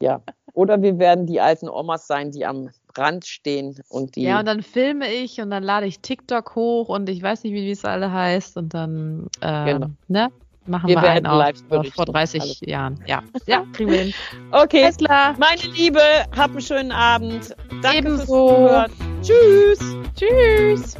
ja. 0.00 0.22
Oder 0.52 0.80
wir 0.80 0.98
werden 0.98 1.26
die 1.26 1.40
alten 1.40 1.68
Omas 1.68 2.06
sein, 2.06 2.30
die 2.30 2.46
am 2.46 2.70
Rand 2.96 3.26
stehen 3.26 3.78
und 3.88 4.16
die. 4.16 4.22
Ja, 4.22 4.40
und 4.40 4.46
dann 4.46 4.62
filme 4.62 5.12
ich 5.12 5.40
und 5.40 5.50
dann 5.50 5.62
lade 5.62 5.86
ich 5.86 6.00
TikTok 6.00 6.54
hoch 6.54 6.88
und 6.88 7.08
ich 7.08 7.22
weiß 7.22 7.44
nicht, 7.44 7.52
wie 7.52 7.70
es 7.70 7.84
alle 7.84 8.10
heißt 8.10 8.56
und 8.56 8.72
dann 8.72 9.26
äh, 9.40 9.72
Genau. 9.72 9.88
ne, 10.08 10.30
machen 10.68 10.88
Wir 10.88 10.96
wir, 11.00 11.10
einen 11.10 11.24
live 11.26 11.56
auf, 11.56 11.68
berichten. 11.68 11.94
vor 11.94 12.04
30 12.06 12.40
Alles. 12.40 12.60
Jahren. 12.60 12.98
Ja, 13.06 13.22
ja, 13.46 13.64
kriegen 13.72 13.90
wir 13.90 13.98
hin. 13.98 14.14
Okay, 14.52 14.84
Alles 14.84 14.96
klar. 14.98 15.34
meine 15.38 15.60
Liebe, 15.74 16.00
hab 16.36 16.50
einen 16.50 16.60
schönen 16.60 16.92
Abend. 16.92 17.54
Danke 17.82 17.98
Ebenso. 17.98 18.24
fürs 18.24 18.26
Zuhören. 18.26 18.92
Tschüss. 19.22 19.96
Tschüss. 20.14 20.96